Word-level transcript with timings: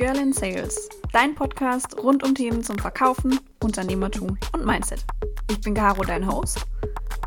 Girl 0.00 0.16
in 0.16 0.32
Sales, 0.32 0.88
dein 1.12 1.34
Podcast 1.34 1.94
rund 2.02 2.24
um 2.24 2.34
Themen 2.34 2.64
zum 2.64 2.78
Verkaufen, 2.78 3.38
Unternehmertum 3.62 4.38
und 4.54 4.64
Mindset. 4.64 5.04
Ich 5.50 5.60
bin 5.60 5.74
Caro, 5.74 6.02
dein 6.02 6.26
Host. 6.26 6.64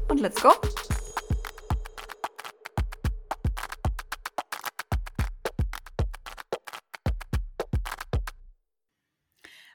Und 0.07 0.21
let's 0.21 0.41
go! 0.41 0.49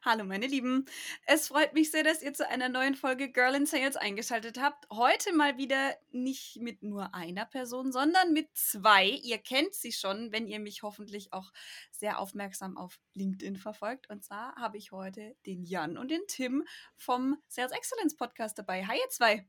Hallo 0.08 0.24
meine 0.24 0.46
Lieben, 0.46 0.86
es 1.26 1.48
freut 1.48 1.74
mich 1.74 1.90
sehr, 1.90 2.02
dass 2.02 2.22
ihr 2.22 2.32
zu 2.32 2.48
einer 2.48 2.70
neuen 2.70 2.94
Folge 2.94 3.30
Girl 3.30 3.54
in 3.54 3.66
Sales 3.66 3.94
eingeschaltet 3.94 4.58
habt. 4.58 4.88
Heute 4.90 5.34
mal 5.34 5.58
wieder 5.58 5.94
nicht 6.12 6.62
mit 6.62 6.82
nur 6.82 7.14
einer 7.14 7.44
Person, 7.44 7.92
sondern 7.92 8.32
mit 8.32 8.48
zwei. 8.54 9.04
Ihr 9.04 9.36
kennt 9.36 9.74
sie 9.74 9.92
schon, 9.92 10.32
wenn 10.32 10.46
ihr 10.46 10.60
mich 10.60 10.82
hoffentlich 10.82 11.34
auch 11.34 11.52
sehr 11.90 12.20
aufmerksam 12.20 12.78
auf 12.78 12.98
LinkedIn 13.12 13.56
verfolgt. 13.56 14.08
Und 14.08 14.24
zwar 14.24 14.56
habe 14.56 14.78
ich 14.78 14.92
heute 14.92 15.36
den 15.44 15.62
Jan 15.62 15.98
und 15.98 16.10
den 16.10 16.22
Tim 16.26 16.64
vom 16.96 17.36
Sales 17.46 17.72
Excellence 17.72 18.16
Podcast 18.16 18.58
dabei. 18.58 18.86
Hi 18.86 18.96
ihr 18.96 19.10
zwei. 19.10 19.46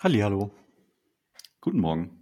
Hallo. 0.00 0.50
Guten 1.62 1.80
Morgen. 1.80 2.17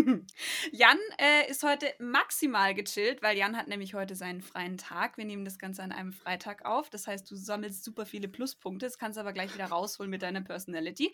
Jan 0.72 0.98
äh, 1.18 1.50
ist 1.50 1.62
heute 1.62 1.86
maximal 1.98 2.74
gechillt, 2.74 3.22
weil 3.22 3.36
Jan 3.36 3.56
hat 3.56 3.68
nämlich 3.68 3.94
heute 3.94 4.14
seinen 4.14 4.40
freien 4.40 4.78
Tag. 4.78 5.16
Wir 5.16 5.24
nehmen 5.24 5.44
das 5.44 5.58
Ganze 5.58 5.82
an 5.82 5.92
einem 5.92 6.12
Freitag 6.12 6.64
auf. 6.64 6.90
Das 6.90 7.06
heißt, 7.06 7.30
du 7.30 7.36
sammelst 7.36 7.84
super 7.84 8.06
viele 8.06 8.28
Pluspunkte. 8.28 8.86
Das 8.86 8.98
kannst 8.98 9.16
du 9.16 9.20
aber 9.20 9.32
gleich 9.32 9.54
wieder 9.54 9.66
rausholen 9.66 10.10
mit 10.10 10.22
deiner 10.22 10.40
Personality. 10.40 11.12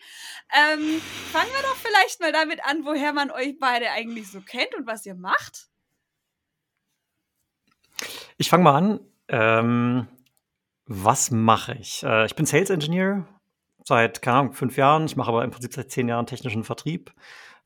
Ähm, 0.55 1.01
fangen 1.31 1.51
wir 1.51 1.61
doch 1.63 1.75
vielleicht 1.77 2.19
mal 2.21 2.31
damit 2.31 2.63
an, 2.65 2.85
woher 2.85 3.13
man 3.13 3.31
euch 3.31 3.57
beide 3.59 3.91
eigentlich 3.91 4.29
so 4.29 4.41
kennt 4.41 4.75
und 4.75 4.87
was 4.87 5.05
ihr 5.05 5.15
macht. 5.15 5.67
Ich 8.37 8.49
fange 8.49 8.63
mal 8.63 8.75
an. 8.75 8.99
Ähm, 9.29 10.07
was 10.85 11.31
mache 11.31 11.73
ich? 11.73 12.03
Äh, 12.03 12.25
ich 12.25 12.35
bin 12.35 12.45
Sales 12.45 12.69
Engineer 12.69 13.27
seit, 13.83 14.21
keine 14.21 14.37
Ahnung, 14.37 14.53
fünf 14.53 14.77
Jahren. 14.77 15.05
Ich 15.05 15.15
mache 15.15 15.29
aber 15.29 15.43
im 15.43 15.51
Prinzip 15.51 15.73
seit 15.73 15.91
zehn 15.91 16.07
Jahren 16.07 16.25
technischen 16.25 16.63
Vertrieb. 16.63 17.13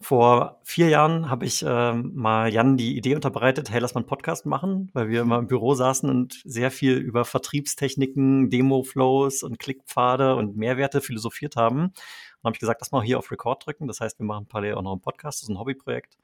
Vor 0.01 0.59
vier 0.63 0.89
Jahren 0.89 1.29
habe 1.29 1.45
ich 1.45 1.63
äh, 1.63 1.93
mal 1.93 2.51
Jan 2.51 2.75
die 2.75 2.97
Idee 2.97 3.13
unterbreitet, 3.13 3.69
hey, 3.69 3.79
lass 3.79 3.93
mal 3.93 4.01
einen 4.01 4.07
Podcast 4.07 4.47
machen, 4.47 4.89
weil 4.93 5.09
wir 5.09 5.21
immer 5.21 5.37
im 5.37 5.47
Büro 5.47 5.75
saßen 5.75 6.09
und 6.09 6.41
sehr 6.43 6.71
viel 6.71 6.97
über 6.97 7.23
Vertriebstechniken, 7.23 8.49
Demo-Flows 8.49 9.43
und 9.43 9.59
Klickpfade 9.59 10.35
und 10.35 10.57
Mehrwerte 10.57 11.01
philosophiert 11.01 11.55
haben. 11.55 11.93
Dann 12.41 12.45
habe 12.45 12.55
ich 12.55 12.59
gesagt, 12.59 12.81
lass 12.81 12.91
mal 12.91 13.03
hier 13.03 13.19
auf 13.19 13.31
Record 13.31 13.63
drücken. 13.65 13.87
Das 13.87 14.01
heißt, 14.01 14.17
wir 14.17 14.25
machen 14.25 14.47
parallel 14.47 14.73
auch 14.75 14.81
noch 14.81 14.91
einen 14.91 15.01
Podcast, 15.01 15.39
das 15.39 15.43
ist 15.43 15.49
ein 15.49 15.59
Hobbyprojekt. 15.59 16.17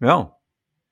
Ja, 0.00 0.36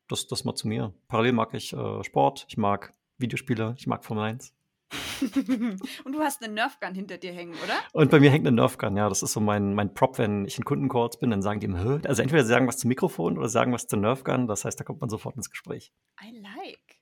das, 0.08 0.26
das 0.26 0.44
mal 0.44 0.54
zu 0.54 0.68
mir. 0.68 0.92
Parallel 1.08 1.32
mag 1.32 1.54
ich 1.54 1.72
äh, 1.72 2.04
Sport, 2.04 2.44
ich 2.48 2.58
mag 2.58 2.92
Videospiele, 3.16 3.74
ich 3.78 3.86
mag 3.86 4.04
Formel 4.04 4.24
1. 4.24 4.52
und 6.04 6.12
du 6.12 6.20
hast 6.20 6.42
eine 6.42 6.52
Nerfgun 6.52 6.94
hinter 6.94 7.18
dir 7.18 7.32
hängen, 7.32 7.54
oder? 7.64 7.78
Und 7.92 8.10
bei 8.10 8.20
mir 8.20 8.30
hängt 8.30 8.46
eine 8.46 8.54
Nerfgun, 8.54 8.96
ja. 8.96 9.08
Das 9.08 9.22
ist 9.22 9.32
so 9.32 9.40
mein, 9.40 9.74
mein 9.74 9.94
Prop, 9.94 10.18
wenn 10.18 10.44
ich 10.44 10.58
in 10.58 10.64
Kundencalls 10.64 11.18
bin, 11.18 11.30
dann 11.30 11.42
sagen 11.42 11.60
die 11.60 11.66
immer, 11.66 12.00
also 12.04 12.22
entweder 12.22 12.42
sie 12.42 12.50
sagen 12.50 12.68
was 12.68 12.78
zum 12.78 12.88
Mikrofon 12.88 13.38
oder 13.38 13.48
sagen 13.48 13.72
was 13.72 13.86
zur 13.86 13.98
Nerfgun. 13.98 14.46
Das 14.46 14.64
heißt, 14.64 14.78
da 14.78 14.84
kommt 14.84 15.00
man 15.00 15.10
sofort 15.10 15.36
ins 15.36 15.50
Gespräch. 15.50 15.92
I 16.22 16.38
like. 16.40 17.00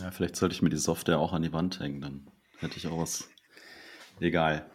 Ja, 0.00 0.10
vielleicht 0.10 0.36
sollte 0.36 0.54
ich 0.54 0.62
mir 0.62 0.70
die 0.70 0.76
Software 0.76 1.18
auch 1.18 1.32
an 1.32 1.42
die 1.42 1.52
Wand 1.52 1.80
hängen, 1.80 2.00
dann 2.00 2.30
hätte 2.58 2.76
ich 2.76 2.86
auch 2.86 2.98
was. 2.98 3.28
Egal. 4.20 4.70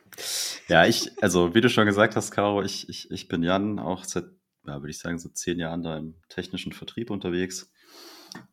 Ja, 0.68 0.86
ich, 0.86 1.12
also 1.22 1.54
wie 1.56 1.62
du 1.62 1.70
schon 1.70 1.86
gesagt 1.86 2.16
hast, 2.16 2.32
Caro, 2.32 2.62
ich, 2.62 2.88
ich, 2.90 3.10
ich 3.12 3.28
bin 3.28 3.44
Jan, 3.44 3.80
auch 3.80 4.04
seit, 4.04 4.26
ja, 4.66 4.82
würde 4.82 4.92
ich 4.92 5.00
sagen, 5.00 5.20
so 5.20 5.30
zehn 5.30 5.60
Jahren 5.60 5.84
da 5.84 5.98
im 5.98 6.16
technischen 6.30 6.72
Vertrieb 6.72 7.10
unterwegs. 7.10 7.73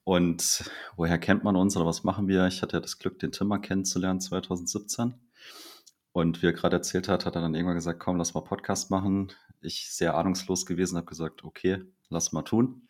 Und 0.04 0.70
woher 0.96 1.18
kennt 1.18 1.44
man 1.44 1.56
uns 1.56 1.76
oder 1.76 1.86
was 1.86 2.04
machen 2.04 2.28
wir? 2.28 2.46
Ich 2.46 2.62
hatte 2.62 2.76
ja 2.76 2.80
das 2.80 2.98
Glück, 2.98 3.18
den 3.18 3.32
Timmer 3.32 3.58
kennenzulernen 3.58 4.20
2017. 4.20 5.14
Und 6.12 6.42
wie 6.42 6.46
er 6.46 6.52
gerade 6.52 6.76
erzählt 6.76 7.08
hat, 7.08 7.24
hat 7.24 7.36
er 7.36 7.42
dann 7.42 7.54
irgendwann 7.54 7.76
gesagt, 7.76 8.00
komm, 8.00 8.16
lass 8.16 8.34
mal 8.34 8.40
Podcast 8.40 8.90
machen. 8.90 9.32
Ich 9.60 9.92
sehr 9.92 10.14
ahnungslos 10.14 10.66
gewesen, 10.66 10.96
habe 10.96 11.06
gesagt, 11.06 11.44
okay, 11.44 11.82
lass 12.08 12.32
mal 12.32 12.42
tun. 12.42 12.88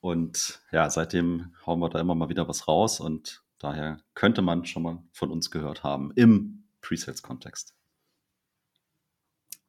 Und 0.00 0.60
ja, 0.70 0.88
seitdem 0.90 1.54
hauen 1.66 1.80
wir 1.80 1.88
da 1.88 2.00
immer 2.00 2.14
mal 2.14 2.28
wieder 2.28 2.48
was 2.48 2.68
raus 2.68 3.00
und 3.00 3.42
daher 3.58 4.00
könnte 4.14 4.42
man 4.42 4.64
schon 4.64 4.82
mal 4.82 5.02
von 5.12 5.30
uns 5.30 5.50
gehört 5.50 5.82
haben 5.82 6.12
im 6.14 6.64
Presales-Kontext. 6.80 7.74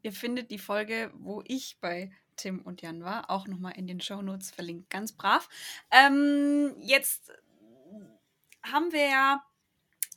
Ihr 0.01 0.13
findet 0.13 0.51
die 0.51 0.59
Folge, 0.59 1.11
wo 1.15 1.41
ich 1.45 1.77
bei 1.81 2.11
Tim 2.39 2.61
und 2.61 2.81
Jan 2.81 3.03
war, 3.03 3.29
auch 3.29 3.47
nochmal 3.47 3.73
in 3.77 3.87
den 3.87 4.01
Shownotes 4.01 4.51
verlinkt. 4.51 4.89
Ganz 4.89 5.11
brav. 5.11 5.49
Ähm, 5.91 6.73
jetzt 6.79 7.31
haben 8.63 8.91
wir 8.91 9.07
ja 9.07 9.43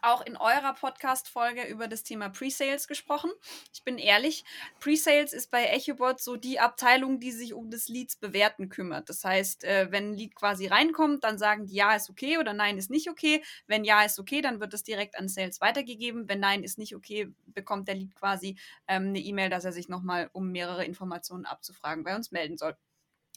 auch 0.03 0.21
in 0.25 0.37
eurer 0.37 0.75
Podcast-Folge 0.75 1.65
über 1.65 1.89
das 1.89 2.03
Thema 2.03 2.29
Pre-Sales 2.29 2.89
gesprochen. 2.89 3.31
Ich 3.73 3.85
bin 3.85 3.99
ehrlich, 3.99 4.45
Pre-Sales 4.81 5.33
ist 5.33 5.51
bei 5.51 5.65
EchoBot 5.65 6.21
so 6.21 6.37
die 6.37 6.61
Abteilung, 6.61 7.21
die 7.21 7.33
sich 7.33 7.55
um 7.55 7.71
das 7.71 7.89
Leads 7.89 8.17
bewerten 8.17 8.69
kümmert. 8.69 9.09
Das 9.09 9.25
heißt, 9.25 9.65
äh, 9.65 9.89
wenn 9.91 10.11
ein 10.11 10.15
Lead 10.15 10.35
quasi 10.35 10.67
reinkommt, 10.67 11.25
dann 11.25 11.39
sagen 11.39 11.67
die 11.67 11.75
Ja 11.75 11.95
ist 11.95 12.11
okay 12.11 12.39
oder 12.39 12.53
Nein 12.53 12.79
ist 12.79 12.91
nicht 12.91 13.09
okay. 13.09 13.43
Wenn 13.67 13.85
Ja 13.85 14.05
ist 14.05 14.19
okay, 14.19 14.41
dann 14.41 14.61
wird 14.61 14.75
es 14.75 14.83
direkt 14.83 15.19
an 15.19 15.29
Sales 15.29 15.61
weitergegeben. 15.61 16.29
Wenn 16.29 16.41
Nein 16.41 16.65
ist 16.65 16.79
nicht 16.79 16.95
okay, 16.95 17.33
bekommt 17.47 17.89
der 17.89 17.95
Lead 17.95 18.15
quasi 18.15 18.59
ähm, 18.89 19.09
eine 19.09 19.21
E-Mail, 19.21 19.51
dass 19.51 19.65
er 19.65 19.73
sich 19.73 19.89
nochmal, 19.89 20.31
um 20.33 20.51
mehrere 20.51 20.85
Informationen 20.85 21.47
abzufragen, 21.47 22.05
bei 22.05 22.17
uns 22.17 22.33
melden 22.33 22.59
soll. 22.59 22.77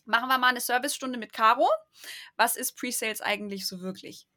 Machen 0.06 0.30
wir 0.30 0.38
mal 0.38 0.50
eine 0.50 0.62
Servicestunde 0.62 1.18
mit 1.18 1.34
Caro. 1.34 1.68
Was 2.36 2.56
ist 2.56 2.78
Pre-Sales 2.78 3.22
eigentlich 3.22 3.68
so 3.68 3.81
wirklich? 3.81 4.28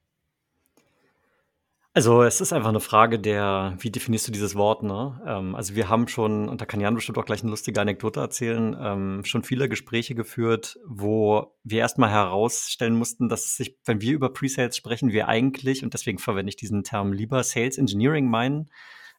Also, 1.98 2.22
es 2.22 2.40
ist 2.40 2.52
einfach 2.52 2.68
eine 2.68 2.78
Frage 2.78 3.18
der 3.18 3.74
wie 3.80 3.90
definierst 3.90 4.28
du 4.28 4.30
dieses 4.30 4.54
Wort, 4.54 4.84
ne? 4.84 5.20
Ähm, 5.26 5.56
also, 5.56 5.74
wir 5.74 5.88
haben 5.88 6.06
schon 6.06 6.48
und 6.48 6.60
da 6.60 6.64
kann 6.64 6.78
Jan 6.78 6.94
bestimmt 6.94 7.18
auch 7.18 7.24
gleich 7.24 7.42
eine 7.42 7.50
lustige 7.50 7.80
Anekdote 7.80 8.20
erzählen, 8.20 8.76
ähm, 8.80 9.24
schon 9.24 9.42
viele 9.42 9.68
Gespräche 9.68 10.14
geführt, 10.14 10.78
wo 10.86 11.56
wir 11.64 11.80
erstmal 11.80 12.10
herausstellen 12.10 12.94
mussten, 12.94 13.28
dass 13.28 13.56
sich 13.56 13.78
wenn 13.84 14.00
wir 14.00 14.12
über 14.12 14.32
Pre-Sales 14.32 14.76
sprechen, 14.76 15.10
wir 15.10 15.26
eigentlich 15.26 15.82
und 15.82 15.92
deswegen 15.92 16.18
verwende 16.18 16.50
ich 16.50 16.56
diesen 16.56 16.84
Term 16.84 17.12
lieber 17.12 17.42
Sales 17.42 17.78
Engineering 17.78 18.30
meinen. 18.30 18.70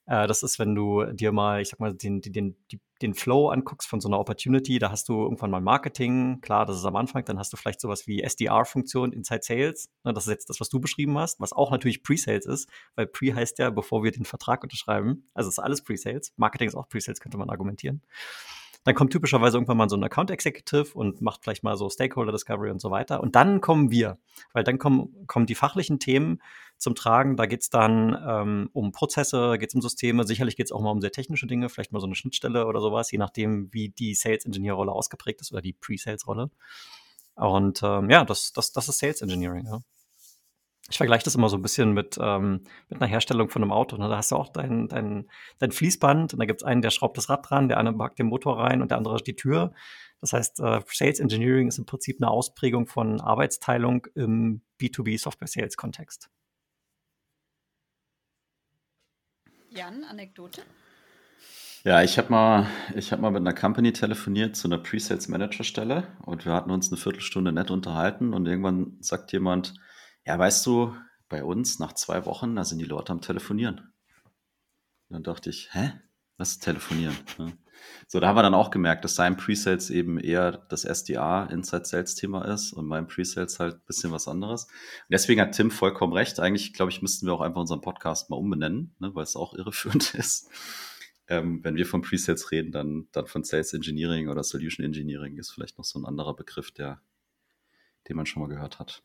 Äh, 0.10 0.28
das 0.28 0.42
ist, 0.44 0.58
wenn 0.58 0.74
du 0.74 1.06
dir 1.06 1.32
mal, 1.32 1.62
ich 1.62 1.70
sag 1.70 1.80
mal, 1.80 1.94
den, 1.94 2.22
den, 2.22 2.58
den 3.02 3.14
Flow 3.14 3.50
anguckst 3.50 3.88
von 3.88 4.02
so 4.02 4.10
einer 4.10 4.20
Opportunity, 4.20 4.80
da 4.80 4.90
hast 4.90 5.08
du 5.08 5.22
irgendwann 5.22 5.52
mal 5.52 5.62
Marketing, 5.62 6.42
klar, 6.42 6.66
das 6.66 6.78
ist 6.78 6.86
am 6.86 6.96
Anfang, 6.96 7.24
dann 7.26 7.38
hast 7.38 7.54
du 7.54 7.58
vielleicht 7.58 7.80
sowas 7.80 8.08
wie 8.08 8.24
SDR-Funktion 8.24 9.14
Inside 9.14 9.42
Sales. 9.44 9.92
Ne, 10.04 10.12
das 10.12 10.26
ist 10.26 10.32
jetzt 10.32 10.50
das, 10.50 10.60
was 10.60 10.70
du 10.70 10.80
beschrieben 10.80 11.18
hast, 11.18 11.40
was 11.40 11.54
auch 11.54 11.70
natürlich 11.70 12.02
Pre-Sales 12.02 12.48
ist, 12.48 12.70
weil 12.96 13.06
Pre 13.06 13.36
heißt 13.36 13.60
ja, 13.60 13.70
bevor 13.70 14.04
wir 14.04 14.12
den 14.12 14.26
Vertrag 14.26 14.64
unterschreiben. 14.64 15.28
Also 15.36 15.50
ist 15.50 15.60
alles 15.60 15.84
Pre-Sales. 15.84 16.34
Marketing 16.38 16.68
ist 16.68 16.76
auch 16.76 16.90
Pre-Sales, 16.90 17.20
könnte 17.20 17.38
man 17.38 17.52
argumentieren. 17.52 18.02
Dann 18.86 18.96
kommt 18.96 19.12
typischerweise 19.12 19.58
irgendwann 19.58 19.78
mal 19.78 19.90
so 19.90 19.98
ein 19.98 20.04
Account 20.04 20.32
Executive 20.32 20.98
und 20.98 21.22
macht 21.22 21.44
vielleicht 21.44 21.64
mal 21.64 21.76
so 21.78 21.90
Stakeholder 21.90 22.32
Discovery 22.32 22.72
und 22.72 22.80
so 22.80 22.90
weiter. 22.90 23.22
Und 23.22 23.36
dann 23.36 23.62
kommen 23.62 23.92
wir, 23.92 24.18
weil 24.54 24.64
dann 24.64 24.80
kommen, 24.80 25.28
kommen 25.28 25.46
die 25.46 25.56
fachlichen 25.56 26.00
Themen 26.00 26.42
zum 26.80 26.96
Tragen. 26.96 27.36
Da 27.36 27.46
geht 27.46 27.62
es 27.62 27.70
dann 27.70 28.18
ähm, 28.28 28.70
um 28.74 28.92
Prozesse, 28.92 29.58
geht 29.60 29.70
es 29.70 29.76
um 29.76 29.82
Systeme. 29.82 30.26
Sicherlich 30.26 30.56
geht 30.56 30.66
es 30.66 30.72
auch 30.72 30.82
mal 30.82 30.92
um 30.92 31.02
sehr 31.02 31.12
technische 31.12 31.46
Dinge, 31.46 31.70
vielleicht 31.70 31.92
mal 31.92 32.00
so 32.00 32.08
eine 32.08 32.16
Schnittstelle 32.16 32.66
oder 32.66 32.80
sowas, 32.82 33.12
je 33.12 33.18
nachdem, 33.18 33.72
wie 33.74 33.90
die 33.90 34.16
Sales 34.16 34.46
Engineer 34.46 34.74
Rolle 34.74 34.92
ausgeprägt 34.92 35.42
ist 35.42 35.52
oder 35.52 35.62
die 35.62 35.74
Pre-Sales 35.74 36.26
Rolle. 36.26 36.50
Und 37.36 37.82
ähm, 37.84 38.10
ja, 38.10 38.26
das, 38.26 38.54
das, 38.54 38.72
das 38.72 38.90
ist 38.90 39.00
Sales 39.00 39.22
Engineering. 39.22 39.66
Ja. 39.66 39.80
Ich 40.90 40.98
vergleiche 40.98 41.24
das 41.24 41.36
immer 41.36 41.50
so 41.50 41.58
ein 41.58 41.62
bisschen 41.62 41.94
mit, 41.94 42.18
ähm, 42.20 42.64
mit 42.88 43.00
einer 43.00 43.10
Herstellung 43.10 43.50
von 43.50 43.62
einem 43.62 43.72
Auto. 43.72 43.96
Ne? 43.98 44.10
Da 44.10 44.18
hast 44.18 44.32
du 44.32 44.36
auch 44.36 44.50
dein, 44.50 44.88
dein, 44.88 45.30
dein 45.60 45.72
Fließband 45.72 46.34
und 46.34 46.40
da 46.40 46.46
gibt 46.46 46.62
es 46.62 46.66
einen, 46.66 46.82
der 46.82 46.90
schraubt 46.90 47.18
das 47.18 47.30
Rad 47.30 47.48
dran, 47.48 47.68
der 47.68 47.78
eine 47.78 47.94
packt 47.94 48.18
den 48.18 48.28
Motor 48.28 48.58
rein 48.58 48.82
und 48.82 48.90
der 48.90 48.98
andere 48.98 49.22
die 49.22 49.36
Tür. 49.36 49.74
Das 50.22 50.34
heißt, 50.34 50.60
äh, 50.60 50.82
Sales 50.88 51.20
Engineering 51.20 51.68
ist 51.68 51.78
im 51.78 51.86
Prinzip 51.86 52.18
eine 52.22 52.32
Ausprägung 52.32 52.88
von 52.88 53.22
Arbeitsteilung 53.22 54.08
im 54.16 54.62
B2B 54.82 55.20
Software 55.20 55.48
Sales 55.48 55.78
Kontext. 55.78 56.30
Jan, 59.72 60.04
Anekdote? 60.04 60.62
Ja, 61.84 62.02
ich 62.04 62.18
habe 62.18 62.30
mal, 62.30 62.68
hab 62.96 63.20
mal 63.20 63.32
mit 63.32 63.42
einer 63.42 63.54
Company 63.54 63.94
telefoniert 63.94 64.56
zu 64.56 64.68
einer 64.68 64.80
Pre-Sales 64.80 65.28
Manager 65.30 65.64
Stelle 65.64 66.08
und 66.26 66.46
wir 66.46 66.54
hatten 66.54 66.72
uns 66.72 66.92
eine 66.92 66.98
Viertelstunde 66.98 67.52
nett 67.52 67.72
unterhalten 67.72 68.34
und 68.34 68.46
irgendwann 68.48 68.98
sagt 69.00 69.32
jemand, 69.32 69.74
ja, 70.26 70.38
weißt 70.38 70.66
du, 70.66 70.96
bei 71.30 71.44
uns 71.44 71.80
nach 71.80 71.94
zwei 71.94 72.26
Wochen, 72.26 72.56
da 72.56 72.66
sind 72.66 72.80
die 72.80 72.86
Leute 72.86 73.12
am 73.12 73.22
Telefonieren. 73.22 73.94
Und 75.08 75.14
dann 75.14 75.24
dachte 75.24 75.50
ich, 75.50 75.74
hä? 75.74 75.94
Was 76.38 76.52
ist 76.52 76.64
Telefonieren? 76.64 77.16
Ja. 77.38 77.48
So, 78.08 78.20
da 78.20 78.28
haben 78.28 78.36
wir 78.38 78.44
dann 78.44 78.54
auch 78.54 78.72
gemerkt, 78.72 79.04
dass 79.04 79.16
sein 79.16 79.38
Pre-Sales 79.38 79.90
eben 79.90 80.20
eher 80.20 80.66
das 80.70 80.84
SDA, 80.84 81.46
Inside 81.46 81.86
Sales 81.86 82.16
Thema 82.16 82.46
ist 82.46 82.74
und 82.74 82.88
mein 82.88 83.08
Pre-Sales 83.08 83.60
halt 83.60 83.76
ein 83.76 83.86
bisschen 83.86 84.12
was 84.12 84.28
anderes. 84.28 84.64
Und 84.64 85.12
deswegen 85.12 85.42
hat 85.42 85.52
Tim 85.54 85.70
vollkommen 85.70 86.14
recht. 86.14 86.40
Eigentlich, 86.40 86.74
glaube 86.74 86.92
ich, 86.92 87.02
müssten 87.02 87.28
wir 87.28 87.34
auch 87.34 87.42
einfach 87.42 87.62
unseren 87.62 87.82
Podcast 87.82 88.30
mal 88.30 88.38
umbenennen, 88.38 88.96
ne, 89.00 89.14
weil 89.14 89.24
es 89.24 89.36
auch 89.36 89.54
irreführend 89.54 90.14
ist. 90.16 90.50
Ähm, 91.28 91.64
wenn 91.64 91.76
wir 91.76 91.86
von 91.86 92.02
Pre-Sales 92.02 92.52
reden, 92.52 92.72
dann, 92.72 93.08
dann 93.12 93.28
von 93.28 93.44
Sales 93.44 93.74
Engineering 93.74 94.30
oder 94.30 94.44
Solution 94.44 94.86
Engineering 94.86 95.38
ist 95.38 95.52
vielleicht 95.52 95.78
noch 95.78 95.86
so 95.86 96.00
ein 96.00 96.06
anderer 96.06 96.36
Begriff, 96.36 96.72
der, 96.72 97.02
den 98.08 98.16
man 98.16 98.26
schon 98.26 98.42
mal 98.42 98.50
gehört 98.50 98.80
hat. 98.80 99.04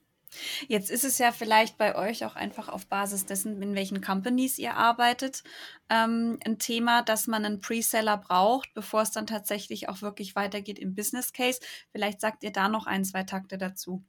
Jetzt 0.69 0.90
ist 0.90 1.04
es 1.04 1.19
ja 1.19 1.32
vielleicht 1.32 1.78
bei 1.78 1.96
euch 1.96 2.25
auch 2.25 2.36
einfach 2.36 2.69
auf 2.69 2.86
Basis 2.86 3.26
dessen, 3.26 3.60
in 3.62 3.75
welchen 3.75 4.00
Companies 4.00 4.58
ihr 4.58 4.75
arbeitet, 4.76 5.42
ähm, 5.88 6.38
ein 6.44 6.58
Thema, 6.58 7.02
dass 7.02 7.26
man 7.26 7.44
einen 7.44 7.60
Preseller 7.60 8.16
braucht, 8.16 8.72
bevor 8.75 9.02
es 9.02 9.10
dann 9.10 9.26
tatsächlich 9.26 9.88
auch 9.88 10.02
wirklich 10.02 10.36
weitergeht 10.36 10.78
im 10.78 10.94
Business 10.94 11.32
Case. 11.32 11.60
Vielleicht 11.92 12.20
sagt 12.20 12.42
ihr 12.44 12.52
da 12.52 12.69
noch 12.69 12.86
ein, 12.86 13.04
zwei 13.04 13.22
Takte 13.22 13.58
dazu. 13.58 14.02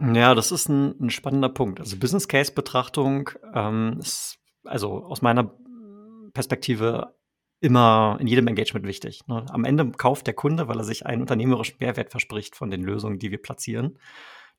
Ja, 0.00 0.34
das 0.34 0.52
ist 0.52 0.68
ein, 0.68 0.94
ein 1.00 1.10
spannender 1.10 1.48
Punkt. 1.48 1.80
Also 1.80 1.96
Business 1.96 2.28
Case 2.28 2.52
Betrachtung 2.52 3.30
ähm, 3.54 3.96
ist 3.98 4.38
also 4.64 5.04
aus 5.04 5.22
meiner 5.22 5.54
Perspektive 6.34 7.14
immer 7.60 8.18
in 8.20 8.26
jedem 8.26 8.46
Engagement 8.46 8.86
wichtig. 8.86 9.26
Ne? 9.26 9.46
Am 9.48 9.64
Ende 9.64 9.90
kauft 9.90 10.26
der 10.26 10.34
Kunde, 10.34 10.68
weil 10.68 10.78
er 10.78 10.84
sich 10.84 11.06
einen 11.06 11.22
unternehmerischen 11.22 11.76
Mehrwert 11.80 12.10
verspricht 12.10 12.54
von 12.54 12.70
den 12.70 12.82
Lösungen, 12.82 13.18
die 13.18 13.30
wir 13.30 13.40
platzieren. 13.40 13.98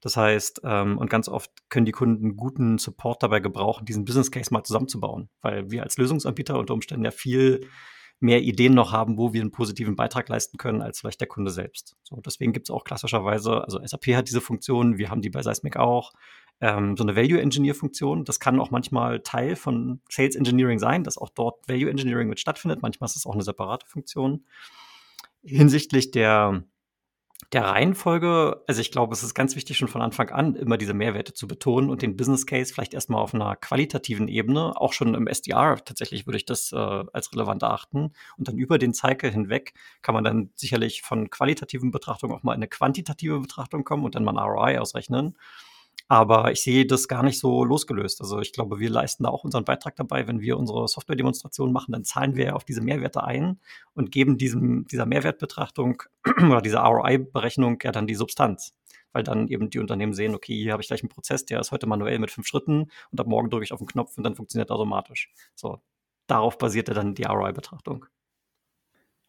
Das 0.01 0.15
heißt, 0.15 0.61
ähm, 0.63 0.97
und 0.97 1.09
ganz 1.09 1.27
oft 1.27 1.51
können 1.69 1.85
die 1.85 1.91
Kunden 1.91 2.35
guten 2.35 2.77
Support 2.77 3.23
dabei 3.23 3.39
gebrauchen, 3.39 3.85
diesen 3.85 4.05
Business 4.05 4.31
Case 4.31 4.53
mal 4.53 4.63
zusammenzubauen, 4.63 5.29
weil 5.41 5.71
wir 5.71 5.83
als 5.83 5.97
Lösungsanbieter 5.97 6.57
unter 6.57 6.73
Umständen 6.73 7.05
ja 7.05 7.11
viel 7.11 7.67
mehr 8.19 8.41
Ideen 8.41 8.73
noch 8.73 8.91
haben, 8.91 9.17
wo 9.17 9.33
wir 9.33 9.41
einen 9.41 9.51
positiven 9.51 9.95
Beitrag 9.95 10.27
leisten 10.29 10.57
können, 10.57 10.81
als 10.81 10.99
vielleicht 10.99 11.21
der 11.21 11.27
Kunde 11.27 11.51
selbst. 11.51 11.95
So, 12.03 12.19
deswegen 12.25 12.51
gibt 12.51 12.67
es 12.67 12.71
auch 12.73 12.83
klassischerweise, 12.83 13.63
also 13.63 13.79
SAP 13.83 14.07
hat 14.15 14.27
diese 14.27 14.41
Funktion, 14.41 14.97
wir 14.97 15.09
haben 15.09 15.21
die 15.21 15.29
bei 15.29 15.43
Seismic 15.43 15.77
auch, 15.77 16.13
ähm, 16.59 16.97
so 16.97 17.03
eine 17.03 17.15
Value 17.15 17.39
Engineer 17.39 17.75
Funktion. 17.75 18.25
Das 18.25 18.39
kann 18.39 18.59
auch 18.59 18.71
manchmal 18.71 19.19
Teil 19.21 19.55
von 19.55 20.01
Sales 20.09 20.35
Engineering 20.35 20.79
sein, 20.79 21.03
dass 21.03 21.17
auch 21.17 21.29
dort 21.29 21.67
Value 21.67 21.89
Engineering 21.89 22.29
mit 22.29 22.39
stattfindet. 22.39 22.81
Manchmal 22.81 23.05
ist 23.05 23.15
das 23.15 23.25
auch 23.27 23.33
eine 23.33 23.43
separate 23.43 23.85
Funktion. 23.85 24.45
Hinsichtlich 25.43 26.11
der 26.11 26.63
der 27.53 27.63
Reihenfolge, 27.63 28.61
also 28.67 28.81
ich 28.81 28.91
glaube, 28.91 29.13
es 29.13 29.23
ist 29.23 29.33
ganz 29.33 29.55
wichtig, 29.55 29.77
schon 29.77 29.87
von 29.87 30.01
Anfang 30.01 30.29
an 30.31 30.55
immer 30.55 30.77
diese 30.77 30.93
Mehrwerte 30.93 31.33
zu 31.33 31.47
betonen 31.47 31.89
und 31.89 32.01
den 32.01 32.17
Business 32.17 32.45
Case 32.45 32.73
vielleicht 32.73 32.93
erstmal 32.93 33.21
auf 33.21 33.33
einer 33.33 33.55
qualitativen 33.55 34.27
Ebene, 34.27 34.73
auch 34.75 34.91
schon 34.91 35.15
im 35.15 35.27
SDR 35.27 35.77
tatsächlich 35.83 36.27
würde 36.27 36.37
ich 36.37 36.45
das 36.45 36.73
äh, 36.73 36.75
als 36.75 37.31
relevant 37.31 37.63
achten. 37.63 38.11
Und 38.37 38.47
dann 38.49 38.57
über 38.57 38.77
den 38.77 38.93
Cycle 38.93 39.31
hinweg 39.31 39.73
kann 40.01 40.13
man 40.13 40.25
dann 40.25 40.49
sicherlich 40.55 41.03
von 41.03 41.29
qualitativen 41.29 41.91
Betrachtungen 41.91 42.35
auch 42.35 42.43
mal 42.43 42.51
in 42.51 42.57
eine 42.57 42.67
quantitative 42.67 43.39
Betrachtung 43.39 43.85
kommen 43.85 44.03
und 44.03 44.15
dann 44.15 44.25
mal 44.25 44.37
ein 44.37 44.43
ROI 44.43 44.79
ausrechnen. 44.79 45.37
Aber 46.09 46.51
ich 46.51 46.61
sehe 46.61 46.85
das 46.85 47.09
gar 47.09 47.21
nicht 47.21 47.37
so 47.39 47.65
losgelöst. 47.65 48.21
Also 48.21 48.39
ich 48.39 48.53
glaube, 48.53 48.79
wir 48.79 48.89
leisten 48.89 49.23
da 49.23 49.29
auch 49.29 49.43
unseren 49.43 49.65
Beitrag 49.65 49.95
dabei. 49.97 50.25
Wenn 50.25 50.39
wir 50.39 50.57
unsere 50.57 50.87
Software-Demonstration 50.87 51.73
machen, 51.73 51.91
dann 51.91 52.05
zahlen 52.05 52.35
wir 52.35 52.55
auf 52.55 52.63
diese 52.63 52.81
Mehrwerte 52.81 53.23
ein 53.23 53.59
und 53.93 54.11
geben 54.11 54.37
diesem, 54.37 54.85
dieser 54.87 55.05
Mehrwertbetrachtung 55.05 56.03
oder 56.49 56.61
dieser 56.61 56.79
ROI-Berechnung 56.79 57.79
ja 57.83 57.91
dann 57.91 58.07
die 58.07 58.15
Substanz. 58.15 58.73
Weil 59.11 59.23
dann 59.23 59.47
eben 59.49 59.69
die 59.69 59.79
Unternehmen 59.79 60.13
sehen, 60.13 60.33
okay, 60.33 60.55
hier 60.55 60.71
habe 60.71 60.81
ich 60.81 60.87
gleich 60.87 61.01
einen 61.01 61.09
Prozess, 61.09 61.45
der 61.45 61.59
ist 61.59 61.71
heute 61.71 61.87
manuell 61.87 62.19
mit 62.19 62.31
fünf 62.31 62.47
Schritten 62.47 62.89
und 63.11 63.19
ab 63.19 63.27
morgen 63.27 63.49
drücke 63.49 63.65
ich 63.65 63.73
auf 63.73 63.79
den 63.79 63.87
Knopf 63.87 64.17
und 64.17 64.23
dann 64.23 64.35
funktioniert 64.35 64.71
automatisch. 64.71 65.29
So, 65.55 65.81
darauf 66.27 66.57
basiert 66.57 66.87
ja 66.87 66.93
dann 66.93 67.15
die 67.15 67.23
ROI-Betrachtung. 67.23 68.05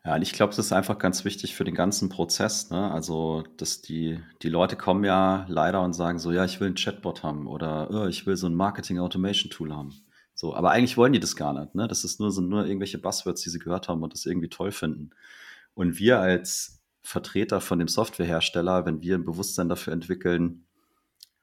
Ja, 0.09 0.15
und 0.15 0.23
ich 0.23 0.33
glaube, 0.33 0.57
das 0.57 0.65
ist 0.65 0.73
einfach 0.73 0.99
ganz 0.99 1.27
wichtig 1.27 1.55
für 1.55 1.65
den 1.65 1.75
ganzen 1.75 2.09
Prozess. 2.09 2.71
Ne? 2.71 2.91
Also, 2.91 3.45
dass 3.59 3.83
die, 3.83 4.19
die 4.41 4.49
Leute 4.49 4.75
kommen 4.75 5.05
ja 5.05 5.45
leider 5.51 5.83
und 5.83 5.93
sagen 5.93 6.19
so, 6.19 6.33
ja, 6.33 6.47
ich 6.47 6.61
will 6.61 6.69
ein 6.69 6.77
Chatbot 6.77 7.23
haben 7.23 7.47
oder 7.47 7.91
oh, 7.91 8.07
ich 8.07 8.27
will 8.27 8.35
so 8.39 8.47
ein 8.47 8.55
Marketing-Automation-Tool 8.55 9.71
haben. 9.77 9.93
So, 10.35 10.55
aber 10.55 10.71
eigentlich 10.71 10.97
wollen 10.97 11.13
die 11.13 11.21
das 11.21 11.37
gar 11.37 11.53
nicht. 11.53 11.75
Ne? 11.75 11.87
Das 11.89 12.05
ist 12.05 12.21
nur, 12.21 12.31
sind 12.31 12.49
nur 12.49 12.65
irgendwelche 12.65 12.97
Buzzwords, 12.97 13.43
die 13.43 13.51
sie 13.51 13.59
gehört 13.59 13.89
haben 13.89 14.03
und 14.03 14.15
das 14.15 14.25
irgendwie 14.25 14.49
toll 14.49 14.73
finden. 14.73 15.11
Und 15.75 15.99
wir 15.99 16.21
als 16.21 16.81
Vertreter 17.03 17.61
von 17.61 17.79
dem 17.79 17.89
Softwarehersteller, 17.89 18.87
wenn 18.87 19.03
wir 19.03 19.15
ein 19.15 19.27
Bewusstsein 19.27 19.69
dafür 19.69 19.93
entwickeln, 19.93 20.68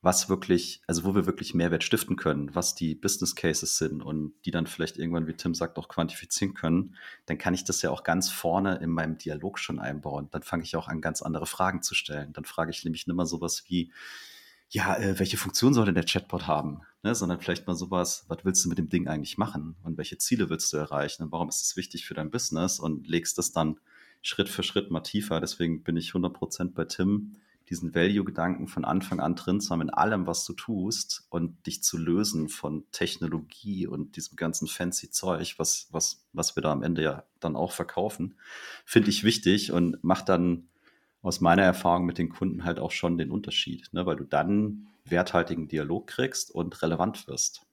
was 0.05 0.29
wirklich, 0.29 0.81
also 0.85 1.03
wo 1.03 1.15
wir 1.15 1.25
wirklich 1.25 1.55
Mehrwert 1.55 1.83
stiften 1.83 2.15
können, 2.15 2.53
was 2.53 2.75
die 2.75 2.93
Business 2.93 3.35
Cases 3.35 3.77
sind 3.77 4.03
und 4.03 4.33
die 4.45 4.51
dann 4.51 4.67
vielleicht 4.67 4.97
irgendwann, 4.97 5.25
wie 5.25 5.33
Tim 5.33 5.55
sagt, 5.55 5.79
auch 5.79 5.87
quantifizieren 5.87 6.53
können, 6.53 6.95
dann 7.25 7.39
kann 7.39 7.55
ich 7.55 7.63
das 7.63 7.81
ja 7.81 7.89
auch 7.89 8.03
ganz 8.03 8.29
vorne 8.29 8.75
in 8.77 8.91
meinem 8.91 9.17
Dialog 9.17 9.57
schon 9.57 9.79
einbauen. 9.79 10.27
Dann 10.29 10.43
fange 10.43 10.61
ich 10.63 10.75
auch 10.75 10.87
an, 10.87 11.01
ganz 11.01 11.23
andere 11.23 11.47
Fragen 11.47 11.81
zu 11.81 11.95
stellen. 11.95 12.33
Dann 12.33 12.45
frage 12.45 12.69
ich 12.69 12.85
nämlich 12.85 13.07
nicht 13.07 13.15
mehr 13.15 13.25
sowas 13.25 13.63
wie, 13.67 13.91
ja, 14.69 14.95
äh, 14.95 15.17
welche 15.17 15.37
Funktion 15.37 15.73
soll 15.73 15.85
denn 15.85 15.95
der 15.95 16.05
Chatbot 16.05 16.45
haben? 16.45 16.81
Ne? 17.01 17.15
Sondern 17.15 17.39
vielleicht 17.39 17.65
mal 17.65 17.75
sowas, 17.75 18.25
was 18.27 18.45
willst 18.45 18.63
du 18.63 18.69
mit 18.69 18.77
dem 18.77 18.89
Ding 18.89 19.07
eigentlich 19.07 19.39
machen? 19.39 19.75
Und 19.81 19.97
welche 19.97 20.19
Ziele 20.19 20.51
willst 20.51 20.71
du 20.71 20.77
erreichen? 20.77 21.23
Und 21.23 21.31
warum 21.31 21.49
ist 21.49 21.63
es 21.63 21.77
wichtig 21.77 22.05
für 22.05 22.13
dein 22.13 22.29
Business? 22.29 22.79
Und 22.79 23.07
legst 23.07 23.39
das 23.39 23.53
dann 23.53 23.79
Schritt 24.21 24.49
für 24.49 24.61
Schritt 24.61 24.91
mal 24.91 25.01
tiefer. 25.01 25.41
Deswegen 25.41 25.81
bin 25.81 25.97
ich 25.97 26.11
100% 26.11 26.73
bei 26.75 26.85
Tim 26.85 27.33
diesen 27.69 27.95
Value-Gedanken 27.95 28.67
von 28.67 28.85
Anfang 28.85 29.19
an 29.19 29.35
drin 29.35 29.59
zu 29.59 29.71
haben 29.71 29.81
in 29.81 29.89
allem, 29.89 30.27
was 30.27 30.45
du 30.45 30.53
tust 30.53 31.25
und 31.29 31.65
dich 31.65 31.83
zu 31.83 31.97
lösen 31.97 32.49
von 32.49 32.85
Technologie 32.91 33.87
und 33.87 34.15
diesem 34.15 34.35
ganzen 34.35 34.67
fancy 34.67 35.09
Zeug, 35.09 35.55
was, 35.57 35.87
was, 35.91 36.25
was 36.33 36.55
wir 36.55 36.61
da 36.61 36.71
am 36.71 36.83
Ende 36.83 37.03
ja 37.03 37.23
dann 37.39 37.55
auch 37.55 37.71
verkaufen, 37.71 38.35
finde 38.85 39.09
ich 39.09 39.23
wichtig 39.23 39.71
und 39.71 40.03
macht 40.03 40.29
dann 40.29 40.67
aus 41.21 41.41
meiner 41.41 41.63
Erfahrung 41.63 42.05
mit 42.05 42.19
den 42.19 42.29
Kunden 42.29 42.65
halt 42.65 42.79
auch 42.79 42.91
schon 42.91 43.17
den 43.17 43.31
Unterschied, 43.31 43.89
ne? 43.93 44.05
weil 44.05 44.15
du 44.15 44.25
dann 44.25 44.87
werthaltigen 45.05 45.67
Dialog 45.67 46.07
kriegst 46.07 46.51
und 46.51 46.81
relevant 46.83 47.27
wirst. 47.27 47.65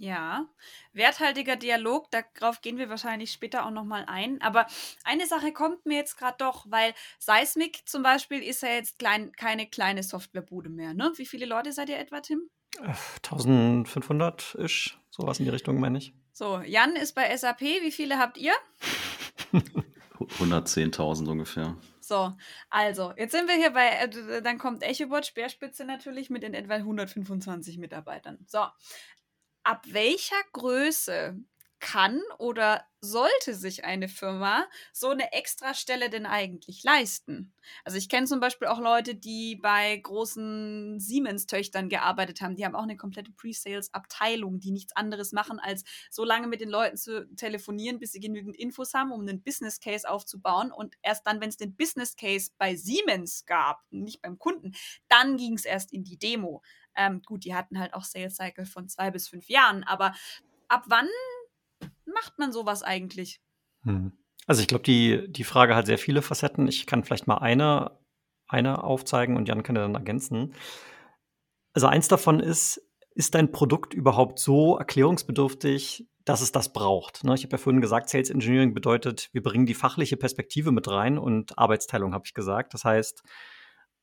Ja, 0.00 0.48
werthaltiger 0.94 1.56
Dialog, 1.56 2.10
darauf 2.10 2.62
gehen 2.62 2.78
wir 2.78 2.88
wahrscheinlich 2.88 3.32
später 3.32 3.66
auch 3.66 3.70
nochmal 3.70 4.06
ein. 4.06 4.40
Aber 4.40 4.66
eine 5.04 5.26
Sache 5.26 5.52
kommt 5.52 5.84
mir 5.84 5.98
jetzt 5.98 6.16
gerade 6.16 6.36
doch, 6.38 6.64
weil 6.70 6.94
Seismic 7.18 7.86
zum 7.86 8.02
Beispiel 8.02 8.42
ist 8.42 8.62
ja 8.62 8.70
jetzt 8.70 8.98
klein, 8.98 9.30
keine 9.32 9.66
kleine 9.66 10.02
Softwarebude 10.02 10.70
mehr. 10.70 10.94
Ne? 10.94 11.12
Wie 11.16 11.26
viele 11.26 11.44
Leute 11.44 11.72
seid 11.72 11.90
ihr 11.90 11.98
etwa, 11.98 12.22
Tim? 12.22 12.48
1500-ish, 12.78 14.98
sowas 15.10 15.38
in 15.38 15.44
die 15.44 15.50
Richtung, 15.50 15.78
meine 15.78 15.98
ich. 15.98 16.14
So, 16.32 16.60
Jan 16.60 16.96
ist 16.96 17.12
bei 17.12 17.36
SAP. 17.36 17.60
Wie 17.60 17.92
viele 17.92 18.18
habt 18.18 18.38
ihr? 18.38 18.54
110.000 20.18 21.28
ungefähr. 21.28 21.76
So, 22.00 22.32
also, 22.70 23.12
jetzt 23.18 23.32
sind 23.32 23.48
wir 23.48 23.56
hier 23.56 23.72
bei, 23.72 23.88
äh, 23.88 24.40
dann 24.40 24.56
kommt 24.56 24.82
EchoBot, 24.82 25.26
Speerspitze 25.26 25.84
natürlich 25.84 26.30
mit 26.30 26.42
in 26.42 26.54
etwa 26.54 26.74
125 26.74 27.76
Mitarbeitern. 27.76 28.38
So, 28.46 28.64
ab 29.64 29.84
welcher 29.88 30.40
Größe 30.52 31.36
kann 31.80 32.20
oder 32.38 32.84
sollte 33.00 33.54
sich 33.54 33.84
eine 33.84 34.08
Firma 34.08 34.66
so 34.92 35.08
eine 35.08 35.32
Extrastelle 35.32 36.10
denn 36.10 36.26
eigentlich 36.26 36.84
leisten? 36.84 37.54
Also 37.84 37.96
ich 37.96 38.10
kenne 38.10 38.26
zum 38.26 38.40
Beispiel 38.40 38.68
auch 38.68 38.78
Leute, 38.78 39.14
die 39.14 39.56
bei 39.56 39.96
großen 39.96 41.00
Siemens-Töchtern 41.00 41.88
gearbeitet 41.88 42.42
haben. 42.42 42.56
Die 42.56 42.64
haben 42.64 42.74
auch 42.74 42.82
eine 42.82 42.98
komplette 42.98 43.32
Pre-Sales-Abteilung, 43.32 44.60
die 44.60 44.70
nichts 44.70 44.94
anderes 44.94 45.32
machen, 45.32 45.58
als 45.58 45.84
so 46.10 46.24
lange 46.24 46.46
mit 46.46 46.60
den 46.60 46.68
Leuten 46.68 46.98
zu 46.98 47.26
telefonieren, 47.36 47.98
bis 47.98 48.12
sie 48.12 48.20
genügend 48.20 48.56
Infos 48.56 48.92
haben, 48.92 49.12
um 49.12 49.22
einen 49.22 49.42
Business 49.42 49.80
Case 49.80 50.08
aufzubauen. 50.08 50.70
Und 50.70 50.96
erst 51.00 51.26
dann, 51.26 51.40
wenn 51.40 51.48
es 51.48 51.56
den 51.56 51.74
Business 51.74 52.16
Case 52.16 52.50
bei 52.58 52.76
Siemens 52.76 53.46
gab, 53.46 53.80
nicht 53.90 54.20
beim 54.20 54.38
Kunden, 54.38 54.72
dann 55.08 55.38
ging 55.38 55.54
es 55.54 55.64
erst 55.64 55.92
in 55.92 56.04
die 56.04 56.18
Demo. 56.18 56.62
Ähm, 56.96 57.22
gut, 57.24 57.44
die 57.44 57.54
hatten 57.54 57.78
halt 57.78 57.94
auch 57.94 58.04
Sales 58.04 58.36
Cycle 58.36 58.66
von 58.66 58.88
zwei 58.88 59.10
bis 59.10 59.28
fünf 59.28 59.48
Jahren, 59.48 59.84
aber 59.84 60.14
ab 60.68 60.84
wann 60.86 61.08
macht 62.06 62.38
man 62.38 62.52
sowas 62.52 62.82
eigentlich? 62.82 63.40
Hm. 63.82 64.12
Also 64.46 64.62
ich 64.62 64.68
glaube, 64.68 64.84
die, 64.84 65.30
die 65.30 65.44
Frage 65.44 65.76
hat 65.76 65.86
sehr 65.86 65.98
viele 65.98 66.22
Facetten. 66.22 66.66
Ich 66.66 66.86
kann 66.86 67.04
vielleicht 67.04 67.26
mal 67.26 67.38
eine, 67.38 67.98
eine 68.48 68.82
aufzeigen 68.82 69.36
und 69.36 69.48
Jan 69.48 69.62
kann 69.62 69.76
ja 69.76 69.82
dann 69.82 69.94
ergänzen. 69.94 70.54
Also 71.72 71.86
eins 71.86 72.08
davon 72.08 72.40
ist, 72.40 72.82
ist 73.14 73.34
dein 73.34 73.52
Produkt 73.52 73.94
überhaupt 73.94 74.38
so 74.38 74.76
erklärungsbedürftig, 74.76 76.08
dass 76.24 76.40
es 76.40 76.52
das 76.52 76.72
braucht? 76.72 77.22
Ne? 77.24 77.34
Ich 77.34 77.44
habe 77.44 77.52
ja 77.52 77.58
vorhin 77.58 77.80
gesagt, 77.80 78.08
Sales 78.08 78.30
Engineering 78.30 78.74
bedeutet, 78.74 79.28
wir 79.32 79.42
bringen 79.42 79.66
die 79.66 79.74
fachliche 79.74 80.16
Perspektive 80.16 80.72
mit 80.72 80.88
rein 80.88 81.18
und 81.18 81.58
Arbeitsteilung 81.58 82.14
habe 82.14 82.24
ich 82.26 82.34
gesagt. 82.34 82.74
Das 82.74 82.84
heißt, 82.84 83.22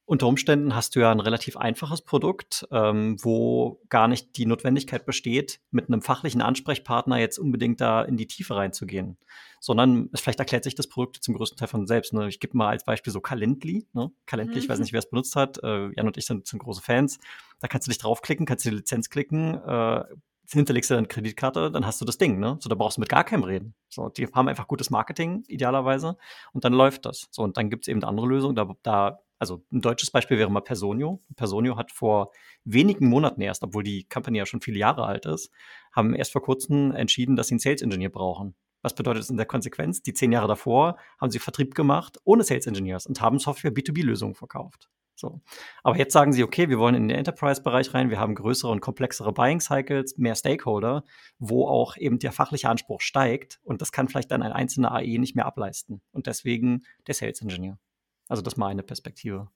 unter 0.07 0.25
Umständen 0.25 0.73
hast 0.73 0.95
du 0.95 1.01
ja 1.01 1.11
ein 1.11 1.19
relativ 1.19 1.57
einfaches 1.57 2.01
Produkt, 2.01 2.65
ähm, 2.71 3.17
wo 3.21 3.81
gar 3.89 4.07
nicht 4.07 4.37
die 4.37 4.45
Notwendigkeit 4.45 5.05
besteht, 5.05 5.59
mit 5.69 5.89
einem 5.89 6.01
fachlichen 6.01 6.41
Ansprechpartner 6.41 7.19
jetzt 7.19 7.37
unbedingt 7.37 7.81
da 7.81 8.03
in 8.03 8.15
die 8.15 8.25
Tiefe 8.25 8.55
reinzugehen, 8.55 9.17
sondern 9.59 10.09
es 10.13 10.21
vielleicht 10.21 10.39
erklärt 10.39 10.63
sich 10.63 10.75
das 10.75 10.87
Produkt 10.87 11.17
zum 11.17 11.35
größten 11.35 11.57
Teil 11.57 11.67
von 11.67 11.87
selbst. 11.87 12.13
Ne? 12.13 12.29
Ich 12.29 12.39
gebe 12.39 12.55
mal 12.55 12.69
als 12.69 12.85
Beispiel 12.85 13.11
so 13.11 13.19
Calendly. 13.19 13.85
Ne? 13.91 14.09
Calendly, 14.25 14.55
mhm. 14.55 14.61
ich 14.61 14.69
weiß 14.69 14.77
mhm. 14.77 14.83
nicht, 14.83 14.93
wer 14.93 14.99
es 14.99 15.09
benutzt 15.09 15.35
hat. 15.35 15.61
Äh, 15.61 15.89
Jan 15.93 16.07
und 16.07 16.15
ich 16.15 16.25
sind, 16.25 16.47
sind 16.47 16.59
große 16.59 16.81
Fans. 16.81 17.19
Da 17.59 17.67
kannst 17.67 17.85
du 17.85 17.91
dich 17.91 17.99
draufklicken, 17.99 18.45
kannst 18.45 18.63
du 18.63 18.69
die 18.69 18.77
Lizenz 18.77 19.09
klicken, 19.09 19.55
äh, 19.55 20.05
hinterlegst 20.49 20.89
du 20.89 20.93
deine 20.95 21.07
Kreditkarte, 21.07 21.69
dann 21.69 21.85
hast 21.85 21.99
du 21.99 22.05
das 22.05 22.17
Ding, 22.17 22.39
ne? 22.39 22.57
So, 22.61 22.69
da 22.69 22.75
brauchst 22.75 22.95
du 22.95 23.01
mit 23.01 23.09
gar 23.09 23.25
keinem 23.25 23.43
reden. 23.43 23.75
So, 23.89 24.07
die 24.07 24.27
haben 24.27 24.47
einfach 24.47 24.69
gutes 24.69 24.89
Marketing, 24.89 25.43
idealerweise, 25.49 26.17
und 26.53 26.63
dann 26.63 26.71
läuft 26.71 27.05
das. 27.05 27.27
So, 27.31 27.43
und 27.43 27.57
dann 27.57 27.69
gibt 27.69 27.83
es 27.83 27.87
eben 27.89 28.01
andere 28.05 28.27
Lösungen, 28.27 28.55
da, 28.55 28.73
da 28.83 29.19
also 29.39 29.63
ein 29.71 29.81
deutsches 29.81 30.11
Beispiel 30.11 30.37
wäre 30.37 30.51
mal 30.51 30.61
Personio. 30.61 31.21
Personio 31.35 31.77
hat 31.77 31.91
vor 31.91 32.31
wenigen 32.63 33.07
Monaten 33.07 33.41
erst, 33.41 33.63
obwohl 33.63 33.83
die 33.83 34.07
Company 34.07 34.37
ja 34.37 34.45
schon 34.45 34.61
viele 34.61 34.79
Jahre 34.79 35.05
alt 35.05 35.25
ist, 35.25 35.51
haben 35.91 36.13
erst 36.13 36.31
vor 36.31 36.41
kurzem 36.41 36.91
entschieden, 36.91 37.35
dass 37.35 37.47
sie 37.47 37.53
einen 37.53 37.59
Sales 37.59 37.81
Engineer 37.81 38.09
brauchen. 38.09 38.55
Was 38.81 38.95
bedeutet 38.95 39.21
das 39.21 39.29
in 39.29 39.37
der 39.37 39.45
Konsequenz? 39.45 40.01
Die 40.01 40.13
zehn 40.13 40.31
Jahre 40.31 40.47
davor 40.47 40.97
haben 41.19 41.31
sie 41.31 41.39
Vertrieb 41.39 41.75
gemacht 41.75 42.19
ohne 42.23 42.43
Sales 42.43 42.67
Engineers 42.67 43.05
und 43.05 43.21
haben 43.21 43.39
Software 43.39 43.71
B2B-Lösungen 43.71 44.35
verkauft. 44.35 44.89
So. 45.15 45.41
Aber 45.83 45.97
jetzt 45.97 46.13
sagen 46.13 46.31
sie, 46.31 46.43
okay, 46.43 46.69
wir 46.69 46.77
wollen 46.77 46.93
in 46.93 47.07
den 47.07 47.17
Enterprise-Bereich 47.17 47.93
rein, 47.93 48.11
wir 48.11 48.19
haben 48.19 48.35
größere 48.35 48.71
und 48.71 48.81
komplexere 48.81 49.33
Buying-Cycles, 49.33 50.17
mehr 50.17 50.35
Stakeholder, 50.35 51.03
wo 51.39 51.67
auch 51.67 51.97
eben 51.97 52.19
der 52.19 52.31
fachliche 52.31 52.69
Anspruch 52.69 53.01
steigt 53.01 53.59
und 53.63 53.81
das 53.81 53.91
kann 53.91 54.07
vielleicht 54.07 54.29
dann 54.29 54.43
ein 54.43 54.51
einzelner 54.51 54.91
AE 54.91 55.17
nicht 55.17 55.35
mehr 55.35 55.47
ableisten. 55.47 56.01
Und 56.11 56.27
deswegen 56.27 56.83
der 57.07 57.15
Sales 57.15 57.41
Engineer. 57.41 57.79
Also 58.27 58.41
das 58.41 58.53
ist 58.53 58.57
meine 58.57 58.83
Perspektive. 58.83 59.49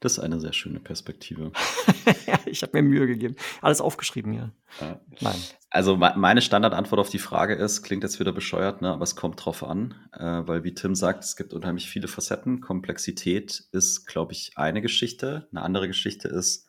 Das 0.00 0.12
ist 0.12 0.18
eine 0.18 0.40
sehr 0.40 0.54
schöne 0.54 0.80
Perspektive. 0.80 1.52
ich 2.46 2.62
habe 2.62 2.80
mir 2.80 2.88
Mühe 2.88 3.06
gegeben. 3.06 3.36
Alles 3.60 3.82
aufgeschrieben 3.82 4.32
hier. 4.32 4.52
Ja. 4.80 4.98
Nein. 5.20 5.36
Also 5.68 5.96
meine 5.96 6.40
Standardantwort 6.40 7.00
auf 7.00 7.10
die 7.10 7.18
Frage 7.18 7.54
ist, 7.54 7.82
klingt 7.82 8.02
jetzt 8.02 8.18
wieder 8.18 8.32
bescheuert, 8.32 8.80
ne, 8.80 8.90
aber 8.90 9.02
es 9.02 9.14
kommt 9.14 9.44
drauf 9.44 9.62
an, 9.62 9.94
äh, 10.14 10.42
weil 10.46 10.64
wie 10.64 10.72
Tim 10.72 10.94
sagt, 10.94 11.24
es 11.24 11.36
gibt 11.36 11.52
unheimlich 11.52 11.90
viele 11.90 12.08
Facetten. 12.08 12.62
Komplexität 12.62 13.64
ist, 13.72 14.06
glaube 14.06 14.32
ich, 14.32 14.52
eine 14.56 14.80
Geschichte. 14.80 15.48
Eine 15.52 15.62
andere 15.62 15.86
Geschichte 15.86 16.28
ist, 16.28 16.66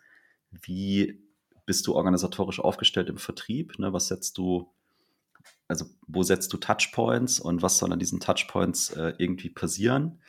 wie 0.51 1.23
bist 1.65 1.87
du 1.87 1.95
organisatorisch 1.95 2.59
aufgestellt 2.59 3.09
im 3.09 3.17
Vertrieb? 3.17 3.79
Ne? 3.79 3.93
Was 3.93 4.07
setzt 4.07 4.37
du, 4.37 4.73
also 5.67 5.85
wo 6.07 6.23
setzt 6.23 6.51
du 6.53 6.57
Touchpoints 6.57 7.39
und 7.39 7.61
was 7.61 7.77
soll 7.77 7.93
an 7.93 7.99
diesen 7.99 8.19
Touchpoints 8.19 8.91
äh, 8.91 9.13
irgendwie 9.17 9.49
passieren? 9.49 10.21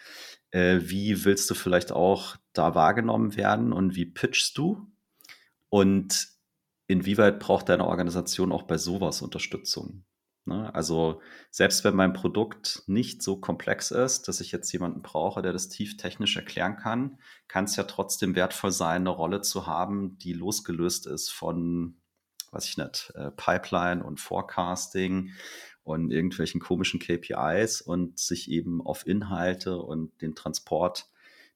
Äh, 0.51 0.81
wie 0.83 1.25
willst 1.25 1.51
du 1.51 1.55
vielleicht 1.55 1.93
auch 1.93 2.37
da 2.53 2.75
wahrgenommen 2.75 3.37
werden 3.37 3.73
und 3.73 3.97
wie 3.97 4.07
pitchst 4.07 4.57
du? 4.59 4.87
Und 5.69 6.29
inwieweit 6.87 7.41
braucht 7.41 7.69
deine 7.69 7.87
Organisation 7.87 8.53
auch 8.53 8.65
bei 8.65 8.79
sowas 8.79 9.23
Unterstützung? 9.23 10.05
Ne? 10.45 10.75
Also 10.75 11.21
selbst 11.51 11.85
wenn 11.85 11.95
mein 11.95 12.13
Produkt 12.13 12.83
nicht 12.87 13.23
so 13.23 13.37
komplex 13.37 13.91
ist, 13.91 14.29
dass 14.29 14.41
ich 14.41 14.53
jetzt 14.53 14.73
jemanden 14.73 15.03
brauche, 15.03 15.41
der 15.41 15.53
das 15.53 15.69
tief 15.69 15.97
technisch 15.97 16.37
erklären 16.37 16.77
kann, 16.77 17.19
kann 17.49 17.65
es 17.65 17.77
ja 17.77 17.85
trotzdem 17.85 18.35
wertvoll 18.35 18.73
sein, 18.73 19.03
eine 19.03 19.11
Rolle 19.11 19.41
zu 19.41 19.67
haben, 19.67 20.19
die 20.19 20.33
losgelöst 20.33 21.07
ist 21.07 21.31
von, 21.31 22.02
weiß 22.53 22.67
ich 22.67 22.77
nicht, 22.77 23.13
äh, 23.17 23.31
Pipeline 23.33 24.05
und 24.05 24.21
Forecasting 24.21 25.31
und 25.83 26.11
irgendwelchen 26.11 26.61
komischen 26.61 27.01
KPIs 27.01 27.81
und 27.81 28.19
sich 28.19 28.51
eben 28.51 28.81
auf 28.81 29.07
Inhalte 29.07 29.79
und 29.79 30.21
den 30.23 30.35
Transport 30.35 31.09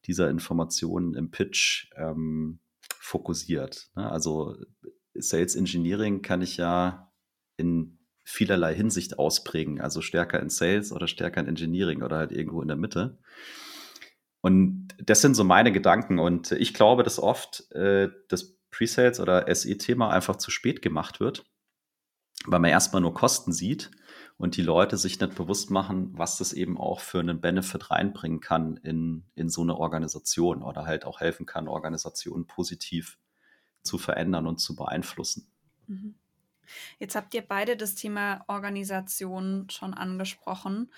dieser 0.07 0.31
Informationen 0.31 1.15
im 1.15 1.31
Pitch 1.31 1.91
ähm, 1.97 2.59
fokussiert. 2.99 3.91
Ne? 3.95 4.11
Also 4.11 4.57
Sales 5.15 5.55
Engineering 5.55 6.23
kann 6.23 6.43
ich 6.43 6.57
ja 6.57 7.13
in 7.57 7.99
vielerlei 8.25 8.75
Hinsicht 8.75 9.19
ausprägen, 9.19 9.81
also 9.81 10.01
stärker 10.01 10.41
in 10.41 10.51
Sales 10.51 10.93
oder 10.93 11.07
stärker 11.07 11.41
in 11.41 11.47
Engineering 11.47 12.03
oder 12.03 12.19
halt 12.19 12.33
irgendwo 12.33 12.61
in 12.61 12.69
der 12.69 12.77
Mitte. 12.77 13.19
Und 14.41 14.89
das 14.99 15.23
sind 15.23 15.35
so 15.35 15.45
meine 15.45 15.73
Gedanken. 15.73 16.19
Und 16.19 16.53
ich 16.53 16.75
glaube, 16.75 17.03
dass 17.03 17.19
oft 17.19 17.71
äh, 17.73 18.11
das 18.29 18.56
Pre-Sales 18.77 19.21
oder 19.21 19.53
SE-Thema 19.55 20.11
einfach 20.11 20.37
zu 20.37 20.51
spät 20.51 20.83
gemacht 20.83 21.21
wird, 21.21 21.45
weil 22.45 22.61
man 22.61 22.71
erstmal 22.71 23.01
nur 23.01 23.15
Kosten 23.15 23.53
sieht 23.53 23.91
und 24.37 24.57
die 24.57 24.63
Leute 24.63 24.99
sich 24.99 25.19
nicht 25.19 25.35
bewusst 25.35 25.71
machen, 25.71 26.11
was 26.13 26.37
das 26.37 26.53
eben 26.53 26.79
auch 26.79 27.01
für 27.01 27.21
einen 27.21 27.41
Benefit 27.41 27.91
reinbringen 27.91 28.41
kann 28.41 28.77
in, 28.77 29.25
in 29.35 29.49
so 29.49 29.63
eine 29.63 29.77
Organisation 29.77 30.63
oder 30.63 30.85
halt 30.85 31.07
auch 31.07 31.21
helfen 31.21 31.47
kann, 31.47 31.69
Organisationen 31.69 32.47
positiv 32.47 33.19
zu 33.83 33.97
verändern 33.97 34.47
und 34.47 34.59
zu 34.59 34.77
beeinflussen. 34.77 35.51
Mhm. 35.87 36.17
Jetzt 36.99 37.15
habt 37.15 37.35
ihr 37.35 37.43
beide 37.43 37.77
das 37.77 37.95
Thema 37.95 38.45
Organisation 38.49 39.69
schon 39.71 39.95
angesprochen. 39.95 40.93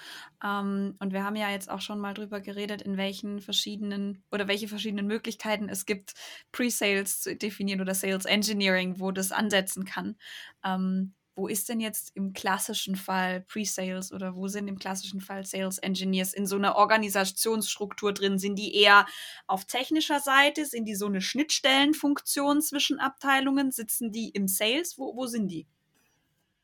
Ähm, 0.45 0.97
und 0.99 1.13
wir 1.13 1.25
haben 1.25 1.37
ja 1.37 1.51
jetzt 1.51 1.71
auch 1.71 1.81
schon 1.81 1.99
mal 2.01 2.15
drüber 2.15 2.41
geredet, 2.41 2.83
in 2.83 2.97
welchen 2.97 3.41
verschiedenen 3.41 4.23
oder 4.31 4.49
welche 4.49 4.69
verschiedenen 4.69 5.07
Möglichkeiten 5.07 5.69
es 5.69 5.87
gibt, 5.87 6.15
Pre-Sales 6.53 7.21
zu 7.23 7.37
definieren 7.37 7.81
oder 7.81 7.95
Sales 7.95 8.25
Engineering, 8.25 9.01
wo 9.01 9.11
das 9.11 9.33
ansetzen 9.33 9.85
kann. 9.85 10.17
Ähm, 10.65 11.15
wo 11.39 11.47
ist 11.47 11.69
denn 11.69 11.79
jetzt 11.79 12.11
im 12.17 12.33
klassischen 12.33 12.97
Fall 12.97 13.43
Pre-Sales 13.43 14.13
oder 14.13 14.35
wo 14.35 14.49
sind 14.49 14.67
im 14.67 14.79
klassischen 14.79 15.21
Fall 15.21 15.47
Sales 15.47 15.79
Engineers 15.79 16.35
in 16.35 16.47
so 16.47 16.57
einer 16.57 16.75
Organisationsstruktur 16.75 18.13
drin? 18.13 18.39
Sind 18.39 18.57
die 18.57 18.75
eher 18.75 19.07
auf 19.47 19.65
technischer 19.65 20.19
Seite? 20.19 20.67
Sind 20.67 20.87
die 20.87 20.97
so 20.97 21.07
eine 21.07 21.21
Schnittstellenfunktion 21.21 22.61
zwischen 22.61 22.99
Abteilungen? 22.99 23.71
Sitzen 23.71 24.11
die 24.11 24.31
im 24.31 24.49
Sales? 24.49 24.99
Wo, 24.99 25.15
wo 25.15 25.27
sind 25.27 25.49
die? 25.49 25.69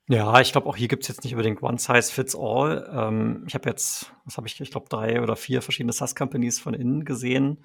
Ja, 0.09 0.41
ich 0.41 0.51
glaube, 0.51 0.69
auch 0.69 0.77
hier 0.77 0.89
gibt 0.89 1.05
es 1.05 1.09
jetzt 1.09 1.23
nicht 1.23 1.35
unbedingt 1.35 1.63
One 1.63 1.79
Size 1.79 2.13
Fits 2.13 2.35
All. 2.37 2.91
Ähm, 2.93 3.45
ich 3.47 3.55
habe 3.55 3.71
jetzt, 3.71 4.13
was 4.25 4.37
habe 4.37 4.49
ich, 4.49 4.61
ich 4.61 4.73
glaube, 4.73 4.89
drei 4.89 5.23
oder 5.23 5.37
vier 5.37 5.63
verschiedene 5.63 5.93
SaaS-Companies 5.93 6.59
von 6.59 6.75
innen 6.75 7.05
gesehen. 7.05 7.65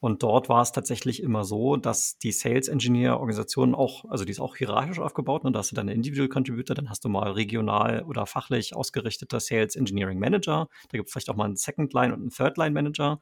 Und 0.00 0.22
dort 0.22 0.48
war 0.48 0.62
es 0.62 0.72
tatsächlich 0.72 1.22
immer 1.22 1.44
so, 1.44 1.76
dass 1.76 2.16
die 2.16 2.32
Sales 2.32 2.68
Engineer 2.68 3.18
Organisation 3.18 3.74
auch, 3.74 4.06
also 4.08 4.24
die 4.24 4.32
ist 4.32 4.40
auch 4.40 4.56
hierarchisch 4.56 4.98
aufgebaut, 4.98 5.44
ne? 5.44 5.52
da 5.52 5.58
hast 5.58 5.70
du 5.72 5.76
deine 5.76 5.92
Individual 5.92 6.28
Contributor, 6.28 6.74
dann 6.74 6.88
hast 6.88 7.04
du 7.04 7.10
mal 7.10 7.30
regional 7.32 8.02
oder 8.04 8.24
fachlich 8.24 8.74
ausgerichtete 8.74 9.38
Sales 9.40 9.76
Engineering 9.76 10.18
Manager, 10.18 10.68
da 10.88 10.96
gibt 10.96 11.08
es 11.08 11.12
vielleicht 11.12 11.28
auch 11.28 11.36
mal 11.36 11.44
einen 11.44 11.56
Second 11.56 11.92
Line 11.92 12.14
und 12.14 12.20
einen 12.20 12.30
Third 12.30 12.56
Line 12.56 12.70
Manager. 12.70 13.20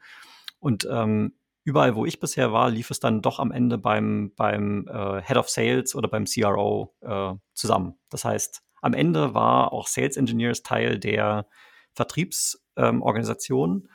Und 0.61 0.87
ähm, 0.90 1.35
überall, 1.64 1.97
wo 1.97 2.06
ich 2.06 2.20
bisher 2.20 2.52
war, 2.52 2.70
lief 2.70 2.92
es 2.92 3.00
dann 3.00 3.23
doch 3.23 3.40
am 3.40 3.50
Ende 3.50 3.76
beim, 3.76 4.32
beim 4.37 4.87
äh, 4.87 5.20
Head 5.20 5.37
of 5.37 5.49
Sales 5.49 5.97
oder 5.97 6.08
beim 6.08 6.26
CRO 6.26 6.94
äh, 7.00 7.35
zusammen. 7.54 7.99
Das 8.08 8.25
heißt, 8.25 8.62
am 8.82 8.94
Ende 8.94 9.35
war 9.35 9.73
auch 9.73 9.88
Sales 9.88 10.16
Engineers 10.16 10.62
Teil 10.62 11.00
der 11.00 11.49
Vertriebsorganisation. 11.94 13.70
Ähm, 13.82 13.88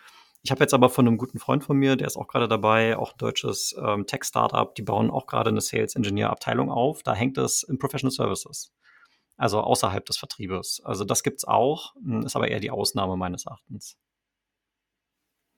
ich 0.44 0.52
habe 0.52 0.62
jetzt 0.62 0.74
aber 0.74 0.90
von 0.90 1.08
einem 1.08 1.18
guten 1.18 1.40
Freund 1.40 1.64
von 1.64 1.78
mir, 1.78 1.96
der 1.96 2.08
ist 2.08 2.18
auch 2.18 2.28
gerade 2.28 2.50
dabei, 2.50 2.98
auch 2.98 3.14
ein 3.14 3.18
deutsches 3.18 3.74
ähm, 3.82 4.06
Tech-Startup, 4.06 4.76
die 4.76 4.82
bauen 4.82 5.10
auch 5.10 5.26
gerade 5.26 5.50
eine 5.50 5.62
Sales 5.62 5.96
Engineer-Abteilung 5.96 6.70
auf. 6.70 7.02
Da 7.02 7.14
hängt 7.14 7.38
es 7.38 7.64
in 7.64 7.80
Professional 7.80 8.12
Services. 8.12 8.74
Also 9.38 9.62
außerhalb 9.62 10.06
des 10.06 10.18
Vertriebes. 10.18 10.82
Also 10.84 11.06
das 11.06 11.24
gibt 11.24 11.38
es 11.38 11.46
auch, 11.46 11.96
hm, 11.96 12.24
ist 12.24 12.36
aber 12.36 12.50
eher 12.50 12.60
die 12.60 12.72
Ausnahme 12.72 13.16
meines 13.16 13.46
Erachtens. 13.46 13.98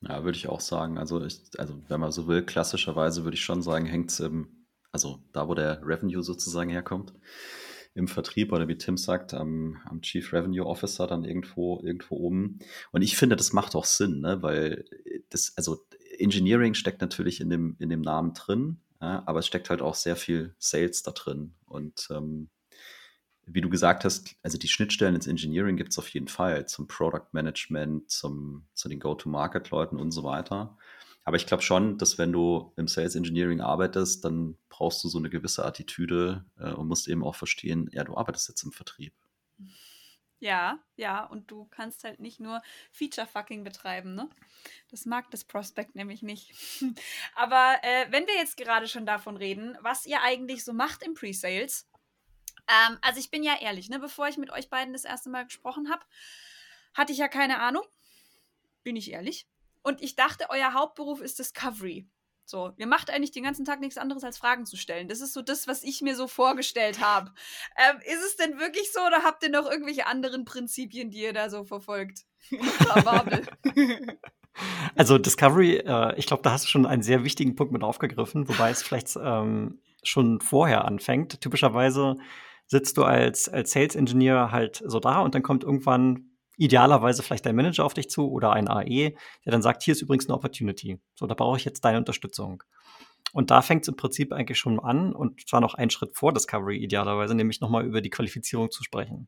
Ja, 0.01 0.24
würde 0.24 0.38
ich 0.38 0.48
auch 0.48 0.62
sagen. 0.62 1.00
Also, 1.00 1.24
ich, 1.25 1.42
also 1.58 1.74
wenn 1.88 2.00
man 2.00 2.12
so 2.12 2.27
will, 2.27 2.46
klassischerweise 2.46 3.24
würde 3.24 3.36
ich 3.36 3.44
schon 3.44 3.63
sagen, 3.63 3.88
hängt 3.88 4.12
es 4.12 4.24
also 4.92 5.20
da, 5.34 5.48
wo 5.48 5.56
der 5.56 5.82
Revenue 5.84 6.22
sozusagen 6.22 6.70
herkommt 6.70 7.12
im 7.96 8.10
Vertrieb 8.10 8.52
oder 8.52 8.68
wie 8.68 8.78
Tim 8.78 8.98
sagt, 8.98 9.34
am, 9.34 9.82
am 9.86 10.02
Chief 10.02 10.32
Revenue 10.34 10.66
Officer 10.66 11.08
dann 11.08 11.24
irgendwo, 11.24 11.82
irgendwo 11.82 12.18
oben. 12.18 12.60
Und 12.92 13.02
ich 13.02 13.16
finde, 13.16 13.38
das 13.38 13.54
macht 13.54 13.74
auch 13.74 13.86
Sinn, 13.86 14.20
ne? 14.20 14.44
weil 14.44 14.86
das, 15.30 15.54
also 15.56 15.86
Engineering 16.20 16.74
steckt 16.74 17.02
natürlich 17.02 17.40
in 17.40 17.50
dem, 17.50 17.78
in 17.80 17.90
dem 17.90 18.02
Namen 18.02 18.34
drin, 18.34 18.82
ja, 19.02 19.24
aber 19.25 19.40
es 19.40 19.48
steckt 19.48 19.70
halt 19.70 19.82
auch 19.82 19.96
sehr 19.96 20.18
viel 20.18 20.56
Sales 20.60 21.04
da 21.04 21.12
drin. 21.12 21.56
Und 21.66 22.08
ähm, 22.12 22.50
wie 23.46 23.62
du 23.62 23.70
gesagt 23.70 24.04
hast, 24.04 24.36
also 24.44 24.58
die 24.58 24.68
Schnittstellen 24.68 25.16
ins 25.16 25.28
Engineering 25.28 25.78
gibt 25.78 25.92
es 25.92 26.00
auf 26.00 26.10
jeden 26.10 26.28
Fall 26.28 26.68
zum 26.68 26.88
Product 26.88 27.28
Management, 27.32 28.10
zum, 28.10 28.66
zu 28.74 28.90
den 28.90 29.00
Go-to-Market-Leuten 29.00 29.98
und 29.98 30.12
so 30.12 30.24
weiter. 30.24 30.78
Aber 31.25 31.38
ich 31.38 31.48
glaube 31.48 31.63
schon, 31.63 31.98
dass 31.98 32.20
wenn 32.20 32.32
du 32.32 32.72
im 32.77 32.88
Sales 32.88 33.15
Engineering 33.15 33.60
arbeitest, 33.60 34.24
dann 34.24 34.58
brauchst 34.70 35.03
du 35.03 35.10
so 35.10 35.17
eine 35.17 35.32
gewisse 35.32 35.65
Attitüde 35.65 36.46
äh, 36.60 36.72
und 36.72 36.88
musst 36.88 37.08
eben 37.08 37.24
auch 37.24 37.36
verstehen, 37.36 37.89
ja, 37.91 38.03
du 38.03 38.15
arbeitest 38.15 38.48
jetzt 38.48 38.63
im 38.63 38.72
Vertrieb. 38.72 39.13
Ja, 40.39 40.77
ja, 40.96 41.24
und 41.24 41.50
du 41.50 41.65
kannst 41.65 42.03
halt 42.03 42.20
nicht 42.20 42.39
nur 42.39 42.62
Feature-Fucking 42.91 43.63
betreiben, 43.63 44.13
ne? 44.13 44.29
Das 44.91 45.08
mag 45.08 45.32
das 45.32 45.44
Prospect 45.44 45.96
nämlich 45.96 46.22
nicht. 46.22 46.53
Aber 47.36 47.77
äh, 47.82 48.05
wenn 48.12 48.27
wir 48.27 48.36
jetzt 48.36 48.55
gerade 48.55 48.88
schon 48.88 49.08
davon 49.08 49.38
reden, 49.38 49.75
was 49.82 50.05
ihr 50.05 50.22
eigentlich 50.22 50.63
so 50.63 50.74
macht 50.74 51.01
im 51.01 51.15
Pre-Sales, 51.15 51.89
ähm, 52.67 53.00
also 53.01 53.20
ich 53.20 53.32
bin 53.32 53.44
ja 53.44 53.60
ehrlich, 53.60 53.89
ne? 53.89 53.98
Bevor 53.98 54.27
ich 54.27 54.38
mit 54.38 54.51
euch 54.51 54.70
beiden 54.70 54.94
das 54.94 55.05
erste 55.05 55.32
Mal 55.32 55.46
gesprochen 55.46 55.89
habe, 55.89 56.05
hatte 56.94 57.13
ich 57.13 57.17
ja 57.17 57.27
keine 57.27 57.60
Ahnung. 57.60 57.84
Bin 58.84 58.96
ich 58.96 59.12
ehrlich. 59.12 59.48
Und 59.86 60.01
ich 60.01 60.15
dachte, 60.15 60.48
euer 60.50 60.74
Hauptberuf 60.74 61.22
ist 61.22 61.38
Discovery. 61.38 62.10
So, 62.44 62.72
ihr 62.77 62.88
macht 62.88 63.12
eigentlich 63.12 63.32
den 63.32 63.44
ganzen 63.44 63.65
Tag 63.65 63.80
nichts 63.82 64.00
anderes 64.00 64.24
als 64.24 64.39
Fragen 64.39 64.65
zu 64.65 64.77
stellen. 64.77 65.08
Das 65.08 65.22
ist 65.22 65.34
so 65.34 65.44
das, 65.44 65.68
was 65.68 65.84
ich 65.84 66.01
mir 66.01 66.15
so 66.15 66.27
vorgestellt 66.27 67.01
habe. 67.01 67.32
Ähm, 67.77 68.00
ist 68.04 68.24
es 68.25 68.36
denn 68.36 68.58
wirklich 68.58 68.92
so 68.92 69.00
oder 69.01 69.22
habt 69.22 69.44
ihr 69.44 69.51
noch 69.51 69.70
irgendwelche 69.70 70.08
anderen 70.08 70.44
Prinzipien, 70.44 71.12
die 71.12 71.22
ihr 71.22 71.34
da 71.34 71.51
so 71.51 71.65
verfolgt? 71.65 72.22
also 74.96 75.20
Discovery, 75.20 75.77
äh, 75.77 76.15
ich 76.18 76.25
glaube, 76.25 76.42
da 76.42 76.54
hast 76.54 76.65
du 76.65 76.70
schon 76.70 76.88
einen 76.88 77.04
sehr 77.04 77.24
wichtigen 77.24 77.56
Punkt 77.56 77.72
mit 77.72 77.84
aufgegriffen, 77.84 78.50
wobei 78.50 78.72
es 78.72 78.82
vielleicht 78.82 79.15
ähm, 79.22 79.82
schon 80.01 80.42
vorher 80.42 80.86
anfängt. 80.86 81.42
Typischerweise 81.42 82.15
sitzt 82.65 82.98
du 82.98 83.04
als, 83.04 83.50
als 83.50 83.72
Sales 83.72 83.94
Engineer 83.94 84.51
halt 84.51 84.82
so 84.84 85.00
da 85.00 85.22
und 85.22 85.36
dann 85.36 85.44
kommt 85.44 85.63
irgendwann 85.63 86.35
idealerweise 86.57 87.24
vielleicht 87.24 87.47
ein 87.47 87.55
Manager 87.55 87.85
auf 87.85 87.93
dich 87.93 88.09
zu 88.09 88.29
oder 88.29 88.53
ein 88.53 88.67
AE, 88.67 89.15
der 89.45 89.51
dann 89.51 89.62
sagt, 89.62 89.83
hier 89.83 89.93
ist 89.93 90.01
übrigens 90.01 90.27
eine 90.27 90.35
Opportunity. 90.35 91.00
So, 91.15 91.27
da 91.27 91.35
brauche 91.35 91.57
ich 91.57 91.65
jetzt 91.65 91.83
deine 91.85 91.97
Unterstützung. 91.97 92.63
Und 93.33 93.51
da 93.51 93.62
fängt 93.62 93.83
es 93.83 93.89
im 93.89 93.97
Prinzip 93.97 94.31
eigentlich 94.31 94.57
schon 94.57 94.79
an 94.79 95.13
und 95.13 95.47
zwar 95.47 95.59
noch 95.59 95.74
einen 95.74 95.89
Schritt 95.89 96.15
vor 96.15 96.31
Discovery 96.31 96.77
idealerweise, 96.77 97.35
nämlich 97.35 97.59
nochmal 97.59 97.85
über 97.85 98.01
die 98.01 98.09
Qualifizierung 98.09 98.71
zu 98.71 98.83
sprechen. 98.83 99.27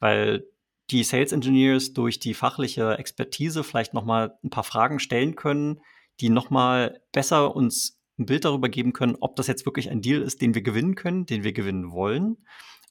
Weil 0.00 0.44
die 0.90 1.04
Sales 1.04 1.32
Engineers 1.32 1.92
durch 1.92 2.18
die 2.18 2.34
fachliche 2.34 2.98
Expertise 2.98 3.62
vielleicht 3.62 3.94
noch 3.94 4.04
mal 4.04 4.38
ein 4.42 4.50
paar 4.50 4.64
Fragen 4.64 4.98
stellen 4.98 5.36
können, 5.36 5.80
die 6.20 6.30
noch 6.30 6.50
mal 6.50 7.00
besser 7.12 7.54
uns 7.54 8.00
ein 8.18 8.26
Bild 8.26 8.44
darüber 8.44 8.68
geben 8.68 8.92
können, 8.92 9.16
ob 9.20 9.36
das 9.36 9.46
jetzt 9.46 9.66
wirklich 9.66 9.90
ein 9.90 10.02
Deal 10.02 10.22
ist, 10.22 10.42
den 10.42 10.54
wir 10.54 10.62
gewinnen 10.62 10.94
können, 10.96 11.26
den 11.26 11.44
wir 11.44 11.52
gewinnen 11.52 11.92
wollen, 11.92 12.38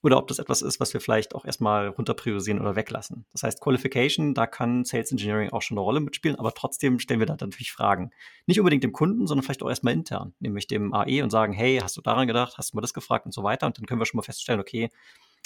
oder 0.03 0.17
ob 0.17 0.27
das 0.27 0.39
etwas 0.39 0.61
ist, 0.61 0.79
was 0.79 0.93
wir 0.93 1.01
vielleicht 1.01 1.35
auch 1.35 1.45
erstmal 1.45 1.87
runter 1.87 2.13
priorisieren 2.13 2.59
oder 2.59 2.75
weglassen. 2.75 3.25
Das 3.31 3.43
heißt, 3.43 3.61
Qualification, 3.61 4.33
da 4.33 4.47
kann 4.47 4.85
Sales 4.85 5.11
Engineering 5.11 5.51
auch 5.51 5.61
schon 5.61 5.77
eine 5.77 5.83
Rolle 5.83 5.99
mitspielen, 5.99 6.37
aber 6.37 6.53
trotzdem 6.53 6.99
stellen 6.99 7.19
wir 7.19 7.27
da 7.27 7.33
natürlich 7.33 7.71
Fragen. 7.71 8.11
Nicht 8.45 8.59
unbedingt 8.59 8.83
dem 8.83 8.93
Kunden, 8.93 9.27
sondern 9.27 9.43
vielleicht 9.43 9.63
auch 9.63 9.69
erstmal 9.69 9.93
intern, 9.93 10.33
nämlich 10.39 10.67
dem 10.67 10.93
AE 10.93 11.23
und 11.23 11.29
sagen, 11.29 11.53
hey, 11.53 11.79
hast 11.81 11.97
du 11.97 12.01
daran 12.01 12.27
gedacht, 12.27 12.57
hast 12.57 12.73
du 12.73 12.77
mal 12.77 12.81
das 12.81 12.93
gefragt 12.93 13.25
und 13.25 13.33
so 13.33 13.43
weiter. 13.43 13.67
Und 13.67 13.77
dann 13.77 13.85
können 13.85 13.99
wir 13.99 14.05
schon 14.05 14.17
mal 14.17 14.23
feststellen, 14.23 14.61
okay, 14.61 14.89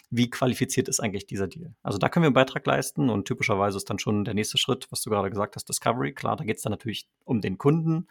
wie 0.10 0.30
qualifiziert 0.30 0.90
ist 0.90 1.00
eigentlich 1.00 1.26
dieser 1.26 1.48
Deal? 1.48 1.74
Also 1.84 1.98
da 1.98 2.10
können 2.10 2.24
wir 2.24 2.28
einen 2.28 2.34
Beitrag 2.34 2.66
leisten 2.66 3.10
und 3.10 3.26
typischerweise 3.26 3.78
ist 3.78 3.90
dann 3.90 3.98
schon 3.98 4.26
der 4.26 4.34
nächste 4.34 4.58
Schritt, 4.58 4.88
was 4.92 5.02
du 5.02 5.10
gerade 5.10 5.30
gesagt 5.30 5.56
hast, 5.56 5.70
Discovery. 5.70 6.14
Klar, 6.14 6.36
da 6.36 6.44
geht 6.44 6.58
es 6.58 6.64
dann 6.64 6.72
natürlich 6.72 7.08
um 7.24 7.40
den 7.40 7.58
Kunden. 7.58 8.08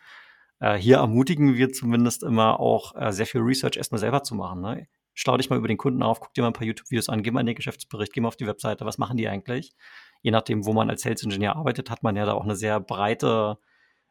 Äh, 0.60 0.76
hier 0.76 0.96
ermutigen 0.96 1.56
wir 1.56 1.70
zumindest 1.72 2.22
immer 2.22 2.58
auch 2.58 2.94
äh, 2.96 3.12
sehr 3.12 3.26
viel 3.26 3.42
Research 3.42 3.76
erstmal 3.76 3.98
selber 3.98 4.22
zu 4.22 4.34
machen. 4.34 4.62
Ne? 4.62 4.88
Schlau 5.20 5.36
dich 5.36 5.50
mal 5.50 5.58
über 5.58 5.68
den 5.68 5.76
Kunden 5.76 6.02
auf, 6.02 6.18
guck 6.18 6.32
dir 6.32 6.40
mal 6.40 6.46
ein 6.46 6.54
paar 6.54 6.66
YouTube-Videos 6.66 7.10
an, 7.10 7.22
geh 7.22 7.30
mal 7.30 7.40
in 7.40 7.46
den 7.46 7.54
Geschäftsbericht, 7.54 8.14
geh 8.14 8.22
mal 8.22 8.28
auf 8.28 8.36
die 8.36 8.46
Webseite, 8.46 8.86
was 8.86 8.96
machen 8.96 9.18
die 9.18 9.28
eigentlich? 9.28 9.74
Je 10.22 10.30
nachdem, 10.30 10.64
wo 10.64 10.72
man 10.72 10.88
als 10.88 11.02
Sales 11.02 11.22
Engineer 11.22 11.56
arbeitet, 11.56 11.90
hat 11.90 12.02
man 12.02 12.16
ja 12.16 12.24
da 12.24 12.32
auch 12.32 12.44
eine 12.44 12.56
sehr 12.56 12.80
breite, 12.80 13.58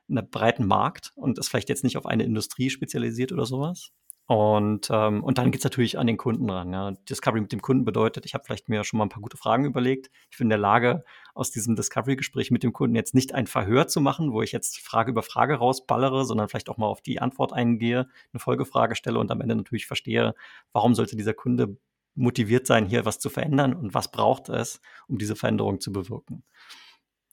einen 0.08 0.30
breiten 0.30 0.68
Markt 0.68 1.12
und 1.16 1.40
ist 1.40 1.50
vielleicht 1.50 1.70
jetzt 1.70 1.84
nicht 1.84 1.98
auf 1.98 2.06
eine 2.06 2.26
Industrie 2.26 2.70
spezialisiert 2.70 3.32
oder 3.32 3.48
sowas. 3.48 3.90
Und, 4.30 4.90
ähm, 4.92 5.24
und 5.24 5.40
dann 5.40 5.50
geht's 5.50 5.64
natürlich 5.64 5.98
an 5.98 6.06
den 6.06 6.18
Kunden 6.18 6.48
ran. 6.52 6.72
Ja. 6.72 6.92
Discovery 6.92 7.42
mit 7.42 7.52
dem 7.52 7.64
Kunden 7.64 7.84
bedeutet, 7.84 8.28
ich 8.28 8.36
habe 8.36 8.44
vielleicht 8.46 8.70
mir 8.70 8.84
schon 8.84 9.00
mal 9.00 9.06
ein 9.06 9.10
paar 9.10 9.24
gute 9.24 9.38
Fragen 9.38 9.66
überlegt. 9.66 10.12
Ich 10.30 10.38
bin 10.38 10.46
in 10.46 10.50
der 10.50 10.60
Lage, 10.60 11.04
aus 11.34 11.50
diesem 11.50 11.76
Discovery-Gespräch 11.76 12.52
mit 12.52 12.62
dem 12.62 12.72
Kunden 12.72 12.96
jetzt 12.96 13.16
nicht 13.16 13.34
ein 13.34 13.48
Verhör 13.48 13.88
zu 13.88 14.02
machen, 14.02 14.32
wo 14.32 14.44
ich 14.44 14.52
jetzt 14.52 14.78
Frage 14.82 15.10
über 15.10 15.24
Frage 15.24 15.56
rausballere, 15.56 16.26
sondern 16.26 16.48
vielleicht 16.48 16.70
auch 16.70 16.78
mal 16.78 16.86
auf 16.86 17.02
die 17.02 17.20
Antwort 17.20 17.54
eingehe, 17.54 18.08
eine 18.32 18.40
Folgefrage 18.40 18.94
stelle 18.96 19.18
und 19.18 19.32
am 19.32 19.42
Ende 19.42 19.56
natürlich 19.56 19.88
verstehe, 19.88 20.36
warum 20.74 20.94
sollte 20.94 21.16
dieser 21.16 21.34
Kunde 21.34 21.78
motiviert 22.14 22.68
sein, 22.68 22.86
hier 22.86 23.06
was 23.06 23.18
zu 23.18 23.32
verändern 23.32 23.74
und 23.74 23.96
was 23.96 24.12
braucht 24.12 24.50
es, 24.50 24.80
um 25.08 25.18
diese 25.18 25.36
Veränderung 25.36 25.80
zu 25.80 25.92
bewirken. 25.92 26.44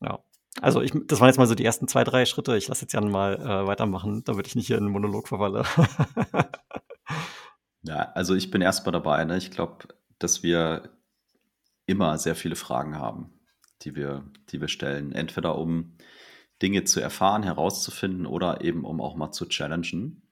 Ja. 0.00 0.20
Also 0.60 0.80
ich, 0.80 0.92
das 1.06 1.20
waren 1.20 1.28
jetzt 1.28 1.38
mal 1.38 1.46
so 1.46 1.54
die 1.54 1.64
ersten 1.64 1.88
zwei, 1.88 2.04
drei 2.04 2.24
Schritte. 2.24 2.56
Ich 2.56 2.68
lasse 2.68 2.82
jetzt 2.82 2.92
Jan 2.92 3.10
mal 3.10 3.36
äh, 3.36 3.66
weitermachen, 3.66 4.24
damit 4.24 4.46
ich 4.46 4.56
nicht 4.56 4.66
hier 4.66 4.78
in 4.78 4.84
einen 4.84 4.92
Monolog 4.92 5.28
verwalle. 5.28 5.64
Ja, 7.86 8.10
also 8.14 8.34
ich 8.34 8.50
bin 8.50 8.62
erstmal 8.62 8.92
dabei. 8.92 9.24
Ne? 9.24 9.36
Ich 9.36 9.50
glaube, 9.50 9.86
dass 10.18 10.42
wir 10.42 10.90
immer 11.86 12.18
sehr 12.18 12.34
viele 12.34 12.56
Fragen 12.56 12.96
haben, 12.98 13.30
die 13.82 13.94
wir, 13.94 14.24
die 14.50 14.60
wir 14.60 14.68
stellen. 14.68 15.12
Entweder 15.12 15.56
um 15.56 15.96
Dinge 16.62 16.84
zu 16.84 17.00
erfahren, 17.00 17.44
herauszufinden 17.44 18.26
oder 18.26 18.62
eben 18.62 18.84
um 18.84 19.00
auch 19.00 19.14
mal 19.14 19.30
zu 19.30 19.46
challengen. 19.46 20.22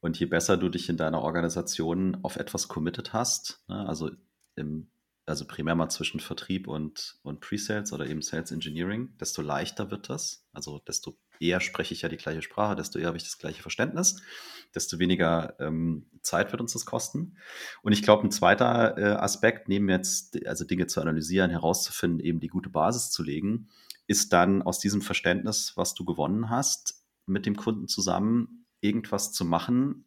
Und 0.00 0.18
je 0.18 0.26
besser 0.26 0.56
du 0.56 0.68
dich 0.68 0.88
in 0.90 0.98
deiner 0.98 1.22
Organisation 1.22 2.18
auf 2.22 2.36
etwas 2.36 2.68
committed 2.68 3.12
hast, 3.14 3.64
ne? 3.68 3.88
also 3.88 4.10
im 4.54 4.88
also 5.26 5.44
primär 5.44 5.74
mal 5.74 5.88
zwischen 5.88 6.20
Vertrieb 6.20 6.68
und, 6.68 7.18
und 7.22 7.40
Pre-Sales 7.40 7.92
oder 7.92 8.06
eben 8.06 8.22
Sales 8.22 8.52
Engineering, 8.52 9.16
desto 9.18 9.42
leichter 9.42 9.90
wird 9.90 10.08
das. 10.08 10.46
Also 10.52 10.78
desto 10.86 11.18
eher 11.40 11.60
spreche 11.60 11.92
ich 11.92 12.02
ja 12.02 12.08
die 12.08 12.16
gleiche 12.16 12.42
Sprache, 12.42 12.76
desto 12.76 12.98
eher 12.98 13.08
habe 13.08 13.16
ich 13.16 13.24
das 13.24 13.38
gleiche 13.38 13.60
Verständnis, 13.60 14.22
desto 14.74 14.98
weniger 14.98 15.56
ähm, 15.58 16.06
Zeit 16.22 16.52
wird 16.52 16.62
uns 16.62 16.72
das 16.72 16.86
kosten. 16.86 17.36
Und 17.82 17.92
ich 17.92 18.02
glaube, 18.02 18.24
ein 18.24 18.30
zweiter 18.30 18.96
äh, 18.96 19.16
Aspekt, 19.16 19.68
neben 19.68 19.88
jetzt 19.88 20.46
also 20.46 20.64
Dinge 20.64 20.86
zu 20.86 21.00
analysieren, 21.00 21.50
herauszufinden, 21.50 22.20
eben 22.20 22.40
die 22.40 22.48
gute 22.48 22.70
Basis 22.70 23.10
zu 23.10 23.22
legen, 23.22 23.68
ist 24.06 24.32
dann 24.32 24.62
aus 24.62 24.78
diesem 24.78 25.02
Verständnis, 25.02 25.72
was 25.74 25.94
du 25.94 26.04
gewonnen 26.04 26.50
hast, 26.50 27.04
mit 27.26 27.46
dem 27.46 27.56
Kunden 27.56 27.88
zusammen 27.88 28.64
irgendwas 28.80 29.32
zu 29.32 29.44
machen, 29.44 30.04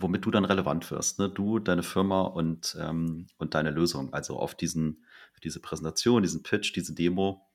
womit 0.00 0.24
du 0.24 0.30
dann 0.30 0.44
relevant 0.44 0.90
wirst. 0.90 1.18
Ne? 1.18 1.28
Du, 1.28 1.58
deine 1.58 1.82
Firma 1.82 2.22
und, 2.22 2.76
ähm, 2.80 3.26
und 3.38 3.54
deine 3.54 3.70
Lösung. 3.70 4.12
Also 4.12 4.38
auf 4.38 4.54
diesen, 4.54 5.04
diese 5.42 5.60
Präsentation, 5.60 6.22
diesen 6.22 6.42
Pitch, 6.42 6.74
diese 6.74 6.94
Demo 6.94 7.46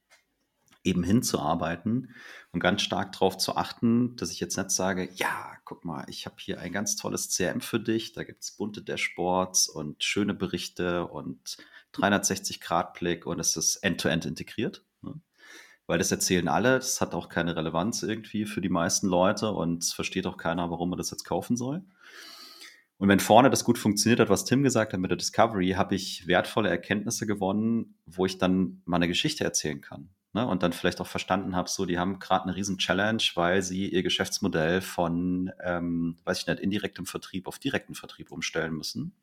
eben 0.83 1.03
hinzuarbeiten 1.03 2.13
und 2.51 2.59
ganz 2.59 2.81
stark 2.81 3.11
darauf 3.11 3.37
zu 3.37 3.55
achten, 3.55 4.15
dass 4.15 4.31
ich 4.31 4.39
jetzt 4.39 4.57
nicht 4.57 4.71
sage, 4.71 5.09
ja, 5.15 5.53
guck 5.63 5.85
mal, 5.85 6.05
ich 6.07 6.25
habe 6.25 6.35
hier 6.39 6.59
ein 6.59 6.71
ganz 6.71 6.95
tolles 6.95 7.29
CRM 7.29 7.61
für 7.61 7.79
dich, 7.79 8.13
da 8.13 8.23
gibt 8.23 8.43
es 8.43 8.51
bunte 8.51 8.81
Dashboards 8.81 9.69
und 9.69 10.03
schöne 10.03 10.33
Berichte 10.33 11.05
und 11.07 11.57
360-Grad-Blick 11.93 13.25
und 13.25 13.39
es 13.39 13.55
ist 13.57 13.77
end-to-end 13.77 14.25
-end 14.25 14.29
integriert. 14.29 14.83
Ne? 15.01 15.19
Weil 15.85 15.99
das 15.99 16.11
erzählen 16.11 16.47
alle, 16.47 16.75
das 16.75 17.01
hat 17.01 17.13
auch 17.13 17.29
keine 17.29 17.55
Relevanz 17.55 18.01
irgendwie 18.01 18.45
für 18.45 18.61
die 18.61 18.69
meisten 18.69 19.07
Leute 19.07 19.51
und 19.51 19.85
versteht 19.85 20.25
auch 20.25 20.37
keiner, 20.37 20.71
warum 20.71 20.89
man 20.89 20.97
das 20.97 21.11
jetzt 21.11 21.25
kaufen 21.25 21.57
soll. 21.57 21.83
Und 23.01 23.07
wenn 23.07 23.19
vorne 23.19 23.49
das 23.49 23.63
gut 23.63 23.79
funktioniert 23.79 24.19
hat, 24.19 24.29
was 24.29 24.45
Tim 24.45 24.61
gesagt 24.61 24.93
hat 24.93 24.99
mit 24.99 25.09
der 25.09 25.17
Discovery, 25.17 25.69
habe 25.71 25.95
ich 25.95 26.27
wertvolle 26.27 26.69
Erkenntnisse 26.69 27.25
gewonnen, 27.25 27.95
wo 28.05 28.27
ich 28.27 28.37
dann 28.37 28.83
mal 28.85 28.97
eine 28.97 29.07
Geschichte 29.07 29.43
erzählen 29.43 29.81
kann. 29.81 30.09
Ne? 30.33 30.45
Und 30.45 30.61
dann 30.61 30.71
vielleicht 30.71 31.01
auch 31.01 31.07
verstanden 31.07 31.55
habe, 31.55 31.67
so, 31.67 31.87
die 31.87 31.97
haben 31.97 32.19
gerade 32.19 32.43
eine 32.43 32.55
riesen 32.55 32.77
Challenge, 32.77 33.23
weil 33.33 33.63
sie 33.63 33.89
ihr 33.89 34.03
Geschäftsmodell 34.03 34.81
von, 34.81 35.51
ähm, 35.63 36.19
weiß 36.25 36.41
ich 36.41 36.45
nicht, 36.45 36.59
indirektem 36.59 37.07
Vertrieb 37.07 37.47
auf 37.47 37.57
direkten 37.57 37.95
Vertrieb 37.95 38.31
umstellen 38.31 38.75
müssen. 38.75 39.15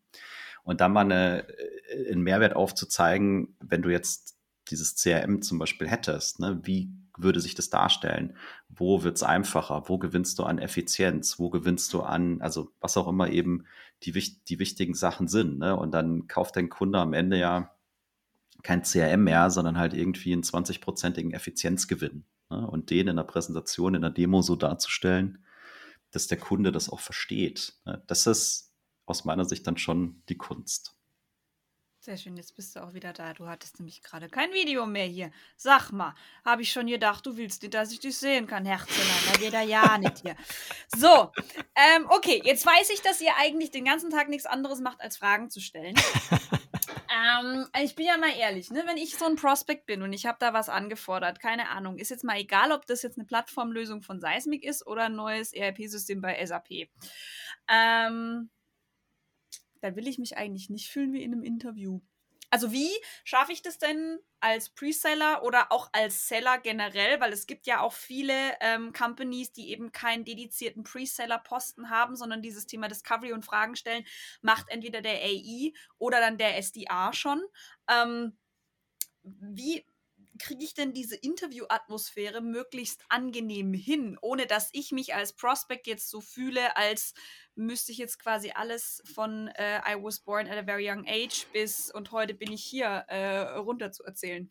Und 0.65 0.81
dann 0.81 0.93
mal 0.93 1.03
eine, 1.03 1.49
äh, 1.49 2.11
einen 2.11 2.23
Mehrwert 2.23 2.57
aufzuzeigen, 2.57 3.55
wenn 3.61 3.83
du 3.83 3.91
jetzt 3.91 4.37
dieses 4.71 4.97
CRM 4.97 5.41
zum 5.41 5.61
Beispiel 5.61 5.87
hättest, 5.87 6.41
ne? 6.41 6.59
wie 6.65 6.91
würde 7.19 7.41
sich 7.41 7.55
das 7.55 7.71
darstellen? 7.71 8.37
Wo 8.69 9.03
wird 9.03 9.17
es 9.17 9.23
einfacher? 9.23 9.85
Wo 9.87 9.99
gewinnst 9.99 10.39
du 10.39 10.45
an 10.45 10.59
Effizienz? 10.59 11.39
Wo 11.39 11.51
gewinnst 11.51 11.93
du 11.93 12.03
an, 12.03 12.41
also 12.41 12.73
was 12.81 12.97
auch 12.97 13.09
immer 13.09 13.29
eben 13.31 13.65
die, 14.03 14.13
die 14.13 14.59
wichtigen 14.59 14.95
Sachen 14.95 15.29
sind. 15.29 15.59
Ne? 15.59 15.77
Und 15.77 15.93
dann 15.93 16.29
kauft 16.29 16.57
dein 16.57 16.69
Kunde 16.69 16.99
am 16.99 17.13
Ende 17.13 17.39
ja 17.39 17.75
kein 18.63 18.83
CRM 18.83 19.25
mehr, 19.25 19.51
sondern 19.51 19.79
halt 19.79 19.95
irgendwie 19.95 20.33
einen 20.33 20.43
20-prozentigen 20.43 21.33
Effizienzgewinn. 21.33 22.25
Ne? 22.51 22.67
Und 22.67 22.91
den 22.91 23.09
in 23.09 23.17
der 23.17 23.25
Präsentation, 23.25 23.95
in 23.95 24.03
der 24.03 24.11
Demo 24.11 24.43
so 24.43 24.57
darzustellen, 24.57 25.45
dass 26.11 26.27
der 26.27 26.39
Kunde 26.39 26.73
das 26.73 26.89
auch 26.89 27.01
versteht. 27.01 27.75
Ne? 27.85 28.03
Das 28.07 28.27
ist 28.27 28.73
aus 29.07 29.25
meiner 29.25 29.45
Sicht 29.45 29.67
dann 29.67 29.77
schon 29.77 30.23
die 30.29 30.37
Kunst. 30.37 30.98
Sehr 32.09 32.17
schön, 32.17 32.39
jetzt 32.39 32.57
bist 32.57 32.75
du 32.75 32.81
auch 32.81 32.95
wieder 32.95 33.13
da. 33.13 33.35
Du 33.35 33.49
hattest 33.49 33.81
nämlich 33.81 34.03
gerade 34.03 34.31
kein 34.31 34.51
Video 34.55 34.87
mehr 34.87 35.05
hier. 35.05 35.31
Sag 35.59 35.93
mal, 35.93 36.15
habe 36.43 36.63
ich 36.63 36.73
schon 36.73 36.87
gedacht, 36.87 37.27
du 37.27 37.37
willst 37.37 37.61
nicht, 37.61 37.75
dass 37.75 37.93
ich 37.93 38.01
dich 38.01 38.17
sehen 38.17 38.47
kann, 38.47 38.65
Herzelein. 38.65 39.31
Da 39.31 39.39
geht 39.39 39.53
er 39.53 39.61
ja 39.61 39.99
nicht 39.99 40.23
hier. 40.23 40.35
So, 40.97 41.31
ähm, 41.77 42.07
okay, 42.09 42.41
jetzt 42.43 42.65
weiß 42.65 42.89
ich, 42.95 43.03
dass 43.03 43.21
ihr 43.21 43.33
eigentlich 43.37 43.73
den 43.73 43.85
ganzen 43.85 44.09
Tag 44.09 44.31
nichts 44.31 44.47
anderes 44.47 44.81
macht, 44.81 45.03
als 45.03 45.19
Fragen 45.19 45.51
zu 45.51 45.61
stellen. 45.61 45.97
ähm, 47.15 47.67
ich 47.85 47.95
bin 47.95 48.07
ja 48.07 48.17
mal 48.17 48.35
ehrlich, 48.39 48.71
ne? 48.71 48.85
wenn 48.87 48.97
ich 48.97 49.19
so 49.19 49.27
ein 49.27 49.37
Prospect 49.37 49.85
bin 49.85 50.01
und 50.01 50.15
ich 50.15 50.25
habe 50.25 50.39
da 50.41 50.55
was 50.55 50.71
angefordert, 50.71 51.41
keine 51.41 51.69
Ahnung, 51.69 51.99
ist 51.99 52.11
jetzt 52.11 52.25
mal 52.25 52.39
egal, 52.39 52.73
ob 52.73 52.87
das 52.87 53.03
jetzt 53.03 53.19
eine 53.19 53.27
Plattformlösung 53.27 54.01
von 54.01 54.19
Seismic 54.19 54.65
ist 54.65 54.87
oder 54.87 55.05
ein 55.05 55.15
neues 55.15 55.53
ERP-System 55.53 56.23
bei 56.23 56.43
SAP. 56.43 56.89
Ähm, 57.71 58.49
da 59.81 59.97
will 59.97 60.09
ich 60.09 60.19
mich 60.19 60.37
eigentlich 60.37 60.71
nicht 60.71 60.91
fühlen 60.91 61.13
wie 61.13 61.23
in 61.23 61.33
einem 61.33 61.43
Interview. 61.43 62.01
Also 62.51 62.73
wie 62.73 62.91
schaffe 63.25 63.53
ich 63.53 63.61
das 63.61 63.79
denn 63.79 64.19
als 64.41 64.71
Preseller 64.71 65.43
oder 65.43 65.71
auch 65.71 65.91
als 65.93 66.29
Seller 66.29 66.59
generell? 66.59 67.21
Weil 67.21 67.33
es 67.33 67.47
gibt 67.47 67.67
ja 67.67 67.81
auch 67.81 67.93
viele 67.93 68.35
ähm, 68.61 68.93
Companies, 68.93 69.53
die 69.53 69.71
eben 69.71 69.93
keinen 69.93 70.25
dedizierten 70.25 70.83
Preseller-Posten 70.83 71.91
haben, 71.91 72.17
sondern 72.17 72.41
dieses 72.41 72.67
Thema 72.67 72.89
Discovery 72.89 73.33
und 73.33 73.45
Fragen 73.45 73.77
stellen 73.77 74.05
macht 74.41 74.71
entweder 74.71 75.03
der 75.03 75.21
AI 75.23 75.73
oder 75.99 76.21
dann 76.21 76.39
der 76.39 76.57
SDA 76.57 77.13
schon. 77.13 77.43
Ähm, 77.87 78.39
wie 79.23 79.85
kriege 80.39 80.65
ich 80.65 80.73
denn 80.73 80.93
diese 80.93 81.17
Interview-Atmosphäre 81.17 82.41
möglichst 82.41 83.05
angenehm 83.09 83.75
hin, 83.75 84.17
ohne 84.21 84.47
dass 84.47 84.71
ich 84.73 84.93
mich 84.93 85.15
als 85.15 85.33
Prospect 85.33 85.87
jetzt 85.87 86.09
so 86.09 86.21
fühle, 86.21 86.77
als 86.77 87.13
müsste 87.59 87.93
ich 87.93 87.99
jetzt 87.99 88.19
quasi 88.19 88.53
alles 88.55 89.03
von 89.13 89.49
äh, 89.49 89.79
I 89.81 89.97
was 90.01 90.21
born 90.21 90.47
at 90.47 90.57
a 90.57 90.63
very 90.63 90.89
young 90.89 91.05
age 91.07 91.47
bis 91.53 91.91
und 91.91 92.13
heute 92.13 92.35
bin 92.35 92.53
ich 92.53 92.63
hier 92.63 92.87
äh, 93.09 93.59
runter 93.59 93.93
zu 93.93 94.05
erzählen? 94.05 94.51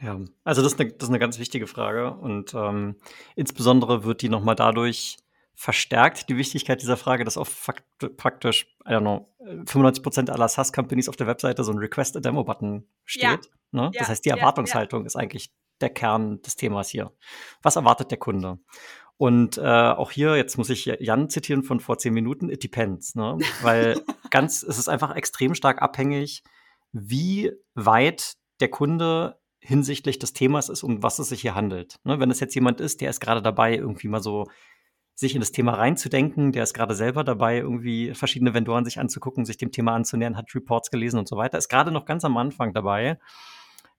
Ja, 0.00 0.18
also 0.44 0.62
das 0.62 0.72
ist 0.72 0.80
eine, 0.80 0.90
das 0.90 1.04
ist 1.04 1.08
eine 1.10 1.18
ganz 1.18 1.38
wichtige 1.38 1.66
Frage 1.66 2.12
und 2.12 2.54
ähm, 2.54 2.96
insbesondere 3.36 4.04
wird 4.04 4.22
die 4.22 4.28
nochmal 4.28 4.54
dadurch 4.54 5.16
verstärkt, 5.54 6.28
die 6.28 6.36
Wichtigkeit 6.36 6.80
dieser 6.80 6.96
Frage, 6.96 7.24
dass 7.24 7.36
auf 7.36 7.48
fakt 7.48 7.84
faktisch, 8.16 8.76
I 8.86 8.90
don't 8.90 9.00
know, 9.00 9.34
95% 9.40 10.30
aller 10.30 10.48
SaaS-Companies 10.48 11.08
auf 11.08 11.16
der 11.16 11.26
Webseite 11.26 11.64
so 11.64 11.72
ein 11.72 11.78
Request-a-Demo-Button 11.78 12.86
steht. 13.04 13.22
Ja. 13.22 13.38
Ne? 13.72 13.82
Ja. 13.92 13.98
Das 13.98 14.08
heißt, 14.08 14.24
die 14.24 14.30
Erwartungshaltung 14.30 15.00
ja, 15.00 15.06
ist 15.06 15.16
eigentlich 15.16 15.50
der 15.80 15.90
Kern 15.90 16.40
des 16.42 16.54
Themas 16.54 16.90
hier. 16.90 17.12
Was 17.60 17.74
erwartet 17.74 18.12
der 18.12 18.18
Kunde? 18.18 18.58
Und 19.18 19.58
äh, 19.58 19.62
auch 19.62 20.12
hier, 20.12 20.36
jetzt 20.36 20.56
muss 20.58 20.70
ich 20.70 20.86
Jan 20.86 21.28
zitieren 21.28 21.64
von 21.64 21.80
vor 21.80 21.98
zehn 21.98 22.14
Minuten, 22.14 22.48
it 22.48 22.62
depends, 22.62 23.16
ne? 23.16 23.36
Weil 23.62 24.00
ganz, 24.30 24.62
es 24.62 24.78
ist 24.78 24.88
einfach 24.88 25.14
extrem 25.16 25.54
stark 25.54 25.82
abhängig, 25.82 26.44
wie 26.92 27.52
weit 27.74 28.34
der 28.60 28.68
Kunde 28.68 29.38
hinsichtlich 29.60 30.20
des 30.20 30.32
Themas 30.32 30.68
ist, 30.68 30.84
um 30.84 31.02
was 31.02 31.18
es 31.18 31.30
sich 31.30 31.40
hier 31.40 31.56
handelt. 31.56 31.96
Ne, 32.04 32.20
wenn 32.20 32.30
es 32.30 32.40
jetzt 32.40 32.54
jemand 32.54 32.80
ist, 32.80 33.00
der 33.00 33.10
ist 33.10 33.20
gerade 33.20 33.42
dabei, 33.42 33.74
irgendwie 33.76 34.08
mal 34.08 34.22
so 34.22 34.46
sich 35.16 35.34
in 35.34 35.40
das 35.40 35.50
Thema 35.50 35.74
reinzudenken, 35.74 36.52
der 36.52 36.62
ist 36.62 36.74
gerade 36.74 36.94
selber 36.94 37.24
dabei, 37.24 37.58
irgendwie 37.58 38.14
verschiedene 38.14 38.54
Vendoren 38.54 38.84
sich 38.84 39.00
anzugucken, 39.00 39.44
sich 39.44 39.56
dem 39.56 39.72
Thema 39.72 39.94
anzunähern, 39.94 40.36
hat 40.36 40.54
Reports 40.54 40.92
gelesen 40.92 41.18
und 41.18 41.26
so 41.26 41.36
weiter, 41.36 41.58
ist 41.58 41.68
gerade 41.68 41.90
noch 41.90 42.04
ganz 42.04 42.24
am 42.24 42.36
Anfang 42.36 42.72
dabei. 42.72 43.18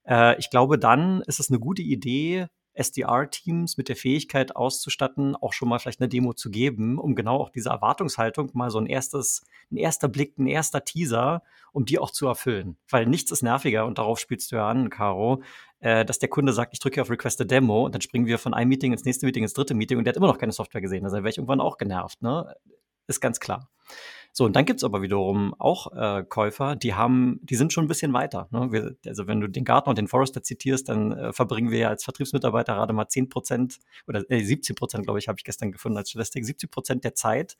Äh, 0.06 0.38
ich 0.38 0.48
glaube, 0.48 0.78
dann 0.78 1.20
ist 1.26 1.38
es 1.38 1.50
eine 1.50 1.58
gute 1.58 1.82
Idee, 1.82 2.46
SDR-Teams 2.74 3.76
mit 3.76 3.88
der 3.88 3.96
Fähigkeit 3.96 4.56
auszustatten, 4.56 5.36
auch 5.36 5.52
schon 5.52 5.68
mal 5.68 5.78
vielleicht 5.78 6.00
eine 6.00 6.08
Demo 6.08 6.32
zu 6.32 6.50
geben, 6.50 6.98
um 6.98 7.14
genau 7.14 7.38
auch 7.38 7.50
diese 7.50 7.70
Erwartungshaltung 7.70 8.50
mal 8.54 8.70
so 8.70 8.78
ein 8.78 8.86
erstes, 8.86 9.44
ein 9.70 9.76
erster 9.76 10.08
Blick, 10.08 10.38
ein 10.38 10.46
erster 10.46 10.84
Teaser, 10.84 11.42
um 11.72 11.84
die 11.84 11.98
auch 11.98 12.10
zu 12.10 12.26
erfüllen. 12.26 12.76
Weil 12.88 13.06
nichts 13.06 13.30
ist 13.30 13.42
nerviger, 13.42 13.86
und 13.86 13.98
darauf 13.98 14.18
spielst 14.18 14.52
du 14.52 14.56
ja 14.56 14.68
an, 14.68 14.90
Caro, 14.90 15.42
äh, 15.80 16.04
dass 16.04 16.18
der 16.18 16.28
Kunde 16.28 16.52
sagt, 16.52 16.72
ich 16.72 16.80
drücke 16.80 17.02
auf 17.02 17.10
Request 17.10 17.40
a 17.40 17.44
Demo 17.44 17.84
und 17.84 17.94
dann 17.94 18.02
springen 18.02 18.26
wir 18.26 18.38
von 18.38 18.54
einem 18.54 18.68
Meeting 18.68 18.92
ins 18.92 19.04
nächste 19.04 19.26
Meeting, 19.26 19.42
ins 19.42 19.54
dritte 19.54 19.74
Meeting 19.74 19.98
und 19.98 20.04
der 20.04 20.12
hat 20.12 20.16
immer 20.16 20.28
noch 20.28 20.38
keine 20.38 20.52
Software 20.52 20.80
gesehen. 20.80 21.04
Also 21.04 21.16
wäre 21.16 21.28
ich 21.28 21.38
irgendwann 21.38 21.60
auch 21.60 21.78
genervt, 21.78 22.22
ne? 22.22 22.54
Ist 23.10 23.20
ganz 23.20 23.40
klar. 23.40 23.68
So, 24.32 24.44
und 24.44 24.54
dann 24.54 24.64
gibt's 24.64 24.84
aber 24.84 25.02
wiederum 25.02 25.52
auch 25.58 25.92
äh, 25.92 26.22
Käufer, 26.22 26.76
die 26.76 26.94
haben, 26.94 27.40
die 27.42 27.56
sind 27.56 27.72
schon 27.72 27.86
ein 27.86 27.88
bisschen 27.88 28.12
weiter. 28.12 28.46
Ne? 28.52 28.68
Wir, 28.70 28.96
also 29.04 29.26
wenn 29.26 29.40
du 29.40 29.48
den 29.48 29.64
Gartner 29.64 29.90
und 29.90 29.98
den 29.98 30.06
Forrester 30.06 30.44
zitierst, 30.44 30.88
dann 30.88 31.10
äh, 31.10 31.32
verbringen 31.32 31.72
wir 31.72 31.80
ja 31.80 31.88
als 31.88 32.04
Vertriebsmitarbeiter 32.04 32.74
gerade 32.74 32.92
mal 32.92 33.08
10 33.08 33.28
Prozent 33.28 33.78
oder 34.06 34.22
äh, 34.30 34.44
17 34.44 34.76
Prozent, 34.76 35.04
glaube 35.04 35.18
ich, 35.18 35.26
habe 35.26 35.36
ich 35.38 35.44
gestern 35.44 35.72
gefunden 35.72 35.98
als 35.98 36.10
Statistik, 36.10 36.44
70 36.44 36.70
Prozent 36.70 37.02
der 37.02 37.16
Zeit 37.16 37.56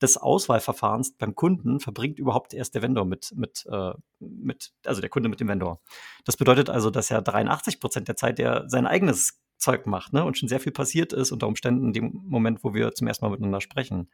des 0.00 0.16
Auswahlverfahrens 0.16 1.12
beim 1.18 1.34
Kunden 1.34 1.78
verbringt 1.78 2.18
überhaupt 2.18 2.54
erst 2.54 2.74
der 2.74 2.80
Vendor 2.80 3.04
mit, 3.04 3.34
mit, 3.36 3.66
äh, 3.70 3.92
mit, 4.18 4.72
also 4.86 5.02
der 5.02 5.10
Kunde 5.10 5.28
mit 5.28 5.40
dem 5.40 5.48
Vendor. 5.48 5.80
Das 6.24 6.38
bedeutet 6.38 6.70
also, 6.70 6.88
dass 6.88 7.10
er 7.10 7.20
83 7.20 7.80
Prozent 7.80 8.08
der 8.08 8.16
Zeit 8.16 8.38
der 8.38 8.64
sein 8.68 8.86
eigenes 8.86 9.42
Zeug 9.58 9.86
macht 9.86 10.12
ne? 10.12 10.24
und 10.24 10.38
schon 10.38 10.48
sehr 10.48 10.60
viel 10.60 10.72
passiert 10.72 11.12
ist 11.12 11.32
unter 11.32 11.46
Umständen 11.46 11.86
in 11.86 11.92
dem 11.92 12.20
Moment, 12.24 12.64
wo 12.64 12.74
wir 12.74 12.92
zum 12.92 13.06
ersten 13.06 13.24
Mal 13.24 13.30
miteinander 13.30 13.60
sprechen. 13.60 14.08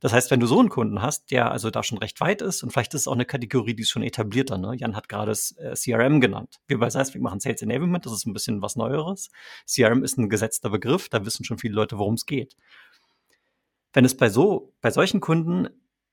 Das 0.00 0.14
heißt, 0.14 0.30
wenn 0.30 0.40
du 0.40 0.46
so 0.46 0.58
einen 0.58 0.70
Kunden 0.70 1.02
hast, 1.02 1.30
der 1.30 1.52
also 1.52 1.70
da 1.70 1.82
schon 1.82 1.98
recht 1.98 2.20
weit 2.20 2.40
ist 2.40 2.62
und 2.62 2.70
vielleicht 2.72 2.94
ist 2.94 3.02
es 3.02 3.08
auch 3.08 3.12
eine 3.12 3.26
Kategorie, 3.26 3.74
die 3.74 3.82
ist 3.82 3.90
schon 3.90 4.02
etablierter. 4.02 4.56
Ne? 4.56 4.74
Jan 4.74 4.96
hat 4.96 5.10
gerade 5.10 5.30
das 5.30 5.52
äh, 5.58 5.74
CRM 5.74 6.20
genannt. 6.20 6.58
Wir 6.66 6.78
bei 6.78 6.88
Seismic 6.88 7.22
machen 7.22 7.38
Sales 7.38 7.60
Enablement, 7.60 8.06
das 8.06 8.14
ist 8.14 8.26
ein 8.26 8.32
bisschen 8.32 8.62
was 8.62 8.76
Neueres. 8.76 9.30
CRM 9.66 10.02
ist 10.02 10.16
ein 10.16 10.30
gesetzter 10.30 10.70
Begriff, 10.70 11.10
da 11.10 11.26
wissen 11.26 11.44
schon 11.44 11.58
viele 11.58 11.74
Leute, 11.74 11.98
worum 11.98 12.14
es 12.14 12.24
geht. 12.24 12.56
Wenn 13.92 14.06
es 14.06 14.16
bei 14.16 14.30
so, 14.30 14.72
bei 14.80 14.90
solchen 14.90 15.20
Kunden 15.20 15.68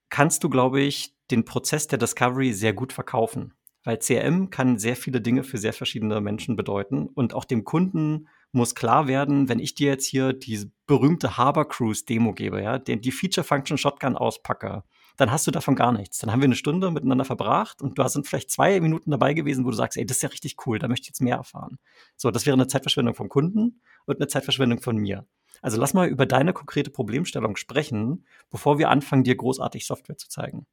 kannst 0.10 0.43
du, 0.43 0.50
glaube 0.50 0.82
ich, 0.82 1.15
den 1.32 1.45
Prozess 1.45 1.88
der 1.88 2.00
Discovery 2.00 2.54
sehr 2.54 2.73
gut 2.73 2.91
verkaufen. 2.91 3.54
Weil 3.84 4.00
CRM 4.00 4.50
kann 4.50 4.80
sehr 4.80 4.97
viele 4.97 5.21
Dinge 5.21 5.43
für 5.43 5.58
sehr 5.58 5.71
verschiedene 5.71 6.19
Menschen 6.19 6.58
bedeuten 6.58 7.08
und 7.08 7.34
auch 7.34 7.45
dem 7.45 7.63
Kunden 7.63 8.28
muss 8.51 8.75
klar 8.75 9.07
werden, 9.07 9.49
wenn 9.49 9.60
ich 9.60 9.75
dir 9.75 9.88
jetzt 9.88 10.05
hier 10.05 10.33
die 10.33 10.71
berühmte 10.86 11.38
Harbor 11.38 11.67
Cruise 11.67 12.05
Demo 12.05 12.33
gebe, 12.33 12.62
ja, 12.62 12.79
den, 12.79 13.01
die 13.01 13.12
Feature 13.12 13.43
Function 13.43 13.77
Shotgun 13.77 14.15
auspacke, 14.15 14.83
dann 15.17 15.31
hast 15.31 15.47
du 15.47 15.51
davon 15.51 15.75
gar 15.75 15.91
nichts. 15.91 16.19
Dann 16.19 16.31
haben 16.31 16.41
wir 16.41 16.45
eine 16.45 16.55
Stunde 16.55 16.91
miteinander 16.91 17.25
verbracht 17.25 17.81
und 17.81 17.97
du 17.97 18.07
sind 18.07 18.27
vielleicht 18.27 18.51
zwei 18.51 18.79
Minuten 18.79 19.12
dabei 19.12 19.33
gewesen, 19.33 19.65
wo 19.65 19.71
du 19.71 19.75
sagst, 19.75 19.97
ey, 19.97 20.05
das 20.05 20.17
ist 20.17 20.23
ja 20.23 20.29
richtig 20.29 20.55
cool, 20.65 20.79
da 20.79 20.88
möchte 20.88 21.05
ich 21.05 21.10
jetzt 21.10 21.21
mehr 21.21 21.38
erfahren. 21.38 21.79
So, 22.15 22.31
das 22.31 22.45
wäre 22.45 22.53
eine 22.53 22.67
Zeitverschwendung 22.67 23.15
vom 23.15 23.27
Kunden 23.27 23.81
und 24.05 24.17
eine 24.17 24.27
Zeitverschwendung 24.27 24.79
von 24.79 24.95
mir. 24.95 25.25
Also 25.62 25.79
lass 25.79 25.93
mal 25.93 26.07
über 26.07 26.25
deine 26.25 26.53
konkrete 26.53 26.91
Problemstellung 26.91 27.55
sprechen, 27.55 28.25
bevor 28.51 28.77
wir 28.77 28.89
anfangen, 28.89 29.23
dir 29.23 29.36
großartig 29.36 29.88
Software 29.88 30.17
zu 30.17 30.29
zeigen. 30.29 30.67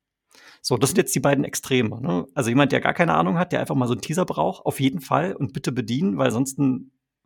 So, 0.60 0.76
das 0.76 0.90
sind 0.90 0.98
jetzt 0.98 1.14
die 1.14 1.20
beiden 1.20 1.44
Extreme. 1.44 2.00
Ne? 2.00 2.26
Also 2.34 2.50
jemand, 2.50 2.72
der 2.72 2.80
gar 2.80 2.92
keine 2.94 3.14
Ahnung 3.14 3.38
hat, 3.38 3.52
der 3.52 3.60
einfach 3.60 3.74
mal 3.74 3.86
so 3.86 3.94
einen 3.94 4.02
Teaser 4.02 4.24
braucht, 4.24 4.66
auf 4.66 4.80
jeden 4.80 5.00
Fall 5.00 5.34
und 5.34 5.52
bitte 5.52 5.72
bedienen, 5.72 6.18
weil 6.18 6.30
sonst 6.32 6.58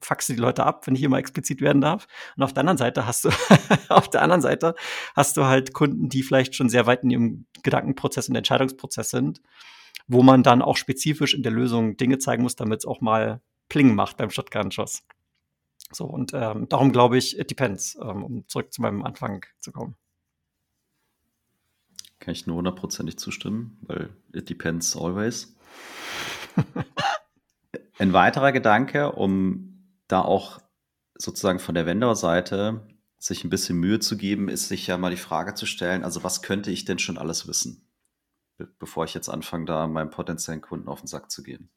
faxe 0.00 0.34
die 0.34 0.40
Leute 0.40 0.64
ab, 0.64 0.86
wenn 0.86 0.94
ich 0.94 1.00
hier 1.00 1.08
mal 1.08 1.18
explizit 1.18 1.60
werden 1.60 1.80
darf. 1.80 2.06
Und 2.36 2.42
auf 2.42 2.52
der 2.52 2.60
anderen 2.60 2.78
Seite 2.78 3.06
hast 3.06 3.24
du, 3.24 3.30
auf 3.88 4.08
der 4.10 4.22
anderen 4.22 4.42
Seite 4.42 4.74
hast 5.14 5.36
du 5.36 5.44
halt 5.44 5.72
Kunden, 5.72 6.08
die 6.08 6.22
vielleicht 6.22 6.54
schon 6.54 6.68
sehr 6.68 6.86
weit 6.86 7.02
in 7.04 7.10
ihrem 7.10 7.46
Gedankenprozess 7.62 8.28
und 8.28 8.36
Entscheidungsprozess 8.36 9.10
sind, 9.10 9.40
wo 10.06 10.22
man 10.22 10.42
dann 10.42 10.62
auch 10.62 10.76
spezifisch 10.76 11.34
in 11.34 11.42
der 11.42 11.52
Lösung 11.52 11.96
Dinge 11.96 12.18
zeigen 12.18 12.42
muss, 12.42 12.56
damit 12.56 12.80
es 12.80 12.86
auch 12.86 13.00
mal 13.00 13.40
Pling 13.68 13.94
macht 13.94 14.16
beim 14.16 14.30
Shotgun-Schuss. 14.30 15.02
So, 15.90 16.04
und 16.04 16.32
ähm, 16.34 16.68
darum 16.68 16.92
glaube 16.92 17.16
ich, 17.18 17.38
it 17.38 17.50
depends, 17.50 17.96
ähm, 18.00 18.24
um 18.24 18.48
zurück 18.48 18.72
zu 18.72 18.82
meinem 18.82 19.02
Anfang 19.04 19.44
zu 19.58 19.72
kommen. 19.72 19.96
Kann 22.20 22.32
ich 22.32 22.46
nur 22.46 22.56
hundertprozentig 22.56 23.18
zustimmen, 23.18 23.78
weil 23.82 24.10
it 24.32 24.50
depends 24.50 24.96
always. 24.96 25.54
Ein 27.98 28.12
weiterer 28.12 28.52
Gedanke, 28.52 29.12
um 29.12 29.77
da 30.08 30.22
auch 30.22 30.60
sozusagen 31.14 31.58
von 31.58 31.74
der 31.74 31.86
Vendor-Seite 31.86 32.86
sich 33.18 33.44
ein 33.44 33.50
bisschen 33.50 33.78
Mühe 33.78 33.98
zu 33.98 34.16
geben, 34.16 34.48
ist 34.48 34.68
sich 34.68 34.86
ja 34.86 34.96
mal 34.96 35.10
die 35.10 35.16
Frage 35.16 35.54
zu 35.54 35.66
stellen, 35.66 36.04
also 36.04 36.22
was 36.22 36.42
könnte 36.42 36.70
ich 36.70 36.84
denn 36.84 36.98
schon 36.98 37.18
alles 37.18 37.48
wissen, 37.48 37.88
bevor 38.78 39.04
ich 39.04 39.14
jetzt 39.14 39.28
anfange, 39.28 39.64
da 39.64 39.86
meinem 39.86 40.10
potenziellen 40.10 40.60
Kunden 40.60 40.88
auf 40.88 41.00
den 41.00 41.08
Sack 41.08 41.30
zu 41.30 41.42
gehen. 41.42 41.70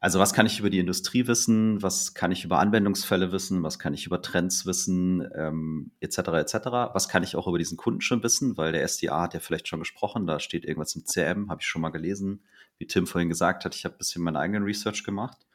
Also 0.00 0.20
was 0.20 0.32
kann 0.32 0.46
ich 0.46 0.60
über 0.60 0.70
die 0.70 0.78
Industrie 0.78 1.26
wissen, 1.26 1.82
was 1.82 2.14
kann 2.14 2.30
ich 2.30 2.44
über 2.44 2.60
Anwendungsfälle 2.60 3.32
wissen, 3.32 3.64
was 3.64 3.80
kann 3.80 3.94
ich 3.94 4.06
über 4.06 4.22
Trends 4.22 4.64
wissen, 4.64 5.28
ähm, 5.34 5.90
etc. 5.98 6.18
etc. 6.18 6.54
Was 6.92 7.08
kann 7.08 7.24
ich 7.24 7.34
auch 7.34 7.48
über 7.48 7.58
diesen 7.58 7.76
Kunden 7.76 8.00
schon 8.00 8.22
wissen, 8.22 8.56
weil 8.56 8.70
der 8.70 8.86
SDA 8.86 9.22
hat 9.22 9.34
ja 9.34 9.40
vielleicht 9.40 9.66
schon 9.66 9.80
gesprochen, 9.80 10.28
da 10.28 10.38
steht 10.38 10.64
irgendwas 10.64 10.94
im 10.94 11.04
CM, 11.04 11.50
habe 11.50 11.62
ich 11.62 11.66
schon 11.66 11.82
mal 11.82 11.90
gelesen. 11.90 12.44
Wie 12.78 12.86
Tim 12.86 13.08
vorhin 13.08 13.28
gesagt 13.28 13.64
hat, 13.64 13.74
ich 13.74 13.84
habe 13.84 13.96
ein 13.96 13.98
bisschen 13.98 14.22
meinen 14.22 14.36
eigenen 14.36 14.62
Research 14.62 15.02
gemacht. 15.02 15.47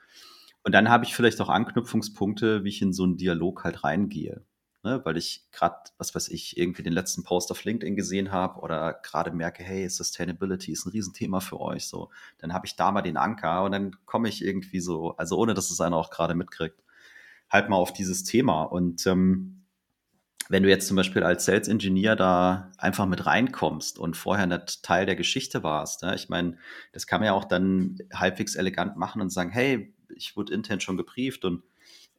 Und 0.63 0.73
dann 0.73 0.89
habe 0.89 1.05
ich 1.05 1.15
vielleicht 1.15 1.41
auch 1.41 1.49
Anknüpfungspunkte, 1.49 2.63
wie 2.63 2.69
ich 2.69 2.81
in 2.81 2.93
so 2.93 3.03
einen 3.03 3.17
Dialog 3.17 3.63
halt 3.63 3.83
reingehe. 3.83 4.45
Ne? 4.83 5.01
Weil 5.03 5.17
ich 5.17 5.45
gerade, 5.51 5.77
was 5.97 6.13
weiß 6.13 6.29
ich, 6.29 6.57
irgendwie 6.57 6.83
den 6.83 6.93
letzten 6.93 7.23
Post 7.23 7.51
auf 7.51 7.63
LinkedIn 7.63 7.95
gesehen 7.95 8.31
habe 8.31 8.59
oder 8.59 8.93
gerade 8.93 9.31
merke, 9.31 9.63
hey, 9.63 9.87
Sustainability 9.89 10.71
ist 10.71 10.85
ein 10.85 10.91
Riesenthema 10.91 11.39
für 11.39 11.59
euch. 11.59 11.87
So, 11.87 12.11
dann 12.39 12.53
habe 12.53 12.65
ich 12.65 12.75
da 12.75 12.91
mal 12.91 13.01
den 13.01 13.17
Anker 13.17 13.63
und 13.63 13.71
dann 13.71 13.95
komme 14.05 14.29
ich 14.29 14.43
irgendwie 14.43 14.81
so, 14.81 15.15
also 15.17 15.37
ohne 15.37 15.53
dass 15.53 15.71
es 15.71 15.79
einer 15.81 15.97
auch 15.97 16.09
gerade 16.09 16.35
mitkriegt, 16.35 16.81
halt 17.49 17.69
mal 17.69 17.77
auf 17.77 17.93
dieses 17.93 18.23
Thema. 18.23 18.63
Und 18.63 19.05
ähm, 19.07 19.63
wenn 20.49 20.63
du 20.63 20.69
jetzt 20.69 20.87
zum 20.87 20.97
Beispiel 20.97 21.23
als 21.23 21.45
Sales 21.45 21.69
Engineer 21.69 22.17
da 22.17 22.71
einfach 22.77 23.05
mit 23.05 23.25
reinkommst 23.25 23.97
und 23.97 24.17
vorher 24.17 24.47
nicht 24.47 24.83
Teil 24.83 25.05
der 25.05 25.15
Geschichte 25.15 25.63
warst, 25.63 26.01
ja, 26.01 26.13
ich 26.13 26.27
meine, 26.27 26.57
das 26.91 27.07
kann 27.07 27.21
man 27.21 27.27
ja 27.27 27.33
auch 27.33 27.45
dann 27.45 27.99
halbwegs 28.13 28.55
elegant 28.55 28.97
machen 28.97 29.21
und 29.21 29.29
sagen, 29.29 29.51
hey, 29.51 29.93
ich 30.15 30.35
wurde 30.35 30.53
intern 30.53 30.79
schon 30.79 30.97
gebrieft 30.97 31.45
und 31.45 31.63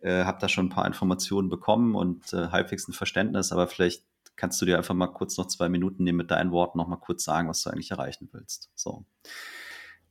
äh, 0.00 0.24
habe 0.24 0.38
da 0.40 0.48
schon 0.48 0.66
ein 0.66 0.70
paar 0.70 0.86
Informationen 0.86 1.48
bekommen 1.48 1.94
und 1.94 2.32
äh, 2.32 2.48
halbwegs 2.48 2.88
ein 2.88 2.92
Verständnis, 2.92 3.52
aber 3.52 3.66
vielleicht 3.66 4.04
kannst 4.36 4.60
du 4.60 4.66
dir 4.66 4.76
einfach 4.76 4.94
mal 4.94 5.06
kurz 5.08 5.36
noch 5.36 5.46
zwei 5.46 5.68
Minuten 5.68 6.04
nehmen 6.04 6.18
mit 6.18 6.30
deinen 6.30 6.50
Worten 6.50 6.78
noch 6.78 6.88
mal 6.88 6.96
kurz 6.96 7.24
sagen, 7.24 7.48
was 7.48 7.62
du 7.62 7.70
eigentlich 7.70 7.90
erreichen 7.90 8.28
willst. 8.32 8.70
So. 8.74 9.04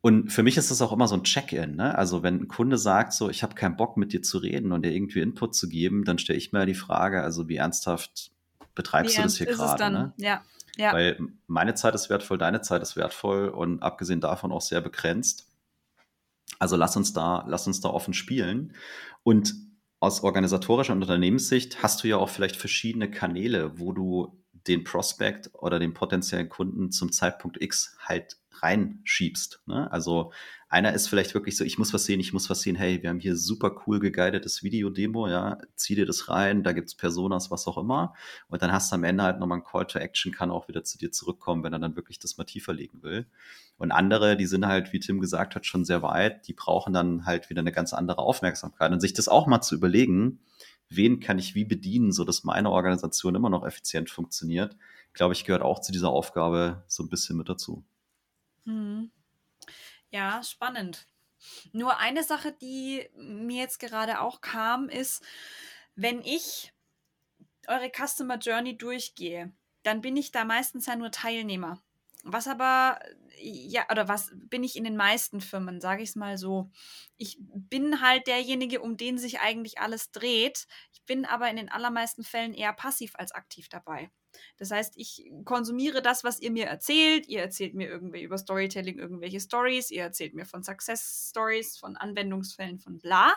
Und 0.01 0.31
für 0.31 0.43
mich 0.43 0.57
ist 0.57 0.69
das 0.69 0.81
auch 0.81 0.91
immer 0.91 1.07
so 1.07 1.15
ein 1.15 1.23
Check-in. 1.23 1.75
Ne? 1.75 1.97
Also 1.97 2.23
wenn 2.23 2.41
ein 2.41 2.47
Kunde 2.47 2.77
sagt, 2.77 3.13
so, 3.13 3.29
ich 3.29 3.43
habe 3.43 3.55
keinen 3.55 3.77
Bock 3.77 3.95
mit 3.95 4.11
dir 4.11 4.21
zu 4.21 4.37
reden 4.37 4.71
und 4.71 4.83
dir 4.83 4.91
irgendwie 4.91 5.21
Input 5.21 5.55
zu 5.55 5.69
geben, 5.69 6.03
dann 6.03 6.17
stelle 6.17 6.37
ich 6.37 6.51
mir 6.51 6.65
die 6.65 6.73
Frage, 6.73 7.21
also 7.21 7.47
wie 7.47 7.55
ernsthaft 7.55 8.31
betreibst 8.75 9.13
wie 9.13 9.17
du 9.17 9.23
das 9.23 9.37
hier 9.37 9.47
gerade? 9.47 9.89
Ne? 9.91 10.13
Ja. 10.17 10.41
Ja. 10.75 10.91
Weil 10.91 11.19
meine 11.47 11.75
Zeit 11.75 11.93
ist 11.93 12.09
wertvoll, 12.09 12.37
deine 12.37 12.61
Zeit 12.61 12.81
ist 12.81 12.95
wertvoll 12.95 13.47
und 13.49 13.83
abgesehen 13.83 14.21
davon 14.21 14.51
auch 14.51 14.61
sehr 14.61 14.81
begrenzt. 14.81 15.47
Also 16.63 16.77
lass 16.77 16.95
uns 16.95 17.11
da, 17.11 17.43
lass 17.45 17.67
uns 17.67 17.81
da 17.81 17.89
offen 17.89 18.13
spielen. 18.13 18.73
Und 19.23 19.53
aus 19.99 20.23
organisatorischer 20.23 20.93
und 20.93 21.01
Unternehmenssicht 21.01 21.83
hast 21.83 22.01
du 22.01 22.07
ja 22.07 22.15
auch 22.15 22.29
vielleicht 22.29 22.55
verschiedene 22.55 23.11
Kanäle, 23.11 23.77
wo 23.79 23.91
du 23.91 24.41
den 24.65 24.85
Prospect 24.85 25.49
oder 25.55 25.77
den 25.77 25.93
potenziellen 25.93 26.47
Kunden 26.47 26.89
zum 26.89 27.11
Zeitpunkt 27.11 27.61
X 27.61 27.97
halt 27.99 28.37
reinschiebst. 28.61 29.61
Ne? 29.65 29.91
Also 29.91 30.31
einer 30.73 30.91
ist 30.91 31.07
vielleicht 31.07 31.35
wirklich 31.35 31.55
so, 31.55 31.63
ich 31.63 31.77
muss 31.77 31.93
was 31.93 32.05
sehen, 32.05 32.19
ich 32.19 32.33
muss 32.33 32.49
was 32.49 32.61
sehen, 32.61 32.75
hey, 32.75 33.03
wir 33.03 33.11
haben 33.11 33.19
hier 33.19 33.37
super 33.37 33.83
cool 33.85 33.99
geguidetes 33.99 34.63
Video-Demo, 34.63 35.27
ja, 35.27 35.59
zieh 35.75 35.93
dir 35.93 36.07
das 36.07 36.29
rein, 36.29 36.63
da 36.63 36.71
gibt's 36.71 36.95
Personas, 36.95 37.51
was 37.51 37.67
auch 37.67 37.77
immer. 37.77 38.15
Und 38.47 38.63
dann 38.63 38.71
hast 38.71 38.91
du 38.91 38.95
am 38.95 39.03
Ende 39.03 39.23
halt 39.23 39.39
nochmal 39.39 39.59
ein 39.59 39.63
Call 39.63 39.85
to 39.85 39.99
Action, 39.99 40.31
kann 40.31 40.49
auch 40.49 40.67
wieder 40.67 40.83
zu 40.83 40.97
dir 40.97 41.11
zurückkommen, 41.11 41.63
wenn 41.63 41.73
er 41.73 41.79
dann 41.79 41.95
wirklich 41.95 42.17
das 42.17 42.37
mal 42.37 42.45
tiefer 42.45 42.73
legen 42.73 43.03
will. 43.03 43.27
Und 43.77 43.91
andere, 43.91 44.35
die 44.35 44.47
sind 44.47 44.65
halt, 44.65 44.93
wie 44.93 44.99
Tim 44.99 45.21
gesagt 45.21 45.53
hat, 45.53 45.67
schon 45.67 45.85
sehr 45.85 46.01
weit, 46.01 46.47
die 46.47 46.53
brauchen 46.53 46.91
dann 46.91 47.27
halt 47.27 47.51
wieder 47.51 47.61
eine 47.61 47.71
ganz 47.71 47.93
andere 47.93 48.23
Aufmerksamkeit. 48.23 48.91
Und 48.91 48.99
sich 48.99 49.13
das 49.13 49.27
auch 49.27 49.45
mal 49.45 49.61
zu 49.61 49.75
überlegen, 49.75 50.39
wen 50.89 51.19
kann 51.19 51.37
ich 51.37 51.53
wie 51.53 51.65
bedienen, 51.65 52.11
so 52.11 52.23
dass 52.23 52.43
meine 52.43 52.71
Organisation 52.71 53.35
immer 53.35 53.51
noch 53.51 53.63
effizient 53.63 54.09
funktioniert, 54.09 54.75
glaube 55.13 55.33
ich, 55.33 55.45
gehört 55.45 55.61
auch 55.61 55.79
zu 55.79 55.91
dieser 55.91 56.09
Aufgabe 56.09 56.83
so 56.87 57.03
ein 57.03 57.09
bisschen 57.09 57.37
mit 57.37 57.47
dazu. 57.47 57.83
Hm. 58.65 59.11
Ja, 60.13 60.43
spannend. 60.43 61.07
Nur 61.73 61.97
eine 61.99 62.23
Sache, 62.23 62.53
die 62.53 63.09
mir 63.15 63.61
jetzt 63.61 63.79
gerade 63.79 64.21
auch 64.21 64.41
kam, 64.41 64.89
ist, 64.89 65.23
wenn 65.95 66.21
ich 66.23 66.73
eure 67.67 67.91
Customer 67.91 68.37
Journey 68.37 68.77
durchgehe, 68.77 69.53
dann 69.83 70.01
bin 70.01 70.17
ich 70.17 70.31
da 70.31 70.45
meistens 70.45 70.85
ja 70.87 70.95
nur 70.95 71.11
Teilnehmer. 71.11 71.81
was 72.23 72.47
aber, 72.47 72.99
ja, 73.39 73.85
oder 73.91 74.07
was 74.09 74.31
bin 74.35 74.63
ich 74.63 74.77
in 74.77 74.85
den 74.85 74.97
meisten 74.97 75.41
Firmen, 75.41 75.81
sage 75.81 76.03
ich 76.03 76.09
es 76.11 76.15
mal 76.17 76.37
so. 76.37 76.71
Ich 77.17 77.37
bin 77.41 78.01
halt 78.01 78.27
derjenige, 78.27 78.81
um 78.81 78.97
den 78.97 79.17
sich 79.17 79.41
eigentlich 79.41 79.79
alles 79.79 80.11
dreht. 80.11 80.67
Ich 80.93 81.03
bin 81.05 81.25
aber 81.25 81.49
in 81.49 81.57
den 81.57 81.69
allermeisten 81.69 82.23
Fällen 82.23 82.53
eher 82.53 82.73
passiv 82.73 83.13
als 83.17 83.33
aktiv 83.33 83.69
dabei. 83.69 84.11
Das 84.57 84.71
heißt, 84.71 84.93
ich 84.97 85.31
konsumiere 85.45 86.01
das, 86.01 86.23
was 86.23 86.39
ihr 86.39 86.51
mir 86.51 86.65
erzählt. 86.65 87.27
Ihr 87.27 87.41
erzählt 87.41 87.73
mir 87.73 87.87
irgendwie 87.87 88.23
über 88.23 88.37
Storytelling 88.37 88.97
irgendwelche 88.97 89.39
Stories. 89.39 89.91
Ihr 89.91 90.03
erzählt 90.03 90.33
mir 90.33 90.45
von 90.45 90.63
Success 90.63 91.29
Stories, 91.29 91.77
von 91.77 91.97
Anwendungsfällen, 91.97 92.79
von 92.79 92.99
bla. 92.99 93.33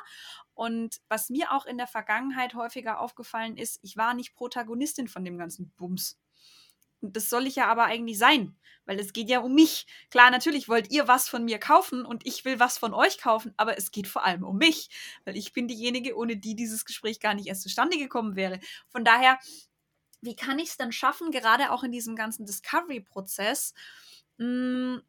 Und 0.54 1.00
was 1.08 1.30
mir 1.30 1.52
auch 1.52 1.66
in 1.66 1.78
der 1.78 1.86
Vergangenheit 1.86 2.54
häufiger 2.54 3.00
aufgefallen 3.00 3.56
ist, 3.56 3.78
ich 3.82 3.96
war 3.96 4.14
nicht 4.14 4.34
Protagonistin 4.34 5.08
von 5.08 5.24
dem 5.24 5.38
ganzen 5.38 5.70
Bums. 5.76 6.18
Und 7.00 7.16
das 7.16 7.28
soll 7.28 7.46
ich 7.46 7.56
ja 7.56 7.68
aber 7.68 7.84
eigentlich 7.84 8.18
sein, 8.18 8.56
weil 8.86 8.98
es 8.98 9.12
geht 9.12 9.28
ja 9.28 9.40
um 9.40 9.54
mich. 9.54 9.86
Klar, 10.10 10.30
natürlich 10.30 10.68
wollt 10.68 10.90
ihr 10.90 11.08
was 11.08 11.28
von 11.28 11.44
mir 11.44 11.58
kaufen 11.58 12.04
und 12.04 12.26
ich 12.26 12.44
will 12.44 12.58
was 12.58 12.78
von 12.78 12.94
euch 12.94 13.18
kaufen, 13.18 13.52
aber 13.56 13.76
es 13.76 13.90
geht 13.90 14.06
vor 14.08 14.24
allem 14.24 14.44
um 14.44 14.56
mich, 14.56 14.88
weil 15.24 15.36
ich 15.36 15.52
bin 15.52 15.68
diejenige, 15.68 16.16
ohne 16.16 16.36
die 16.36 16.56
dieses 16.56 16.84
Gespräch 16.84 17.20
gar 17.20 17.34
nicht 17.34 17.48
erst 17.48 17.62
zustande 17.62 17.98
gekommen 17.98 18.34
wäre. 18.34 18.60
Von 18.88 19.04
daher 19.04 19.38
wie 20.26 20.36
kann 20.36 20.58
ich 20.58 20.68
es 20.70 20.76
dann 20.76 20.92
schaffen, 20.92 21.30
gerade 21.30 21.72
auch 21.72 21.82
in 21.82 21.92
diesem 21.92 22.16
ganzen 22.16 22.44
Discovery-Prozess, 22.44 23.72
hm, 24.38 25.02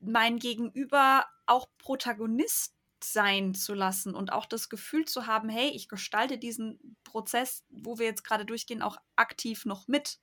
mein 0.00 0.38
Gegenüber 0.38 1.26
auch 1.46 1.68
Protagonist 1.76 2.74
sein 3.02 3.54
zu 3.54 3.74
lassen 3.74 4.14
und 4.14 4.32
auch 4.32 4.46
das 4.46 4.68
Gefühl 4.68 5.04
zu 5.04 5.26
haben, 5.26 5.48
hey, 5.48 5.68
ich 5.68 5.88
gestalte 5.88 6.38
diesen 6.38 6.96
Prozess, 7.04 7.64
wo 7.68 7.98
wir 7.98 8.06
jetzt 8.06 8.24
gerade 8.24 8.44
durchgehen, 8.44 8.82
auch 8.82 8.96
aktiv 9.16 9.64
noch 9.66 9.86
mit. 9.88 10.18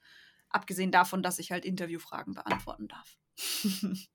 Abgesehen 0.49 0.91
davon, 0.91 1.23
dass 1.23 1.39
ich 1.39 1.51
halt 1.51 1.65
Interviewfragen 1.65 2.33
beantworten 2.33 2.87
darf. 2.87 3.17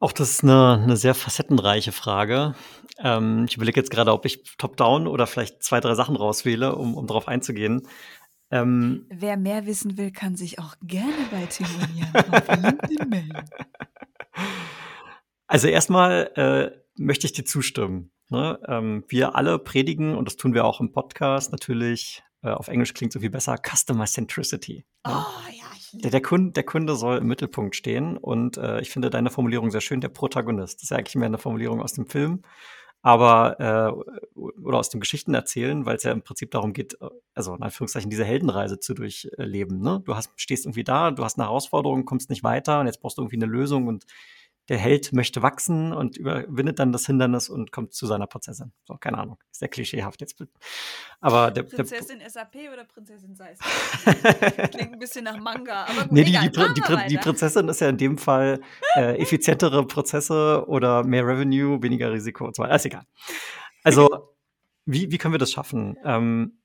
Auch 0.00 0.12
das 0.12 0.30
ist 0.30 0.44
eine, 0.44 0.80
eine 0.82 0.96
sehr 0.96 1.14
facettenreiche 1.14 1.92
Frage. 1.92 2.54
Ähm, 2.98 3.44
ich 3.46 3.56
überlege 3.56 3.78
jetzt 3.78 3.90
gerade, 3.90 4.12
ob 4.12 4.24
ich 4.24 4.42
top-down 4.56 5.06
oder 5.06 5.26
vielleicht 5.26 5.62
zwei, 5.62 5.80
drei 5.80 5.94
Sachen 5.94 6.16
rauswähle, 6.16 6.74
um, 6.74 6.96
um 6.96 7.06
darauf 7.06 7.28
einzugehen. 7.28 7.86
Ähm, 8.50 9.06
Wer 9.10 9.36
mehr 9.36 9.66
wissen 9.66 9.98
will, 9.98 10.10
kann 10.10 10.36
sich 10.36 10.58
auch 10.58 10.74
gerne 10.82 11.12
bei 11.30 11.46
Timonian 11.46 12.12
auf 12.14 12.48
LinkedIn 12.48 13.08
melden. 13.08 13.44
Also 15.46 15.68
erstmal 15.68 16.30
äh, 16.36 16.70
möchte 16.96 17.26
ich 17.26 17.32
dir 17.32 17.44
zustimmen. 17.44 18.10
Ne? 18.30 18.58
Ähm, 18.66 19.04
wir 19.08 19.34
alle 19.34 19.58
predigen, 19.58 20.14
und 20.16 20.26
das 20.26 20.36
tun 20.36 20.54
wir 20.54 20.64
auch 20.64 20.80
im 20.80 20.92
Podcast 20.92 21.52
natürlich, 21.52 22.22
äh, 22.42 22.50
auf 22.50 22.68
Englisch 22.68 22.94
klingt 22.94 23.12
so 23.12 23.20
viel 23.20 23.30
besser, 23.30 23.58
Customer 23.58 24.06
Centricity. 24.06 24.86
Ne? 25.06 25.12
Oh 25.12 25.50
ja, 25.50 25.59
der, 25.92 26.10
der, 26.10 26.22
Kunde, 26.22 26.52
der 26.52 26.64
Kunde 26.64 26.96
soll 26.96 27.18
im 27.18 27.26
Mittelpunkt 27.26 27.76
stehen 27.76 28.16
und 28.16 28.56
äh, 28.56 28.80
ich 28.80 28.90
finde 28.90 29.10
deine 29.10 29.30
Formulierung 29.30 29.70
sehr 29.70 29.80
schön, 29.80 30.00
der 30.00 30.08
Protagonist. 30.08 30.78
Das 30.78 30.84
ist 30.84 30.90
ja 30.90 30.96
eigentlich 30.96 31.16
mehr 31.16 31.26
eine 31.26 31.38
Formulierung 31.38 31.80
aus 31.80 31.92
dem 31.92 32.06
Film, 32.06 32.42
aber 33.02 33.60
äh, 33.60 34.38
oder 34.38 34.78
aus 34.78 34.90
dem 34.90 35.00
Geschichten 35.00 35.34
erzählen, 35.34 35.86
weil 35.86 35.96
es 35.96 36.02
ja 36.02 36.12
im 36.12 36.22
Prinzip 36.22 36.50
darum 36.50 36.72
geht, 36.72 36.98
also 37.34 37.54
in 37.54 37.62
Anführungszeichen 37.62 38.10
diese 38.10 38.24
Heldenreise 38.24 38.78
zu 38.78 38.94
durchleben. 38.94 39.80
Ne? 39.80 40.02
Du 40.04 40.14
hast, 40.14 40.30
stehst 40.36 40.66
irgendwie 40.66 40.84
da, 40.84 41.10
du 41.10 41.24
hast 41.24 41.38
eine 41.38 41.46
Herausforderung, 41.46 42.04
kommst 42.04 42.30
nicht 42.30 42.44
weiter 42.44 42.80
und 42.80 42.86
jetzt 42.86 43.00
brauchst 43.00 43.18
du 43.18 43.22
irgendwie 43.22 43.36
eine 43.36 43.46
Lösung 43.46 43.86
und 43.86 44.04
der 44.70 44.78
Held 44.78 45.12
möchte 45.12 45.42
wachsen 45.42 45.92
und 45.92 46.16
überwindet 46.16 46.78
dann 46.78 46.92
das 46.92 47.04
Hindernis 47.04 47.48
und 47.48 47.72
kommt 47.72 47.92
zu 47.92 48.06
seiner 48.06 48.28
Prinzessin. 48.28 48.72
So, 48.84 48.94
keine 48.94 49.18
Ahnung. 49.18 49.36
Ist 49.50 49.58
sehr 49.58 49.68
klischeehaft 49.68 50.20
jetzt. 50.20 50.36
Aber 51.20 51.50
der, 51.50 51.64
Prinzessin 51.64 52.20
der, 52.20 52.30
SAP 52.30 52.54
oder 52.72 52.84
Prinzessin 52.84 53.34
Seis? 53.34 53.58
Klingt 54.70 54.92
ein 54.92 54.98
bisschen 55.00 55.24
nach 55.24 55.38
Manga. 55.38 55.86
Aber 55.86 56.02
gut, 56.02 56.12
nee, 56.12 56.22
die, 56.22 56.38
die, 56.38 56.50
die, 56.50 57.08
die, 57.08 57.18
Prinzessin 57.18 57.68
ist 57.68 57.80
ja 57.80 57.88
in 57.88 57.98
dem 57.98 58.16
Fall 58.16 58.60
äh, 58.94 59.18
effizientere 59.20 59.84
Prozesse 59.88 60.64
oder 60.68 61.02
mehr 61.02 61.26
Revenue, 61.26 61.82
weniger 61.82 62.12
Risiko 62.12 62.46
und 62.46 62.54
so 62.54 62.62
weiter. 62.62 62.76
Ist 62.76 62.86
egal. 62.86 63.06
Also, 63.82 64.36
wie, 64.86 65.10
wie 65.10 65.18
können 65.18 65.34
wir 65.34 65.38
das 65.38 65.50
schaffen? 65.50 65.96
Ähm, 66.04 66.60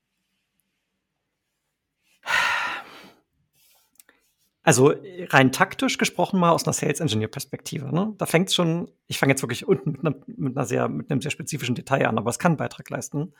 Also 4.65 4.95
rein 5.29 5.51
taktisch 5.51 5.99
gesprochen 5.99 6.39
mal 6.39 6.49
aus 6.49 6.65
einer 6.65 6.73
Sales 6.73 6.99
Engineer 6.99 7.27
Perspektive. 7.27 7.93
Ne? 7.93 8.15
Da 8.17 8.25
fängt 8.25 8.49
es 8.49 8.55
schon, 8.55 8.89
ich 9.05 9.19
fange 9.19 9.33
jetzt 9.33 9.43
wirklich 9.43 9.67
unten 9.67 9.91
mit, 9.91 10.03
einer, 10.03 10.15
mit, 10.25 10.57
einer 10.57 10.65
sehr, 10.65 10.89
mit 10.89 11.11
einem 11.11 11.21
sehr 11.21 11.29
spezifischen 11.29 11.75
Detail 11.75 12.07
an, 12.07 12.17
aber 12.17 12.31
es 12.31 12.39
kann 12.39 12.53
einen 12.53 12.57
Beitrag 12.57 12.89
leisten. 12.89 13.35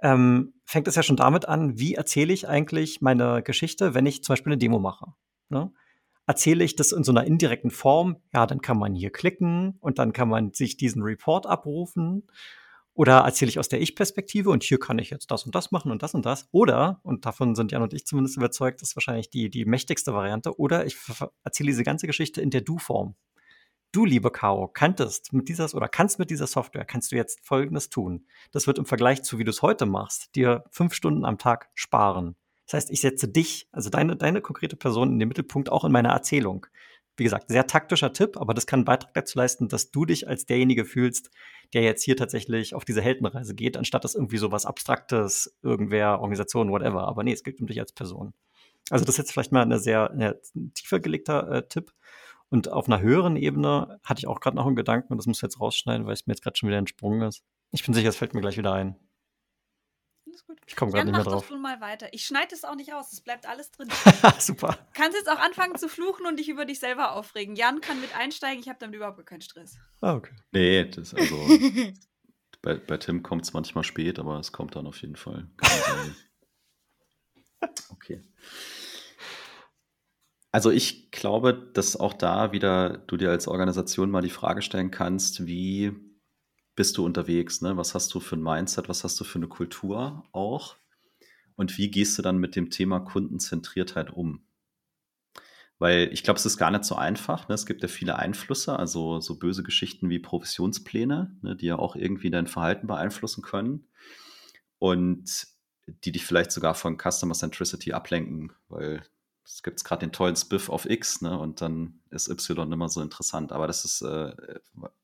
Ähm, 0.00 0.54
fängt 0.64 0.86
es 0.86 0.94
ja 0.94 1.02
schon 1.02 1.16
damit 1.16 1.48
an, 1.48 1.80
wie 1.80 1.96
erzähle 1.96 2.32
ich 2.32 2.48
eigentlich 2.48 3.00
meine 3.00 3.42
Geschichte, 3.42 3.94
wenn 3.94 4.06
ich 4.06 4.22
zum 4.22 4.34
Beispiel 4.34 4.52
eine 4.52 4.58
Demo 4.58 4.78
mache. 4.78 5.06
Ne? 5.48 5.72
Erzähle 6.24 6.62
ich 6.62 6.76
das 6.76 6.92
in 6.92 7.02
so 7.02 7.10
einer 7.10 7.24
indirekten 7.24 7.72
Form, 7.72 8.18
ja, 8.32 8.46
dann 8.46 8.60
kann 8.60 8.78
man 8.78 8.94
hier 8.94 9.10
klicken 9.10 9.76
und 9.80 9.98
dann 9.98 10.12
kann 10.12 10.28
man 10.28 10.52
sich 10.52 10.76
diesen 10.76 11.02
Report 11.02 11.46
abrufen 11.46 12.28
oder 12.94 13.18
erzähle 13.18 13.48
ich 13.48 13.58
aus 13.58 13.68
der 13.68 13.80
Ich-Perspektive 13.80 14.50
und 14.50 14.62
hier 14.62 14.78
kann 14.78 14.98
ich 14.98 15.10
jetzt 15.10 15.30
das 15.30 15.44
und 15.44 15.54
das 15.54 15.72
machen 15.72 15.90
und 15.90 16.02
das 16.02 16.14
und 16.14 16.24
das. 16.24 16.48
Oder, 16.52 17.00
und 17.02 17.26
davon 17.26 17.56
sind 17.56 17.72
Jan 17.72 17.82
und 17.82 17.92
ich 17.92 18.06
zumindest 18.06 18.36
überzeugt, 18.36 18.80
das 18.80 18.90
ist 18.90 18.96
wahrscheinlich 18.96 19.30
die, 19.30 19.50
die 19.50 19.64
mächtigste 19.64 20.14
Variante, 20.14 20.58
oder 20.58 20.86
ich 20.86 20.96
erzähle 21.42 21.68
diese 21.68 21.82
ganze 21.82 22.06
Geschichte 22.06 22.40
in 22.40 22.50
der 22.50 22.60
Du-Form. 22.60 23.16
Du, 23.90 24.04
liebe 24.04 24.30
Caro, 24.30 24.68
kanntest 24.68 25.32
mit 25.32 25.48
dieser 25.48 25.72
oder 25.74 25.88
kannst 25.88 26.18
mit 26.18 26.30
dieser 26.30 26.46
Software, 26.46 26.84
kannst 26.84 27.12
du 27.12 27.16
jetzt 27.16 27.44
Folgendes 27.44 27.90
tun. 27.90 28.26
Das 28.52 28.66
wird 28.66 28.78
im 28.78 28.86
Vergleich 28.86 29.22
zu, 29.22 29.38
wie 29.38 29.44
du 29.44 29.50
es 29.50 29.62
heute 29.62 29.86
machst, 29.86 30.34
dir 30.34 30.64
fünf 30.70 30.94
Stunden 30.94 31.24
am 31.24 31.38
Tag 31.38 31.70
sparen. 31.74 32.36
Das 32.66 32.74
heißt, 32.74 32.90
ich 32.90 33.00
setze 33.00 33.28
dich, 33.28 33.68
also 33.72 33.90
deine, 33.90 34.16
deine 34.16 34.40
konkrete 34.40 34.76
Person 34.76 35.12
in 35.12 35.18
den 35.18 35.28
Mittelpunkt 35.28 35.70
auch 35.70 35.84
in 35.84 35.92
meiner 35.92 36.10
Erzählung 36.10 36.66
wie 37.16 37.24
gesagt, 37.24 37.48
sehr 37.48 37.66
taktischer 37.66 38.12
Tipp, 38.12 38.36
aber 38.36 38.54
das 38.54 38.66
kann 38.66 38.80
einen 38.80 38.84
Beitrag 38.84 39.14
dazu 39.14 39.38
leisten, 39.38 39.68
dass 39.68 39.90
du 39.90 40.04
dich 40.04 40.28
als 40.28 40.46
derjenige 40.46 40.84
fühlst, 40.84 41.30
der 41.72 41.82
jetzt 41.82 42.02
hier 42.02 42.16
tatsächlich 42.16 42.74
auf 42.74 42.84
diese 42.84 43.02
Heldenreise 43.02 43.54
geht, 43.54 43.76
anstatt 43.76 44.04
dass 44.04 44.14
irgendwie 44.14 44.38
so 44.38 44.52
was 44.52 44.66
Abstraktes, 44.66 45.56
irgendwer, 45.62 46.20
Organisation, 46.20 46.70
whatever. 46.70 47.06
Aber 47.06 47.22
nee, 47.22 47.32
es 47.32 47.44
geht 47.44 47.60
um 47.60 47.66
dich 47.66 47.80
als 47.80 47.92
Person. 47.92 48.34
Also 48.90 49.04
das 49.04 49.14
ist 49.14 49.18
jetzt 49.18 49.32
vielleicht 49.32 49.52
mal 49.52 49.62
eine 49.62 49.78
sehr 49.78 50.10
eine 50.10 50.40
tiefer 50.74 51.00
gelegter 51.00 51.50
äh, 51.50 51.68
Tipp. 51.68 51.92
Und 52.50 52.70
auf 52.70 52.86
einer 52.86 53.00
höheren 53.00 53.36
Ebene 53.36 53.98
hatte 54.04 54.18
ich 54.18 54.26
auch 54.26 54.40
gerade 54.40 54.56
noch 54.56 54.66
einen 54.66 54.76
Gedanken, 54.76 55.12
und 55.12 55.18
das 55.18 55.26
muss 55.26 55.38
ich 55.38 55.42
jetzt 55.42 55.60
rausschneiden, 55.60 56.06
weil 56.06 56.12
es 56.12 56.26
mir 56.26 56.34
jetzt 56.34 56.42
gerade 56.42 56.56
schon 56.56 56.68
wieder 56.68 56.78
entsprungen 56.78 57.22
ist. 57.22 57.42
Ich 57.72 57.84
bin 57.84 57.94
sicher, 57.94 58.08
es 58.08 58.16
fällt 58.16 58.34
mir 58.34 58.40
gleich 58.40 58.58
wieder 58.58 58.72
ein 58.72 58.96
alles 60.34 60.46
gut. 60.46 60.58
Ich 60.66 60.76
komme 60.76 60.92
gerade 60.92 61.06
nicht 61.06 61.14
mehr 61.14 61.24
drauf. 61.24 61.48
Doch 61.48 61.58
mal 61.58 61.80
weiter. 61.80 62.08
Ich 62.12 62.26
schneide 62.26 62.54
es 62.54 62.64
auch 62.64 62.74
nicht 62.74 62.92
aus, 62.92 63.12
es 63.12 63.20
bleibt 63.20 63.46
alles 63.46 63.70
drin. 63.70 63.88
Super. 64.38 64.78
Kannst 64.92 65.16
jetzt 65.16 65.30
auch 65.30 65.38
anfangen 65.38 65.76
zu 65.76 65.88
fluchen 65.88 66.26
und 66.26 66.38
dich 66.38 66.48
über 66.48 66.64
dich 66.64 66.80
selber 66.80 67.12
aufregen. 67.12 67.56
Jan 67.56 67.80
kann 67.80 68.00
mit 68.00 68.14
einsteigen, 68.16 68.60
ich 68.60 68.68
habe 68.68 68.78
damit 68.80 68.96
überhaupt 68.96 69.24
keinen 69.26 69.42
Stress. 69.42 69.76
Ah, 70.00 70.14
okay. 70.14 70.34
Nee, 70.52 70.84
das 70.86 71.14
also. 71.14 71.36
bei, 72.62 72.76
bei 72.76 72.96
Tim 72.96 73.22
kommt 73.22 73.44
es 73.44 73.52
manchmal 73.52 73.84
spät, 73.84 74.18
aber 74.18 74.38
es 74.38 74.52
kommt 74.52 74.76
dann 74.76 74.86
auf 74.86 75.00
jeden 75.00 75.16
Fall. 75.16 75.48
okay. 77.90 78.22
Also 80.50 80.70
ich 80.70 81.10
glaube, 81.10 81.70
dass 81.74 81.96
auch 81.96 82.12
da 82.12 82.52
wieder 82.52 82.98
du 82.98 83.16
dir 83.16 83.30
als 83.30 83.48
Organisation 83.48 84.10
mal 84.10 84.22
die 84.22 84.30
Frage 84.30 84.62
stellen 84.62 84.92
kannst, 84.92 85.46
wie 85.46 85.92
bist 86.74 86.96
du 86.96 87.04
unterwegs? 87.04 87.60
Ne? 87.60 87.76
Was 87.76 87.94
hast 87.94 88.12
du 88.14 88.20
für 88.20 88.36
ein 88.36 88.42
Mindset? 88.42 88.88
Was 88.88 89.04
hast 89.04 89.18
du 89.20 89.24
für 89.24 89.38
eine 89.38 89.48
Kultur 89.48 90.24
auch? 90.32 90.76
Und 91.56 91.78
wie 91.78 91.90
gehst 91.90 92.18
du 92.18 92.22
dann 92.22 92.38
mit 92.38 92.56
dem 92.56 92.70
Thema 92.70 93.00
Kundenzentriertheit 93.00 94.10
um? 94.10 94.44
Weil 95.78 96.08
ich 96.12 96.22
glaube, 96.22 96.38
es 96.38 96.46
ist 96.46 96.56
gar 96.56 96.70
nicht 96.70 96.84
so 96.84 96.94
einfach. 96.96 97.48
Ne? 97.48 97.54
Es 97.54 97.66
gibt 97.66 97.82
ja 97.82 97.88
viele 97.88 98.18
Einflüsse, 98.18 98.78
also 98.78 99.20
so 99.20 99.38
böse 99.38 99.62
Geschichten 99.62 100.08
wie 100.08 100.18
Provisionspläne, 100.18 101.36
ne, 101.42 101.56
die 101.56 101.66
ja 101.66 101.76
auch 101.76 101.96
irgendwie 101.96 102.30
dein 102.30 102.46
Verhalten 102.46 102.86
beeinflussen 102.86 103.42
können 103.42 103.88
und 104.78 105.46
die 105.86 106.12
dich 106.12 106.24
vielleicht 106.24 106.52
sogar 106.52 106.74
von 106.74 106.96
Customer 106.98 107.34
Centricity 107.34 107.92
ablenken, 107.92 108.52
weil 108.68 109.02
es 109.44 109.62
gibt 109.62 109.84
gerade 109.84 110.06
den 110.06 110.12
tollen 110.12 110.36
Spiff 110.36 110.68
auf 110.70 110.88
X, 110.88 111.20
ne? 111.20 111.38
Und 111.38 111.60
dann 111.60 112.00
ist 112.10 112.28
Y 112.28 112.72
immer 112.72 112.88
so 112.88 113.02
interessant. 113.02 113.52
Aber 113.52 113.66
das 113.66 113.84
ist 113.84 114.00
äh, 114.02 114.34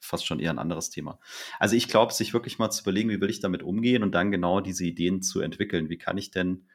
fast 0.00 0.26
schon 0.26 0.40
eher 0.40 0.50
ein 0.50 0.58
anderes 0.58 0.90
Thema. 0.90 1.18
Also 1.58 1.76
ich 1.76 1.88
glaube, 1.88 2.14
sich 2.14 2.32
wirklich 2.32 2.58
mal 2.58 2.70
zu 2.70 2.82
überlegen, 2.82 3.10
wie 3.10 3.20
will 3.20 3.30
ich 3.30 3.40
damit 3.40 3.62
umgehen 3.62 4.02
und 4.02 4.12
dann 4.12 4.30
genau 4.30 4.60
diese 4.60 4.84
Ideen 4.84 5.22
zu 5.22 5.40
entwickeln. 5.40 5.90
Wie 5.90 5.98
kann 5.98 6.16
ich 6.16 6.30
denn 6.30 6.66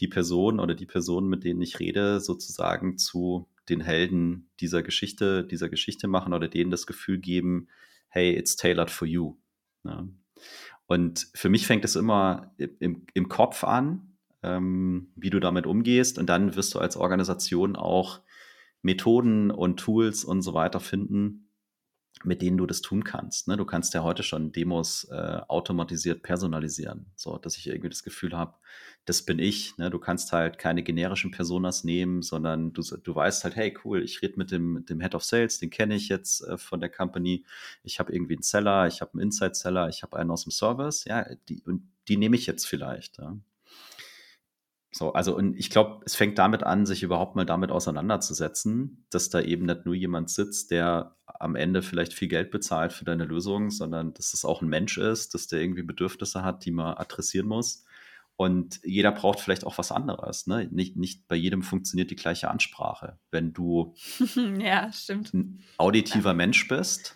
die 0.00 0.08
Person 0.08 0.58
oder 0.58 0.74
die 0.74 0.86
Personen, 0.86 1.28
mit 1.28 1.44
denen 1.44 1.62
ich 1.62 1.78
rede, 1.78 2.20
sozusagen 2.20 2.98
zu 2.98 3.48
den 3.68 3.80
Helden 3.80 4.50
dieser 4.60 4.82
Geschichte, 4.82 5.44
dieser 5.44 5.68
Geschichte 5.68 6.08
machen 6.08 6.32
oder 6.32 6.48
denen 6.48 6.70
das 6.70 6.86
Gefühl 6.86 7.18
geben, 7.18 7.68
hey, 8.08 8.36
it's 8.36 8.56
tailored 8.56 8.90
for 8.90 9.06
you. 9.06 9.36
Ne? 9.84 10.08
Und 10.86 11.28
für 11.34 11.48
mich 11.48 11.66
fängt 11.66 11.84
es 11.84 11.96
immer 11.96 12.54
im, 12.58 13.06
im 13.12 13.28
Kopf 13.28 13.64
an, 13.64 14.15
ähm, 14.46 15.08
wie 15.16 15.30
du 15.30 15.40
damit 15.40 15.66
umgehst. 15.66 16.18
Und 16.18 16.26
dann 16.26 16.56
wirst 16.56 16.74
du 16.74 16.78
als 16.78 16.96
Organisation 16.96 17.76
auch 17.76 18.20
Methoden 18.82 19.50
und 19.50 19.78
Tools 19.78 20.24
und 20.24 20.42
so 20.42 20.54
weiter 20.54 20.80
finden, 20.80 21.46
mit 22.24 22.40
denen 22.40 22.56
du 22.56 22.66
das 22.66 22.80
tun 22.80 23.04
kannst. 23.04 23.46
Ne? 23.46 23.56
Du 23.56 23.64
kannst 23.64 23.92
ja 23.94 24.02
heute 24.02 24.22
schon 24.22 24.52
Demos 24.52 25.04
äh, 25.10 25.40
automatisiert 25.48 26.22
personalisieren, 26.22 27.06
so 27.14 27.36
dass 27.36 27.58
ich 27.58 27.66
irgendwie 27.66 27.90
das 27.90 28.02
Gefühl 28.02 28.36
habe, 28.36 28.54
das 29.04 29.22
bin 29.22 29.38
ich. 29.38 29.76
Ne? 29.76 29.90
Du 29.90 29.98
kannst 29.98 30.32
halt 30.32 30.58
keine 30.58 30.82
generischen 30.82 31.30
Personas 31.30 31.84
nehmen, 31.84 32.22
sondern 32.22 32.72
du, 32.72 32.82
du 32.82 33.14
weißt 33.14 33.44
halt, 33.44 33.56
hey, 33.56 33.76
cool, 33.84 34.02
ich 34.02 34.22
rede 34.22 34.38
mit 34.38 34.50
dem, 34.50 34.72
mit 34.72 34.90
dem 34.90 35.00
Head 35.00 35.14
of 35.14 35.24
Sales, 35.24 35.58
den 35.58 35.70
kenne 35.70 35.94
ich 35.94 36.08
jetzt 36.08 36.40
äh, 36.42 36.56
von 36.56 36.80
der 36.80 36.88
Company. 36.88 37.44
Ich 37.82 37.98
habe 38.00 38.12
irgendwie 38.12 38.34
einen 38.34 38.42
Seller, 38.42 38.86
ich 38.86 39.00
habe 39.00 39.12
einen 39.12 39.22
Inside-Seller, 39.22 39.88
ich 39.88 40.02
habe 40.02 40.16
einen 40.16 40.30
aus 40.30 40.44
dem 40.44 40.52
Service, 40.52 41.04
ja, 41.04 41.26
die, 41.48 41.62
und 41.62 41.88
die 42.08 42.16
nehme 42.16 42.36
ich 42.36 42.46
jetzt 42.46 42.66
vielleicht. 42.66 43.18
Ja? 43.18 43.36
So, 44.96 45.12
also 45.12 45.36
und 45.36 45.58
ich 45.58 45.68
glaube, 45.68 46.00
es 46.06 46.16
fängt 46.16 46.38
damit 46.38 46.62
an, 46.62 46.86
sich 46.86 47.02
überhaupt 47.02 47.36
mal 47.36 47.44
damit 47.44 47.70
auseinanderzusetzen, 47.70 49.04
dass 49.10 49.28
da 49.28 49.42
eben 49.42 49.66
nicht 49.66 49.84
nur 49.84 49.94
jemand 49.94 50.30
sitzt, 50.30 50.70
der 50.70 51.16
am 51.26 51.54
Ende 51.54 51.82
vielleicht 51.82 52.14
viel 52.14 52.28
Geld 52.28 52.50
bezahlt 52.50 52.94
für 52.94 53.04
deine 53.04 53.26
Lösung, 53.26 53.70
sondern 53.70 54.14
dass 54.14 54.32
es 54.32 54.46
auch 54.46 54.62
ein 54.62 54.68
Mensch 54.68 54.96
ist, 54.96 55.34
dass 55.34 55.48
der 55.48 55.60
irgendwie 55.60 55.82
Bedürfnisse 55.82 56.42
hat, 56.42 56.64
die 56.64 56.70
man 56.70 56.96
adressieren 56.96 57.46
muss. 57.46 57.84
Und 58.36 58.80
jeder 58.84 59.12
braucht 59.12 59.40
vielleicht 59.40 59.66
auch 59.66 59.76
was 59.76 59.92
anderes. 59.92 60.46
Ne? 60.46 60.66
Nicht, 60.70 60.96
nicht 60.96 61.28
bei 61.28 61.36
jedem 61.36 61.62
funktioniert 61.62 62.10
die 62.10 62.16
gleiche 62.16 62.50
Ansprache. 62.50 63.18
Wenn 63.30 63.52
du 63.52 63.94
ja, 64.58 64.90
stimmt. 64.94 65.34
ein 65.34 65.62
auditiver 65.76 66.32
Mensch 66.32 66.68
bist, 66.68 67.15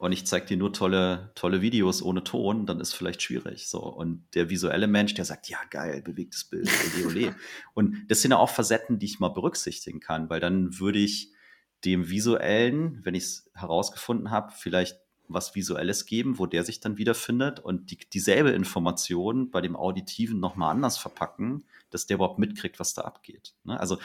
und 0.00 0.12
ich 0.12 0.26
zeige 0.26 0.46
dir 0.46 0.56
nur 0.56 0.72
tolle, 0.72 1.30
tolle 1.34 1.60
Videos 1.60 2.00
ohne 2.00 2.24
Ton, 2.24 2.64
dann 2.64 2.80
ist 2.80 2.94
vielleicht 2.94 3.20
schwierig. 3.20 3.68
So. 3.68 3.80
Und 3.80 4.24
der 4.34 4.48
visuelle 4.48 4.86
Mensch, 4.86 5.12
der 5.12 5.26
sagt, 5.26 5.50
ja, 5.50 5.58
geil, 5.68 6.00
bewegtes 6.00 6.44
Bild, 6.44 6.70
ole, 6.96 7.06
ole. 7.06 7.36
Und 7.74 8.06
das 8.08 8.22
sind 8.22 8.30
ja 8.30 8.38
auch 8.38 8.48
Facetten, 8.48 8.98
die 8.98 9.04
ich 9.04 9.20
mal 9.20 9.28
berücksichtigen 9.28 10.00
kann, 10.00 10.30
weil 10.30 10.40
dann 10.40 10.78
würde 10.80 10.98
ich 10.98 11.32
dem 11.84 12.08
visuellen, 12.08 13.04
wenn 13.04 13.14
ich 13.14 13.24
es 13.24 13.50
herausgefunden 13.52 14.30
habe, 14.30 14.54
vielleicht 14.56 14.98
was 15.28 15.54
Visuelles 15.54 16.06
geben, 16.06 16.38
wo 16.38 16.46
der 16.46 16.64
sich 16.64 16.80
dann 16.80 16.96
wiederfindet 16.96 17.60
und 17.60 17.90
die, 17.90 17.98
dieselbe 17.98 18.52
Information 18.52 19.50
bei 19.50 19.60
dem 19.60 19.76
Auditiven 19.76 20.40
nochmal 20.40 20.70
anders 20.70 20.96
verpacken, 20.96 21.64
dass 21.90 22.06
der 22.06 22.14
überhaupt 22.14 22.38
mitkriegt, 22.38 22.80
was 22.80 22.94
da 22.94 23.02
abgeht. 23.02 23.52
Ne? 23.64 23.78
Also 23.78 23.98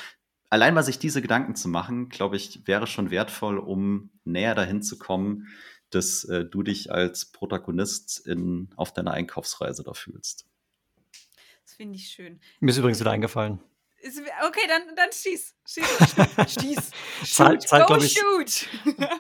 allein 0.49 0.73
mal 0.73 0.83
sich 0.83 0.99
diese 0.99 1.21
Gedanken 1.21 1.55
zu 1.55 1.69
machen, 1.69 2.09
glaube 2.09 2.35
ich, 2.35 2.67
wäre 2.67 2.85
schon 2.85 3.11
wertvoll, 3.11 3.57
um 3.57 4.09
näher 4.25 4.55
dahin 4.55 4.81
zu 4.81 4.97
kommen, 4.97 5.47
dass 5.89 6.23
äh, 6.25 6.45
du 6.45 6.63
dich 6.63 6.91
als 6.91 7.25
Protagonist 7.31 8.25
in, 8.25 8.69
auf 8.75 8.93
deiner 8.93 9.11
Einkaufsreise 9.11 9.83
da 9.83 9.93
fühlst. 9.93 10.45
Das 11.63 11.73
finde 11.75 11.95
ich 11.95 12.07
schön. 12.07 12.39
Mir 12.59 12.71
ist 12.71 12.77
übrigens 12.77 12.99
wieder 12.99 13.11
eingefallen. 13.11 13.59
Okay, 14.47 14.67
dann, 14.67 14.95
dann 14.95 15.11
schieß. 15.11 15.55
Schieß. 15.65 15.83
schieß. 16.59 16.91
Shoot, 17.23 17.63
Zeit, 17.63 17.87
Go 17.87 17.97
ich, 17.97 18.13
shoot. 18.13 18.67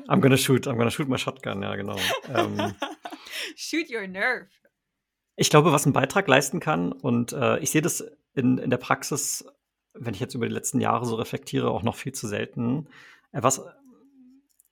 I'm 0.07 0.21
gonna 0.21 0.37
shoot. 0.37 0.67
I'm 0.67 0.77
gonna 0.77 0.91
shoot 0.91 1.07
my 1.07 1.17
shotgun, 1.17 1.63
ja, 1.63 1.75
genau. 1.75 1.97
Ähm, 2.29 2.75
shoot 3.55 3.89
your 3.89 4.07
nerve. 4.07 4.47
ich 5.35 5.49
glaube, 5.49 5.71
was 5.71 5.87
ein 5.87 5.93
Beitrag 5.93 6.27
leisten 6.27 6.59
kann, 6.59 6.91
und 6.91 7.33
äh, 7.33 7.57
ich 7.59 7.71
sehe 7.71 7.81
das 7.81 8.05
in, 8.35 8.59
in 8.59 8.69
der 8.69 8.77
Praxis, 8.77 9.45
wenn 9.93 10.13
ich 10.13 10.19
jetzt 10.19 10.35
über 10.35 10.47
die 10.47 10.53
letzten 10.53 10.79
Jahre 10.79 11.05
so 11.05 11.15
reflektiere, 11.15 11.71
auch 11.71 11.83
noch 11.83 11.95
viel 11.95 12.13
zu 12.13 12.27
selten. 12.27 12.87
Äh, 13.31 13.41
was 13.41 13.65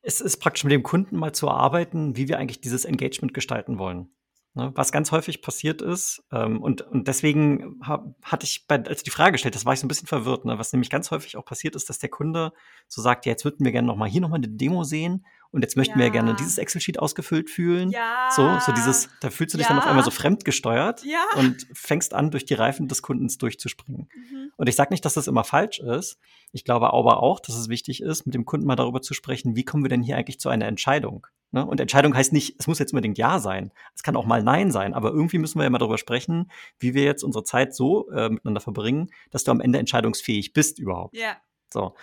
es 0.04 0.22
ist 0.22 0.38
praktisch 0.38 0.64
mit 0.66 0.74
dem 0.74 0.84
Kunden 0.84 1.18
mal 1.18 1.34
zu 1.34 1.48
erarbeiten, 1.48 2.16
wie 2.16 2.28
wir 2.28 2.38
eigentlich 2.38 2.62
dieses 2.62 2.86
Engagement 2.86 3.34
gestalten 3.34 3.80
wollen. 3.80 4.10
Ne, 4.56 4.72
was 4.76 4.92
ganz 4.92 5.12
häufig 5.12 5.42
passiert 5.42 5.82
ist, 5.82 6.24
ähm, 6.32 6.62
und, 6.62 6.84
und 6.84 7.08
deswegen 7.08 7.80
hab, 7.82 8.14
hatte 8.22 8.46
ich, 8.46 8.68
bei, 8.68 8.76
als 8.84 9.02
die 9.02 9.10
Frage 9.10 9.32
gestellt, 9.32 9.56
das 9.56 9.66
war 9.66 9.74
ich 9.74 9.80
so 9.80 9.86
ein 9.86 9.88
bisschen 9.88 10.08
verwirrt, 10.08 10.46
ne, 10.46 10.60
was 10.60 10.72
nämlich 10.72 10.92
ganz 10.92 11.10
häufig 11.10 11.38
auch 11.38 11.46
passiert 11.46 11.76
ist, 11.76 11.90
dass 11.90 11.98
der 11.98 12.10
Kunde 12.10 12.54
so 12.88 13.02
sagt, 13.02 13.26
ja, 13.26 13.32
jetzt 13.32 13.46
würden 13.46 13.66
wir 13.66 13.72
gerne 13.72 13.88
noch 13.88 13.96
mal 13.96 14.08
hier 14.08 14.22
noch 14.22 14.30
mal 14.30 14.36
eine 14.36 14.50
Demo 14.50 14.84
sehen 14.84 15.26
und 15.54 15.62
jetzt 15.62 15.78
möchten 15.78 15.98
wir 15.98 16.06
ja 16.06 16.12
gerne 16.12 16.36
dieses 16.36 16.58
Excel-Sheet 16.58 17.00
ausgefüllt 17.00 17.50
fühlen. 17.50 17.92
Ja. 17.92 18.30
So, 18.36 18.60
so 18.60 18.72
dieses, 18.74 19.08
da 19.22 19.30
fühlst 19.30 19.54
du 19.54 19.58
dich 19.58 19.68
Ja. 19.68 19.74
dann 19.74 19.80
auf 19.80 19.88
einmal 19.88 20.04
so 20.04 20.12
fremdgesteuert 20.12 21.04
Ja. 21.06 21.24
und 21.38 21.68
fängst 21.74 22.14
an, 22.14 22.32
durch 22.32 22.44
die 22.46 22.56
Reifen 22.56 22.88
des 22.88 23.02
Kundens 23.02 23.38
durchzuspringen. 23.38 24.10
Mhm. 24.14 24.52
Und 24.58 24.68
ich 24.68 24.76
sage 24.76 24.92
nicht, 24.92 25.06
dass 25.06 25.14
das 25.14 25.28
immer 25.28 25.44
falsch 25.44 25.80
ist. 25.80 26.18
Ich 26.52 26.66
glaube 26.66 26.92
aber 26.92 27.22
auch, 27.24 27.40
dass 27.40 27.56
es 27.56 27.70
wichtig 27.70 28.02
ist, 28.02 28.26
mit 28.26 28.36
dem 28.36 28.46
Kunden 28.46 28.66
mal 28.66 28.76
darüber 28.76 29.02
zu 29.02 29.14
sprechen, 29.14 29.56
wie 29.56 29.64
kommen 29.64 29.84
wir 29.84 29.90
denn 29.90 30.04
hier 30.04 30.18
eigentlich 30.18 30.40
zu 30.40 30.50
einer 30.50 30.66
Entscheidung? 30.66 31.28
Ne? 31.52 31.64
Und 31.66 31.80
Entscheidung 31.80 32.16
heißt 32.16 32.34
nicht, 32.34 32.56
es 32.60 32.66
muss 32.66 32.80
jetzt 32.80 32.94
unbedingt 32.94 33.20
Ja 33.20 33.40
sein. 33.40 33.72
Es 33.96 34.02
kann 34.02 34.16
auch 34.16 34.26
mal 34.26 34.42
Nein 34.42 34.72
sein. 34.72 34.96
Aber 34.96 35.12
irgendwie 35.12 35.38
müssen 35.38 35.60
wir 35.60 35.64
ja 35.64 35.70
mal 35.70 35.78
darüber 35.78 36.00
sprechen, 36.00 36.50
wie 36.80 36.96
wir 36.96 37.04
jetzt 37.04 37.24
unsere 37.24 37.44
Zeit 37.44 37.76
so 37.76 38.10
äh, 38.10 38.30
miteinander 38.30 38.60
verbringen, 38.62 39.10
dass 39.30 39.44
du 39.44 39.52
am 39.52 39.62
Ende 39.62 39.78
entscheidungsfähig 39.78 40.54
bist 40.54 40.80
überhaupt. 40.80 41.16
Ja. 41.16 41.38
So. 41.72 41.96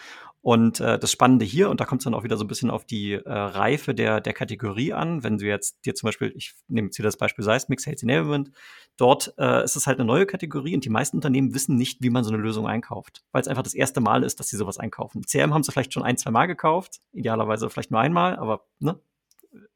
Und 0.42 0.80
äh, 0.80 0.98
das 0.98 1.12
Spannende 1.12 1.44
hier, 1.44 1.68
und 1.68 1.80
da 1.80 1.84
kommt 1.84 2.00
es 2.00 2.04
dann 2.04 2.14
auch 2.14 2.24
wieder 2.24 2.38
so 2.38 2.44
ein 2.44 2.48
bisschen 2.48 2.70
auf 2.70 2.86
die 2.86 3.12
äh, 3.12 3.20
Reife 3.30 3.94
der, 3.94 4.22
der 4.22 4.32
Kategorie 4.32 4.94
an, 4.94 5.22
wenn 5.22 5.36
du 5.36 5.46
jetzt 5.46 5.84
dir 5.84 5.94
zum 5.94 6.06
Beispiel, 6.06 6.32
ich 6.34 6.54
nehme 6.66 6.86
jetzt 6.86 6.96
hier 6.96 7.02
das 7.02 7.18
Beispiel 7.18 7.44
Seismic 7.44 7.80
Sales 7.80 8.02
Enablement, 8.02 8.50
dort 8.96 9.34
äh, 9.36 9.62
ist 9.62 9.76
es 9.76 9.86
halt 9.86 9.98
eine 9.98 10.06
neue 10.06 10.24
Kategorie 10.24 10.74
und 10.74 10.84
die 10.84 10.90
meisten 10.90 11.18
Unternehmen 11.18 11.54
wissen 11.54 11.76
nicht, 11.76 12.02
wie 12.02 12.08
man 12.08 12.24
so 12.24 12.32
eine 12.32 12.42
Lösung 12.42 12.66
einkauft, 12.66 13.22
weil 13.32 13.42
es 13.42 13.48
einfach 13.48 13.62
das 13.62 13.74
erste 13.74 14.00
Mal 14.00 14.22
ist, 14.22 14.40
dass 14.40 14.48
sie 14.48 14.56
sowas 14.56 14.78
einkaufen. 14.78 15.22
CRM 15.26 15.52
haben 15.52 15.62
sie 15.62 15.72
vielleicht 15.72 15.92
schon 15.92 16.04
ein, 16.04 16.16
zwei 16.16 16.30
Mal 16.30 16.46
gekauft, 16.46 17.00
idealerweise 17.12 17.68
vielleicht 17.68 17.90
nur 17.90 18.00
einmal, 18.00 18.36
aber 18.36 18.64
ne, 18.78 18.98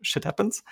shit 0.01 0.25
happens. 0.25 0.65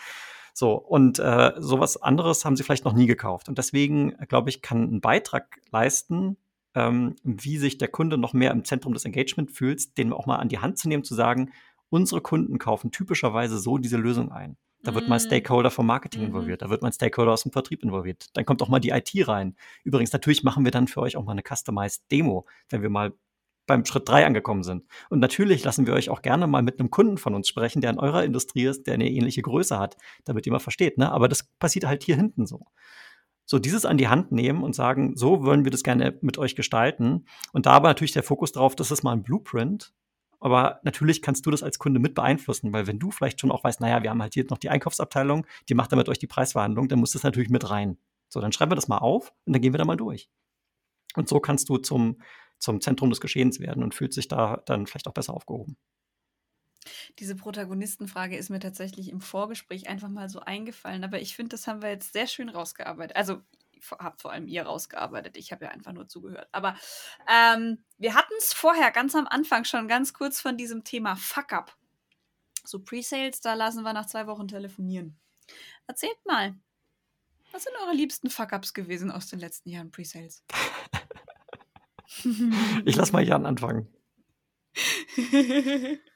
So, 0.54 0.74
und 0.74 1.18
äh, 1.18 1.52
sowas 1.58 2.00
anderes 2.02 2.44
haben 2.44 2.56
sie 2.56 2.62
vielleicht 2.62 2.84
noch 2.84 2.92
nie 2.92 3.06
gekauft. 3.06 3.48
Und 3.48 3.58
deswegen, 3.58 4.12
äh, 4.18 4.26
glaube 4.26 4.50
ich, 4.50 4.62
kann 4.62 4.82
ein 4.84 5.00
Beitrag 5.00 5.60
leisten, 5.70 6.36
ähm, 6.74 7.16
wie 7.22 7.58
sich 7.58 7.78
der 7.78 7.88
Kunde 7.88 8.18
noch 8.18 8.32
mehr 8.32 8.50
im 8.50 8.64
Zentrum 8.64 8.94
des 8.94 9.04
Engagement 9.04 9.50
fühlt, 9.50 9.96
den 9.98 10.12
auch 10.12 10.26
mal 10.26 10.36
an 10.36 10.48
die 10.48 10.58
Hand 10.58 10.78
zu 10.78 10.88
nehmen, 10.88 11.04
zu 11.04 11.14
sagen, 11.14 11.52
unsere 11.90 12.20
Kunden 12.20 12.58
kaufen 12.58 12.90
typischerweise 12.90 13.58
so 13.58 13.78
diese 13.78 13.96
Lösung 13.98 14.32
ein. 14.32 14.56
Da 14.84 14.94
wird 14.94 15.08
mal 15.08 15.16
ein 15.16 15.22
Mm. 15.22 15.26
Stakeholder 15.26 15.70
vom 15.70 15.86
Marketing 15.86 16.22
Mhm. 16.22 16.28
involviert, 16.28 16.62
da 16.62 16.70
wird 16.70 16.82
mal 16.82 16.88
ein 16.88 16.92
Stakeholder 16.92 17.32
aus 17.32 17.42
dem 17.44 17.52
Vertrieb 17.52 17.84
involviert. 17.84 18.26
Dann 18.34 18.44
kommt 18.44 18.62
auch 18.62 18.68
mal 18.68 18.80
die 18.80 18.90
IT 18.90 19.12
rein. 19.28 19.54
Übrigens, 19.84 20.12
natürlich 20.12 20.42
machen 20.42 20.64
wir 20.64 20.72
dann 20.72 20.88
für 20.88 21.00
euch 21.02 21.16
auch 21.16 21.24
mal 21.24 21.32
eine 21.32 21.42
Customized 21.48 22.10
Demo, 22.10 22.46
wenn 22.68 22.82
wir 22.82 22.90
mal 22.90 23.12
beim 23.68 23.84
Schritt 23.84 24.08
drei 24.08 24.26
angekommen 24.26 24.64
sind. 24.64 24.84
Und 25.08 25.20
natürlich 25.20 25.62
lassen 25.62 25.86
wir 25.86 25.94
euch 25.94 26.10
auch 26.10 26.20
gerne 26.20 26.48
mal 26.48 26.62
mit 26.62 26.80
einem 26.80 26.90
Kunden 26.90 27.16
von 27.16 27.32
uns 27.34 27.46
sprechen, 27.46 27.80
der 27.80 27.90
in 27.90 28.00
eurer 28.00 28.24
Industrie 28.24 28.64
ist, 28.64 28.88
der 28.88 28.94
eine 28.94 29.08
ähnliche 29.08 29.42
Größe 29.42 29.78
hat, 29.78 29.96
damit 30.24 30.46
ihr 30.46 30.52
mal 30.52 30.58
versteht. 30.58 30.98
Ne? 30.98 31.12
Aber 31.12 31.28
das 31.28 31.44
passiert 31.60 31.84
halt 31.86 32.02
hier 32.02 32.16
hinten 32.16 32.44
so. 32.46 32.66
So 33.44 33.58
dieses 33.58 33.84
an 33.84 33.98
die 33.98 34.08
Hand 34.08 34.32
nehmen 34.32 34.62
und 34.62 34.74
sagen, 34.74 35.16
so 35.16 35.44
wollen 35.44 35.64
wir 35.64 35.70
das 35.70 35.82
gerne 35.82 36.18
mit 36.20 36.38
euch 36.38 36.56
gestalten. 36.56 37.26
Und 37.52 37.66
da 37.66 37.72
aber 37.72 37.88
natürlich 37.88 38.12
der 38.12 38.22
Fokus 38.22 38.52
darauf, 38.52 38.76
das 38.76 38.90
ist 38.90 39.02
mal 39.02 39.12
ein 39.12 39.22
Blueprint. 39.22 39.92
Aber 40.40 40.80
natürlich 40.82 41.22
kannst 41.22 41.46
du 41.46 41.50
das 41.52 41.62
als 41.62 41.78
Kunde 41.78 42.00
mit 42.00 42.14
beeinflussen, 42.14 42.72
weil 42.72 42.88
wenn 42.88 42.98
du 42.98 43.12
vielleicht 43.12 43.40
schon 43.40 43.52
auch 43.52 43.62
weißt, 43.62 43.80
naja, 43.80 44.02
wir 44.02 44.10
haben 44.10 44.20
halt 44.20 44.34
hier 44.34 44.44
noch 44.50 44.58
die 44.58 44.70
Einkaufsabteilung, 44.70 45.46
die 45.68 45.74
macht 45.74 45.92
da 45.92 45.96
mit 45.96 46.08
euch 46.08 46.18
die 46.18 46.26
Preisverhandlung, 46.26 46.88
dann 46.88 46.98
muss 46.98 47.12
das 47.12 47.22
natürlich 47.22 47.48
mit 47.48 47.70
rein. 47.70 47.96
So, 48.28 48.40
dann 48.40 48.50
schreiben 48.50 48.72
wir 48.72 48.76
das 48.76 48.88
mal 48.88 48.98
auf 48.98 49.32
und 49.44 49.52
dann 49.52 49.62
gehen 49.62 49.72
wir 49.72 49.78
da 49.78 49.84
mal 49.84 49.96
durch. 49.96 50.28
Und 51.14 51.28
so 51.28 51.38
kannst 51.38 51.68
du 51.68 51.76
zum, 51.76 52.20
zum 52.58 52.80
Zentrum 52.80 53.10
des 53.10 53.20
Geschehens 53.20 53.60
werden 53.60 53.84
und 53.84 53.94
fühlt 53.94 54.12
sich 54.14 54.26
da 54.26 54.62
dann 54.66 54.86
vielleicht 54.86 55.06
auch 55.06 55.14
besser 55.14 55.34
aufgehoben. 55.34 55.76
Diese 57.18 57.36
Protagonistenfrage 57.36 58.36
ist 58.36 58.50
mir 58.50 58.60
tatsächlich 58.60 59.08
im 59.08 59.20
Vorgespräch 59.20 59.88
einfach 59.88 60.08
mal 60.08 60.28
so 60.28 60.40
eingefallen, 60.40 61.04
aber 61.04 61.20
ich 61.20 61.36
finde, 61.36 61.50
das 61.50 61.66
haben 61.66 61.82
wir 61.82 61.90
jetzt 61.90 62.12
sehr 62.12 62.26
schön 62.26 62.48
rausgearbeitet. 62.48 63.16
Also 63.16 63.42
habt 63.90 64.22
vor 64.22 64.32
allem 64.32 64.46
ihr 64.46 64.62
rausgearbeitet. 64.62 65.36
Ich 65.36 65.52
habe 65.52 65.64
ja 65.64 65.70
einfach 65.70 65.92
nur 65.92 66.08
zugehört. 66.08 66.48
Aber 66.52 66.76
ähm, 67.28 67.84
wir 67.98 68.14
hatten 68.14 68.32
es 68.38 68.52
vorher 68.52 68.90
ganz 68.90 69.14
am 69.14 69.26
Anfang 69.26 69.64
schon 69.64 69.88
ganz 69.88 70.12
kurz 70.12 70.40
von 70.40 70.56
diesem 70.56 70.84
Thema 70.84 71.16
Fuck 71.16 71.52
up. 71.52 71.76
So 72.64 72.78
Pre-Sales, 72.78 73.40
da 73.40 73.54
lassen 73.54 73.82
wir 73.82 73.92
nach 73.92 74.06
zwei 74.06 74.26
Wochen 74.26 74.46
telefonieren. 74.46 75.18
Erzählt 75.86 76.18
mal, 76.24 76.54
was 77.50 77.64
sind 77.64 77.74
eure 77.82 77.94
liebsten 77.94 78.30
Fuck-ups 78.30 78.72
gewesen 78.72 79.10
aus 79.10 79.26
den 79.26 79.40
letzten 79.40 79.68
Jahren 79.70 79.90
Pre-Sales? 79.90 80.44
Ich 82.84 82.94
lass 82.94 83.10
mal 83.10 83.26
Jan 83.26 83.46
anfangen. 83.46 83.88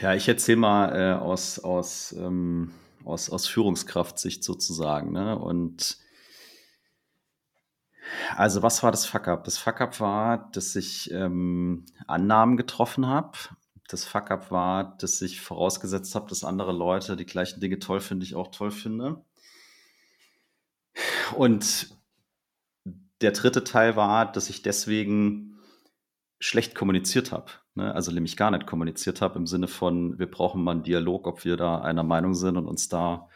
Ja, 0.00 0.14
ich 0.14 0.28
erzähle 0.28 0.58
mal 0.58 0.96
äh, 0.96 1.14
aus, 1.14 1.58
aus, 1.58 2.12
ähm, 2.12 2.72
aus, 3.04 3.30
aus 3.30 3.48
Führungskraftsicht 3.48 4.44
sozusagen. 4.44 5.12
Ne? 5.12 5.36
Und 5.36 5.98
also 8.36 8.62
was 8.62 8.82
war 8.82 8.92
das 8.92 9.06
Fuck-up? 9.06 9.44
Das 9.44 9.58
Fuck-up 9.58 9.98
war, 9.98 10.50
dass 10.52 10.76
ich 10.76 11.10
ähm, 11.10 11.84
Annahmen 12.06 12.56
getroffen 12.56 13.06
habe. 13.06 13.38
Das 13.88 14.04
Fuck-up 14.04 14.50
war, 14.52 14.96
dass 14.98 15.20
ich 15.20 15.40
vorausgesetzt 15.40 16.14
habe, 16.14 16.28
dass 16.28 16.44
andere 16.44 16.72
Leute 16.72 17.16
die 17.16 17.26
gleichen 17.26 17.60
Dinge 17.60 17.80
toll 17.80 18.00
finden, 18.00 18.20
die 18.20 18.26
ich 18.26 18.34
auch 18.36 18.52
toll 18.52 18.70
finde. 18.70 19.24
Und 21.34 21.96
der 23.20 23.32
dritte 23.32 23.64
Teil 23.64 23.96
war, 23.96 24.30
dass 24.30 24.48
ich 24.48 24.62
deswegen 24.62 25.58
schlecht 26.38 26.74
kommuniziert 26.76 27.32
habe. 27.32 27.50
Ne? 27.78 27.94
Also 27.94 28.12
nämlich 28.12 28.36
gar 28.36 28.50
nicht 28.50 28.66
kommuniziert 28.66 29.20
habe 29.22 29.38
im 29.38 29.46
Sinne 29.46 29.68
von, 29.68 30.18
wir 30.18 30.30
brauchen 30.30 30.62
mal 30.62 30.72
einen 30.72 30.82
Dialog, 30.82 31.26
ob 31.26 31.44
wir 31.44 31.56
da 31.56 31.80
einer 31.80 32.02
Meinung 32.02 32.34
sind 32.34 32.56
und 32.56 32.66
uns 32.66 32.88
da, 32.88 33.28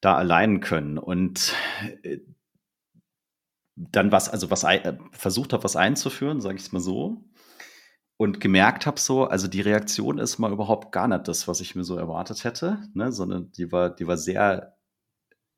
da 0.00 0.14
alleinen 0.16 0.60
können. 0.60 0.98
Und 0.98 1.54
äh, 2.02 2.18
dann 3.76 4.12
was, 4.12 4.28
also 4.28 4.50
was 4.50 4.64
äh, 4.64 4.98
versucht 5.12 5.52
habe, 5.54 5.64
was 5.64 5.74
einzuführen, 5.76 6.40
sage 6.40 6.56
ich 6.56 6.62
es 6.64 6.72
mal 6.72 6.80
so. 6.80 7.24
und 8.20 8.38
gemerkt 8.38 8.84
habe 8.84 9.00
so, 9.00 9.24
also 9.24 9.48
die 9.48 9.62
Reaktion 9.62 10.18
ist 10.18 10.38
mal 10.38 10.52
überhaupt 10.52 10.92
gar 10.92 11.08
nicht 11.08 11.26
das, 11.26 11.48
was 11.48 11.62
ich 11.62 11.74
mir 11.74 11.84
so 11.84 11.96
erwartet 11.96 12.44
hätte, 12.44 12.78
ne, 12.92 13.12
sondern 13.12 13.50
die 13.52 13.72
war, 13.72 13.88
die 13.88 14.06
war 14.06 14.18
sehr, 14.18 14.76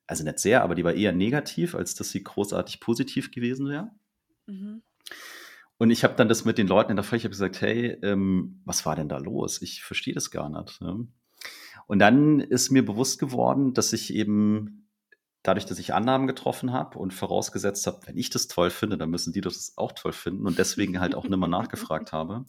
also 0.06 0.22
nicht 0.22 0.38
sehr, 0.38 0.62
aber 0.62 0.76
die 0.76 0.84
war 0.84 0.94
eher 0.94 1.10
negativ, 1.10 1.74
als 1.74 1.96
dass 1.96 2.10
sie 2.10 2.22
großartig 2.22 2.78
positiv 2.78 3.32
gewesen 3.32 3.68
wäre. 3.68 3.90
Mhm. 4.46 4.82
Und 5.82 5.90
ich 5.90 6.04
habe 6.04 6.14
dann 6.14 6.28
das 6.28 6.44
mit 6.44 6.58
den 6.58 6.68
Leuten 6.68 6.92
in 6.92 6.96
der 6.96 7.02
Folge 7.02 7.28
gesagt, 7.28 7.60
hey, 7.60 7.98
ähm, 8.04 8.60
was 8.64 8.86
war 8.86 8.94
denn 8.94 9.08
da 9.08 9.18
los? 9.18 9.60
Ich 9.62 9.82
verstehe 9.82 10.14
das 10.14 10.30
gar 10.30 10.48
nicht. 10.48 10.80
Ne? 10.80 11.08
Und 11.88 11.98
dann 11.98 12.38
ist 12.38 12.70
mir 12.70 12.86
bewusst 12.86 13.18
geworden, 13.18 13.74
dass 13.74 13.92
ich 13.92 14.14
eben 14.14 14.88
dadurch, 15.42 15.66
dass 15.66 15.80
ich 15.80 15.92
Annahmen 15.92 16.28
getroffen 16.28 16.72
habe 16.72 17.00
und 17.00 17.12
vorausgesetzt 17.12 17.84
habe, 17.88 17.98
wenn 18.06 18.16
ich 18.16 18.30
das 18.30 18.46
toll 18.46 18.70
finde, 18.70 18.96
dann 18.96 19.10
müssen 19.10 19.32
die 19.32 19.40
das 19.40 19.72
auch 19.74 19.90
toll 19.90 20.12
finden 20.12 20.46
und 20.46 20.56
deswegen 20.56 21.00
halt 21.00 21.16
auch 21.16 21.24
nimmer 21.24 21.48
nachgefragt 21.48 22.12
habe, 22.12 22.44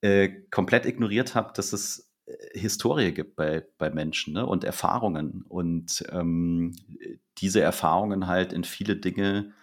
äh, 0.00 0.28
komplett 0.52 0.86
ignoriert 0.86 1.34
habe, 1.34 1.52
dass 1.56 1.72
es 1.72 2.12
äh, 2.26 2.56
Historie 2.56 3.10
gibt 3.10 3.34
bei, 3.34 3.66
bei 3.78 3.90
Menschen 3.90 4.34
ne? 4.34 4.46
und 4.46 4.62
Erfahrungen 4.62 5.44
und 5.48 6.04
ähm, 6.12 6.76
diese 7.38 7.62
Erfahrungen 7.62 8.28
halt 8.28 8.52
in 8.52 8.62
viele 8.62 8.94
Dinge 8.94 9.54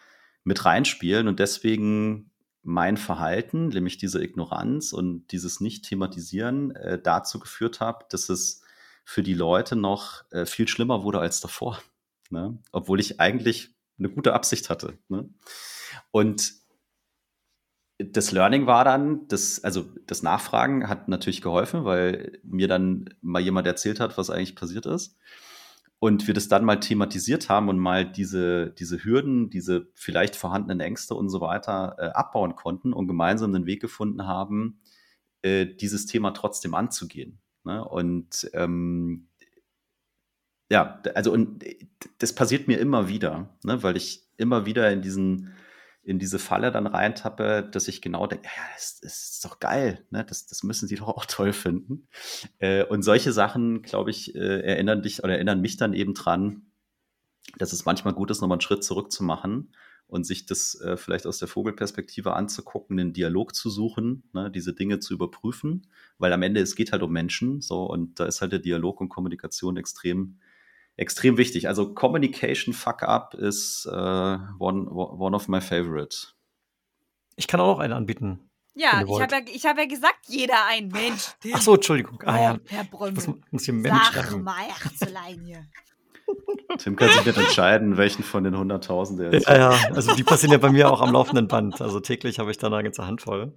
mit 0.43 0.65
reinspielen 0.65 1.29
und 1.29 1.39
deswegen 1.39 2.31
mein 2.65 2.97
Verhalten, 2.97 3.69
nämlich 3.69 3.97
diese 3.97 4.23
Ignoranz 4.23 4.91
und 4.91 5.27
dieses 5.31 5.61
Nicht-Thematisieren, 5.61 6.75
äh, 6.75 6.99
dazu 7.01 7.39
geführt 7.39 7.79
habe, 7.79 8.05
dass 8.09 8.29
es 8.29 8.63
für 9.05 9.21
die 9.21 9.35
Leute 9.35 9.75
noch 9.75 10.23
äh, 10.31 10.45
viel 10.47 10.67
schlimmer 10.67 11.03
wurde 11.03 11.19
als 11.19 11.39
davor. 11.39 11.79
Ne? 12.31 12.57
Obwohl 12.71 12.99
ich 12.99 13.19
eigentlich 13.19 13.75
eine 13.99 14.09
gute 14.09 14.33
Absicht 14.33 14.71
hatte. 14.71 14.97
Ne? 15.09 15.29
Und 16.09 16.53
das 17.99 18.31
Learning 18.31 18.65
war 18.65 18.83
dann, 18.83 19.27
das, 19.27 19.63
also 19.63 19.85
das 20.07 20.23
Nachfragen 20.23 20.89
hat 20.89 21.07
natürlich 21.07 21.41
geholfen, 21.41 21.85
weil 21.85 22.39
mir 22.43 22.67
dann 22.67 23.13
mal 23.21 23.41
jemand 23.41 23.67
erzählt 23.67 23.99
hat, 23.99 24.17
was 24.17 24.29
eigentlich 24.31 24.55
passiert 24.55 24.87
ist 24.87 25.17
und 25.99 26.27
wir 26.27 26.33
das 26.33 26.47
dann 26.47 26.65
mal 26.65 26.79
thematisiert 26.79 27.49
haben 27.49 27.69
und 27.69 27.79
mal 27.79 28.09
diese, 28.09 28.71
diese 28.71 29.03
Hürden, 29.03 29.49
diese 29.49 29.87
vielleicht 29.93 30.35
vorhandenen 30.35 30.79
Ängste 30.79 31.15
und 31.15 31.29
so 31.29 31.41
weiter 31.41 31.95
äh, 31.97 32.05
abbauen 32.07 32.55
konnten 32.55 32.93
und 32.93 33.07
gemeinsam 33.07 33.53
den 33.53 33.65
Weg 33.65 33.81
gefunden 33.81 34.25
haben, 34.27 34.81
äh, 35.41 35.65
dieses 35.65 36.05
Thema 36.05 36.31
trotzdem 36.31 36.75
anzugehen. 36.75 37.39
Ne? 37.63 37.83
Und 37.83 38.49
ähm, 38.53 39.29
ja, 40.69 41.01
also 41.13 41.31
und 41.31 41.63
das 42.17 42.33
passiert 42.33 42.67
mir 42.67 42.79
immer 42.79 43.07
wieder, 43.07 43.55
ne? 43.63 43.81
weil 43.83 43.95
ich 43.95 44.27
immer 44.37 44.65
wieder 44.65 44.91
in 44.91 45.01
diesen 45.01 45.53
in 46.05 46.19
diese 46.19 46.37
Falle 46.37 46.71
dann 46.71 46.85
reintappe, 46.85 47.67
dass 47.71 47.87
ich 47.87 48.01
genau 48.01 48.27
denke, 48.27 48.45
ja, 48.45 48.63
das, 48.75 48.99
das 49.01 49.31
ist 49.31 49.45
doch 49.45 49.59
geil, 49.59 50.05
ne? 50.11 50.23
das, 50.23 50.45
das 50.45 50.63
müssen 50.63 50.87
sie 50.87 50.95
doch 50.95 51.07
auch 51.07 51.25
toll 51.25 51.51
finden. 51.51 52.07
Äh, 52.59 52.85
und 52.85 53.01
solche 53.01 53.33
Sachen, 53.33 53.81
glaube 53.81 54.11
ich, 54.11 54.35
äh, 54.35 54.61
erinnern 54.61 55.01
dich 55.01 55.23
oder 55.23 55.33
erinnern 55.33 55.61
mich 55.61 55.77
dann 55.77 55.93
eben 55.93 56.13
dran, 56.13 56.67
dass 57.57 57.73
es 57.73 57.85
manchmal 57.85 58.13
gut 58.13 58.29
ist, 58.29 58.41
nochmal 58.41 58.55
einen 58.55 58.61
Schritt 58.61 58.83
zurück 58.83 59.11
zu 59.11 59.23
machen 59.23 59.73
und 60.07 60.25
sich 60.25 60.45
das 60.45 60.79
äh, 60.81 60.95
vielleicht 60.95 61.25
aus 61.25 61.39
der 61.39 61.47
Vogelperspektive 61.47 62.33
anzugucken, 62.33 62.99
einen 62.99 63.13
Dialog 63.13 63.55
zu 63.55 63.71
suchen, 63.71 64.23
ne? 64.33 64.51
diese 64.51 64.73
Dinge 64.73 64.99
zu 64.99 65.13
überprüfen, 65.13 65.87
weil 66.19 66.31
am 66.33 66.43
Ende 66.43 66.61
es 66.61 66.75
geht 66.75 66.91
halt 66.91 67.01
um 67.01 67.11
Menschen, 67.11 67.61
so 67.61 67.85
und 67.85 68.19
da 68.19 68.25
ist 68.25 68.41
halt 68.41 68.51
der 68.51 68.59
Dialog 68.59 69.01
und 69.01 69.09
Kommunikation 69.09 69.77
extrem 69.77 70.37
extrem 70.97 71.37
wichtig. 71.37 71.67
Also 71.67 71.93
Communication 71.93 72.73
Fuck 72.73 73.03
Up 73.03 73.33
ist 73.33 73.85
äh, 73.85 73.91
one, 73.91 74.89
one 74.89 75.35
of 75.35 75.47
my 75.47 75.61
favorite. 75.61 76.27
Ich 77.35 77.47
kann 77.47 77.59
auch 77.59 77.67
noch 77.67 77.79
einen 77.79 77.93
anbieten. 77.93 78.49
Ja, 78.77 79.03
ich 79.03 79.21
habe 79.21 79.33
ja, 79.33 79.69
hab 79.69 79.77
ja 79.77 79.85
gesagt, 79.85 80.27
jeder 80.27 80.65
ein 80.67 80.89
Mensch. 80.89 81.27
Ach 81.53 81.61
so, 81.61 81.75
Entschuldigung. 81.75 82.21
Ah, 82.25 82.41
ja. 82.41 82.57
Herr 82.67 82.83
Brümmel. 82.83 83.19
Ich 83.19 83.27
muss, 83.27 83.37
muss 83.51 83.63
hier 83.63 83.73
Mensch 83.73 84.03
Sag 84.13 84.25
schreiben. 84.25 84.43
mal, 84.43 84.65
hier. 85.45 85.65
Tim 86.77 86.95
kann 86.95 87.09
sich 87.09 87.25
nicht 87.25 87.37
entscheiden, 87.37 87.95
welchen 87.97 88.23
von 88.23 88.43
den 88.43 88.55
100.000 88.55 89.23
er 89.23 89.33
ist. 89.33 89.47
Ja, 89.47 89.71
ja, 89.71 89.79
also 89.93 90.13
die 90.15 90.23
passieren 90.23 90.51
ja 90.51 90.57
bei 90.57 90.71
mir 90.71 90.91
auch 90.91 91.01
am 91.01 91.13
laufenden 91.13 91.47
Band. 91.47 91.79
Also 91.81 91.99
täglich 92.01 92.39
habe 92.39 92.51
ich 92.51 92.57
da 92.57 92.67
eine 92.67 92.83
ganze 92.83 93.05
Handvoll. 93.05 93.53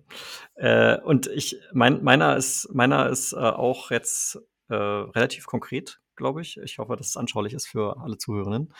Äh, 0.54 1.00
und 1.00 1.26
ich, 1.26 1.56
mein, 1.72 2.04
meiner 2.04 2.36
ist, 2.36 2.68
meiner 2.72 3.08
ist 3.08 3.32
äh, 3.32 3.36
auch 3.36 3.90
jetzt 3.90 4.38
äh, 4.68 4.74
relativ 4.74 5.46
konkret 5.46 6.00
glaube 6.18 6.42
ich. 6.42 6.58
Ich 6.58 6.78
hoffe, 6.78 6.96
dass 6.96 7.08
es 7.08 7.16
anschaulich 7.16 7.54
ist 7.54 7.66
für 7.66 7.98
alle 7.98 8.18
Zuhörenden. 8.18 8.74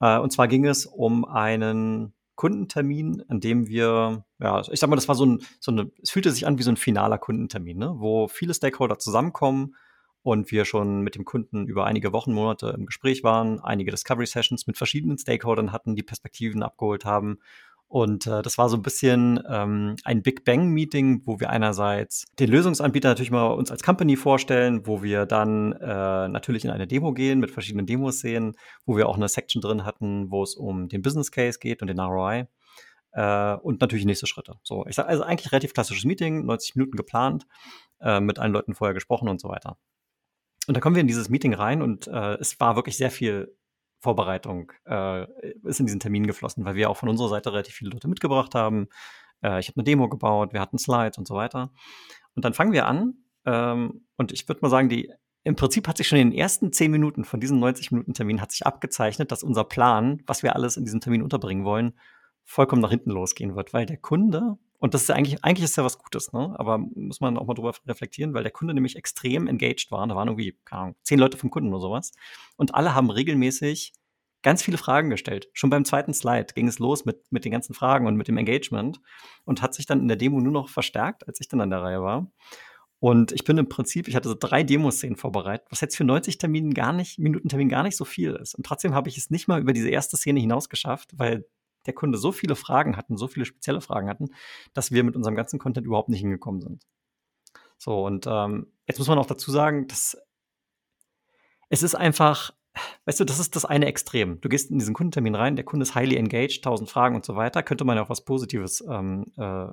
Äh, 0.00 0.18
und 0.18 0.30
zwar 0.32 0.48
ging 0.48 0.66
es 0.66 0.84
um 0.84 1.24
einen 1.24 2.12
Kundentermin, 2.34 3.24
an 3.28 3.40
dem 3.40 3.66
wir, 3.68 4.26
ja, 4.38 4.60
ich 4.70 4.78
sag 4.78 4.90
mal, 4.90 4.96
das 4.96 5.08
war 5.08 5.14
so 5.14 5.24
ein, 5.24 5.40
so 5.58 5.72
eine, 5.72 5.90
es 6.02 6.10
fühlte 6.10 6.30
sich 6.30 6.46
an 6.46 6.58
wie 6.58 6.62
so 6.62 6.70
ein 6.70 6.76
finaler 6.76 7.16
Kundentermin, 7.16 7.78
ne? 7.78 7.94
wo 7.96 8.28
viele 8.28 8.52
Stakeholder 8.52 8.98
zusammenkommen 8.98 9.74
und 10.22 10.50
wir 10.50 10.66
schon 10.66 11.00
mit 11.00 11.14
dem 11.14 11.24
Kunden 11.24 11.66
über 11.66 11.86
einige 11.86 12.12
Wochen, 12.12 12.34
Monate 12.34 12.74
im 12.76 12.84
Gespräch 12.84 13.24
waren, 13.24 13.60
einige 13.60 13.90
Discovery 13.90 14.26
Sessions 14.26 14.66
mit 14.66 14.76
verschiedenen 14.76 15.16
Stakeholdern 15.16 15.72
hatten, 15.72 15.96
die 15.96 16.02
Perspektiven 16.02 16.62
abgeholt 16.62 17.06
haben 17.06 17.38
und 17.88 18.26
äh, 18.26 18.42
das 18.42 18.58
war 18.58 18.68
so 18.68 18.76
ein 18.76 18.82
bisschen 18.82 19.40
ähm, 19.48 19.96
ein 20.04 20.22
Big 20.22 20.44
Bang-Meeting, 20.44 21.22
wo 21.24 21.38
wir 21.38 21.50
einerseits 21.50 22.24
den 22.38 22.50
Lösungsanbieter 22.50 23.08
natürlich 23.08 23.30
mal 23.30 23.46
uns 23.46 23.70
als 23.70 23.82
Company 23.82 24.16
vorstellen, 24.16 24.86
wo 24.86 25.02
wir 25.02 25.24
dann 25.24 25.72
äh, 25.72 26.28
natürlich 26.28 26.64
in 26.64 26.70
eine 26.70 26.88
Demo 26.88 27.12
gehen, 27.12 27.38
mit 27.38 27.52
verschiedenen 27.52 27.86
Demos 27.86 28.18
sehen, 28.18 28.56
wo 28.86 28.96
wir 28.96 29.08
auch 29.08 29.16
eine 29.16 29.28
Section 29.28 29.62
drin 29.62 29.84
hatten, 29.84 30.30
wo 30.30 30.42
es 30.42 30.56
um 30.56 30.88
den 30.88 31.02
Business 31.02 31.30
Case 31.30 31.60
geht 31.60 31.80
und 31.80 31.88
den 31.88 32.00
ROI. 32.00 32.48
Äh, 33.12 33.54
und 33.54 33.80
natürlich 33.80 34.04
nächste 34.04 34.26
Schritte. 34.26 34.56
So, 34.62 34.84
ich 34.86 34.96
sag 34.96 35.06
also 35.08 35.22
eigentlich 35.22 35.52
relativ 35.52 35.72
klassisches 35.72 36.04
Meeting, 36.04 36.44
90 36.44 36.74
Minuten 36.74 36.96
geplant, 36.96 37.46
äh, 38.00 38.20
mit 38.20 38.40
allen 38.40 38.52
Leuten 38.52 38.74
vorher 38.74 38.94
gesprochen 38.94 39.28
und 39.28 39.40
so 39.40 39.48
weiter. 39.48 39.78
Und 40.66 40.76
da 40.76 40.80
kommen 40.80 40.96
wir 40.96 41.00
in 41.00 41.06
dieses 41.06 41.28
Meeting 41.28 41.54
rein 41.54 41.80
und 41.80 42.08
äh, 42.08 42.34
es 42.34 42.58
war 42.58 42.74
wirklich 42.74 42.96
sehr 42.96 43.12
viel 43.12 43.55
Vorbereitung 43.98 44.72
äh, 44.86 45.24
ist 45.64 45.80
in 45.80 45.86
diesen 45.86 46.00
Termin 46.00 46.26
geflossen, 46.26 46.64
weil 46.64 46.74
wir 46.74 46.90
auch 46.90 46.96
von 46.96 47.08
unserer 47.08 47.28
Seite 47.28 47.52
relativ 47.52 47.74
viele 47.74 47.90
Leute 47.90 48.08
mitgebracht 48.08 48.54
haben. 48.54 48.88
Äh, 49.42 49.60
ich 49.60 49.68
habe 49.68 49.78
eine 49.78 49.84
Demo 49.84 50.08
gebaut, 50.08 50.52
wir 50.52 50.60
hatten 50.60 50.78
Slides 50.78 51.18
und 51.18 51.26
so 51.26 51.34
weiter. 51.34 51.72
Und 52.34 52.44
dann 52.44 52.54
fangen 52.54 52.72
wir 52.72 52.86
an 52.86 53.14
ähm, 53.44 54.06
und 54.16 54.32
ich 54.32 54.46
würde 54.48 54.60
mal 54.62 54.70
sagen, 54.70 54.88
die 54.88 55.12
im 55.44 55.54
Prinzip 55.54 55.86
hat 55.86 55.96
sich 55.96 56.08
schon 56.08 56.18
in 56.18 56.30
den 56.30 56.38
ersten 56.38 56.72
zehn 56.72 56.90
Minuten 56.90 57.24
von 57.24 57.38
diesem 57.38 57.60
90 57.60 57.92
Minuten 57.92 58.14
Termin 58.14 58.40
hat 58.40 58.50
sich 58.50 58.66
abgezeichnet, 58.66 59.30
dass 59.30 59.44
unser 59.44 59.62
Plan, 59.62 60.20
was 60.26 60.42
wir 60.42 60.56
alles 60.56 60.76
in 60.76 60.84
diesem 60.84 61.00
Termin 61.00 61.22
unterbringen 61.22 61.64
wollen, 61.64 61.94
vollkommen 62.42 62.82
nach 62.82 62.90
hinten 62.90 63.10
losgehen 63.10 63.54
wird, 63.54 63.72
weil 63.72 63.86
der 63.86 63.96
Kunde 63.96 64.58
und 64.78 64.94
das 64.94 65.02
ist 65.02 65.08
ja 65.08 65.14
eigentlich, 65.14 65.44
eigentlich 65.44 65.64
ist 65.64 65.76
ja 65.76 65.84
was 65.84 65.98
Gutes, 65.98 66.32
ne? 66.32 66.54
Aber 66.58 66.78
muss 66.78 67.20
man 67.20 67.38
auch 67.38 67.46
mal 67.46 67.54
drüber 67.54 67.74
reflektieren, 67.86 68.34
weil 68.34 68.42
der 68.42 68.52
Kunde 68.52 68.74
nämlich 68.74 68.96
extrem 68.96 69.46
engaged 69.46 69.90
war. 69.90 70.06
Da 70.06 70.14
waren 70.14 70.28
irgendwie, 70.28 70.58
keine 70.64 70.82
Ahnung, 70.82 70.96
zehn 71.02 71.18
Leute 71.18 71.36
vom 71.36 71.50
Kunden 71.50 71.70
oder 71.70 71.80
sowas. 71.80 72.12
Und 72.56 72.74
alle 72.74 72.94
haben 72.94 73.10
regelmäßig 73.10 73.92
ganz 74.42 74.62
viele 74.62 74.78
Fragen 74.78 75.10
gestellt. 75.10 75.48
Schon 75.54 75.70
beim 75.70 75.84
zweiten 75.84 76.14
Slide 76.14 76.54
ging 76.54 76.68
es 76.68 76.78
los 76.78 77.04
mit, 77.04 77.20
mit 77.30 77.44
den 77.44 77.52
ganzen 77.52 77.74
Fragen 77.74 78.06
und 78.06 78.16
mit 78.16 78.28
dem 78.28 78.36
Engagement 78.36 79.00
und 79.44 79.62
hat 79.62 79.74
sich 79.74 79.86
dann 79.86 80.00
in 80.00 80.08
der 80.08 80.16
Demo 80.16 80.40
nur 80.40 80.52
noch 80.52 80.68
verstärkt, 80.68 81.26
als 81.26 81.40
ich 81.40 81.48
dann 81.48 81.60
an 81.60 81.70
der 81.70 81.82
Reihe 81.82 82.02
war. 82.02 82.30
Und 82.98 83.32
ich 83.32 83.44
bin 83.44 83.58
im 83.58 83.68
Prinzip, 83.68 84.08
ich 84.08 84.16
hatte 84.16 84.28
so 84.28 84.36
drei 84.38 84.62
Demoszenen 84.62 85.16
vorbereitet, 85.16 85.66
was 85.70 85.80
jetzt 85.80 85.96
für 85.96 86.04
90 86.04 86.38
Terminen 86.38 86.72
gar 86.74 86.92
nicht, 86.92 87.18
Minuten 87.18 87.48
Termin 87.48 87.68
gar 87.68 87.82
nicht 87.82 87.96
so 87.96 88.04
viel 88.04 88.32
ist. 88.34 88.54
Und 88.54 88.64
trotzdem 88.64 88.94
habe 88.94 89.08
ich 89.08 89.18
es 89.18 89.30
nicht 89.30 89.48
mal 89.48 89.60
über 89.60 89.72
diese 89.72 89.90
erste 89.90 90.16
Szene 90.16 90.40
hinaus 90.40 90.68
geschafft, 90.68 91.10
weil 91.16 91.46
der 91.86 91.94
Kunde 91.94 92.18
so 92.18 92.32
viele 92.32 92.56
Fragen 92.56 92.96
hatten, 92.96 93.16
so 93.16 93.28
viele 93.28 93.46
spezielle 93.46 93.80
Fragen 93.80 94.08
hatten, 94.08 94.28
dass 94.74 94.92
wir 94.92 95.04
mit 95.04 95.16
unserem 95.16 95.36
ganzen 95.36 95.58
Content 95.58 95.86
überhaupt 95.86 96.08
nicht 96.08 96.20
hingekommen 96.20 96.60
sind. 96.60 96.86
So, 97.78 98.04
und 98.04 98.26
ähm, 98.26 98.72
jetzt 98.86 98.98
muss 98.98 99.08
man 99.08 99.18
auch 99.18 99.26
dazu 99.26 99.50
sagen, 99.50 99.86
dass 99.86 100.16
es 101.68 101.82
ist 101.82 101.94
einfach, 101.94 102.52
weißt 103.04 103.20
du, 103.20 103.24
das 103.24 103.38
ist 103.38 103.56
das 103.56 103.64
eine 103.64 103.86
Extrem. 103.86 104.40
Du 104.40 104.48
gehst 104.48 104.70
in 104.70 104.78
diesen 104.78 104.94
Kundentermin 104.94 105.34
rein, 105.34 105.56
der 105.56 105.64
Kunde 105.64 105.82
ist 105.82 105.94
highly 105.94 106.16
engaged, 106.16 106.62
tausend 106.62 106.90
Fragen 106.90 107.16
und 107.16 107.24
so 107.24 107.36
weiter, 107.36 107.62
könnte 107.62 107.84
man 107.84 107.96
ja 107.96 108.04
auch 108.04 108.10
was 108.10 108.24
Positives 108.24 108.84
ähm, 108.88 109.32
äh, 109.36 109.66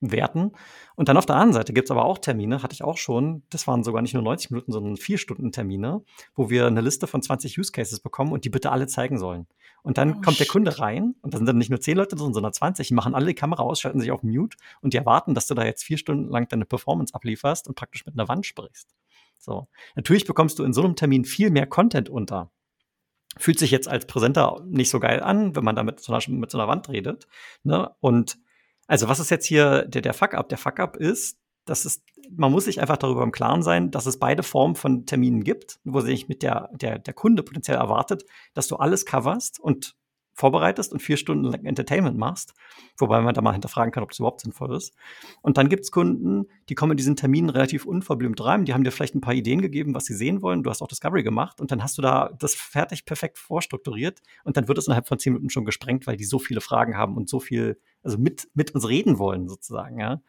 werten. 0.00 0.52
Und 0.96 1.08
dann 1.08 1.16
auf 1.16 1.26
der 1.26 1.36
anderen 1.36 1.52
Seite 1.52 1.72
gibt 1.72 1.86
es 1.86 1.90
aber 1.90 2.04
auch 2.04 2.18
Termine, 2.18 2.62
hatte 2.62 2.72
ich 2.72 2.82
auch 2.82 2.96
schon, 2.96 3.42
das 3.50 3.66
waren 3.66 3.84
sogar 3.84 4.02
nicht 4.02 4.14
nur 4.14 4.22
90 4.22 4.50
Minuten, 4.50 4.72
sondern 4.72 4.96
vier 4.96 5.18
Stunden 5.18 5.52
Termine, 5.52 6.02
wo 6.34 6.50
wir 6.50 6.66
eine 6.66 6.80
Liste 6.80 7.06
von 7.06 7.22
20 7.22 7.58
Use 7.58 7.72
Cases 7.72 8.00
bekommen 8.00 8.32
und 8.32 8.44
die 8.44 8.50
bitte 8.50 8.72
alle 8.72 8.86
zeigen 8.86 9.18
sollen. 9.18 9.46
Und 9.82 9.98
dann 9.98 10.16
oh, 10.16 10.20
kommt 10.20 10.38
der 10.38 10.46
Kunde 10.46 10.78
rein 10.78 11.14
und 11.22 11.32
da 11.32 11.38
sind 11.38 11.46
dann 11.46 11.58
nicht 11.58 11.70
nur 11.70 11.80
10 11.80 11.96
Leute 11.96 12.16
drin, 12.16 12.34
sondern 12.34 12.52
20, 12.52 12.88
die 12.88 12.94
machen 12.94 13.14
alle 13.14 13.26
die 13.26 13.34
Kamera 13.34 13.62
aus, 13.62 13.80
schalten 13.80 14.00
sich 14.00 14.10
auf 14.10 14.22
Mute 14.22 14.56
und 14.80 14.92
die 14.92 14.98
erwarten, 14.98 15.34
dass 15.34 15.46
du 15.46 15.54
da 15.54 15.64
jetzt 15.64 15.84
vier 15.84 15.98
Stunden 15.98 16.30
lang 16.30 16.48
deine 16.48 16.64
Performance 16.64 17.14
ablieferst 17.14 17.68
und 17.68 17.74
praktisch 17.74 18.04
mit 18.06 18.14
einer 18.14 18.28
Wand 18.28 18.46
sprichst. 18.46 18.94
So. 19.38 19.68
Natürlich 19.96 20.26
bekommst 20.26 20.58
du 20.58 20.64
in 20.64 20.72
so 20.72 20.82
einem 20.82 20.96
Termin 20.96 21.24
viel 21.24 21.50
mehr 21.50 21.66
Content 21.66 22.08
unter. 22.08 22.50
Fühlt 23.38 23.58
sich 23.58 23.70
jetzt 23.70 23.88
als 23.88 24.06
Präsenter 24.06 24.60
nicht 24.66 24.90
so 24.90 25.00
geil 25.00 25.22
an, 25.22 25.56
wenn 25.56 25.64
man 25.64 25.76
da 25.76 25.82
mit 25.82 26.00
so 26.00 26.12
einer, 26.12 26.22
mit 26.28 26.50
so 26.50 26.58
einer 26.58 26.68
Wand 26.68 26.88
redet. 26.88 27.26
Ne? 27.62 27.90
Und 28.00 28.38
also 28.90 29.08
was 29.08 29.20
ist 29.20 29.30
jetzt 29.30 29.46
hier 29.46 29.84
der, 29.84 30.02
der 30.02 30.14
Fuck-up? 30.14 30.48
Der 30.48 30.58
Fuck-up 30.58 30.96
ist, 30.96 31.38
dass 31.64 31.84
es, 31.84 32.02
man 32.28 32.50
muss 32.50 32.64
sich 32.64 32.80
einfach 32.80 32.96
darüber 32.96 33.22
im 33.22 33.30
Klaren 33.30 33.62
sein, 33.62 33.92
dass 33.92 34.06
es 34.06 34.18
beide 34.18 34.42
Formen 34.42 34.74
von 34.74 35.06
Terminen 35.06 35.44
gibt, 35.44 35.78
wo 35.84 36.00
sich 36.00 36.28
mit 36.28 36.42
der, 36.42 36.70
der, 36.72 36.98
der 36.98 37.14
Kunde 37.14 37.44
potenziell 37.44 37.76
erwartet, 37.76 38.24
dass 38.52 38.66
du 38.66 38.74
alles 38.74 39.06
coverst 39.06 39.60
und 39.60 39.94
vorbereitest 40.40 40.92
und 40.92 41.00
vier 41.00 41.16
Stunden 41.16 41.44
lang 41.44 41.64
Entertainment 41.66 42.16
machst, 42.16 42.54
wobei 42.96 43.20
man 43.20 43.34
da 43.34 43.42
mal 43.42 43.52
hinterfragen 43.52 43.92
kann, 43.92 44.02
ob 44.02 44.08
das 44.08 44.18
überhaupt 44.18 44.40
sinnvoll 44.40 44.74
ist. 44.74 44.94
Und 45.42 45.58
dann 45.58 45.68
gibt 45.68 45.84
es 45.84 45.90
Kunden, 45.90 46.46
die 46.68 46.74
kommen 46.74 46.92
in 46.92 46.96
diesen 46.96 47.14
Terminen 47.14 47.50
relativ 47.50 47.84
unverblümt 47.84 48.42
rein, 48.42 48.64
die 48.64 48.72
haben 48.72 48.82
dir 48.82 48.90
vielleicht 48.90 49.14
ein 49.14 49.20
paar 49.20 49.34
Ideen 49.34 49.60
gegeben, 49.60 49.94
was 49.94 50.06
sie 50.06 50.14
sehen 50.14 50.40
wollen, 50.40 50.62
du 50.62 50.70
hast 50.70 50.82
auch 50.82 50.88
Discovery 50.88 51.22
gemacht 51.22 51.60
und 51.60 51.70
dann 51.70 51.82
hast 51.82 51.98
du 51.98 52.02
da 52.02 52.30
das 52.38 52.54
fertig 52.54 53.04
perfekt 53.04 53.38
vorstrukturiert 53.38 54.20
und 54.44 54.56
dann 54.56 54.66
wird 54.66 54.78
es 54.78 54.86
innerhalb 54.86 55.08
von 55.08 55.18
zehn 55.18 55.34
Minuten 55.34 55.50
schon 55.50 55.66
gesprengt, 55.66 56.06
weil 56.06 56.16
die 56.16 56.24
so 56.24 56.38
viele 56.38 56.60
Fragen 56.62 56.96
haben 56.96 57.16
und 57.16 57.28
so 57.28 57.38
viel, 57.38 57.78
also 58.02 58.18
mit, 58.18 58.48
mit 58.54 58.74
uns 58.74 58.88
reden 58.88 59.18
wollen 59.18 59.48
sozusagen, 59.48 59.98
ja. 59.98 60.20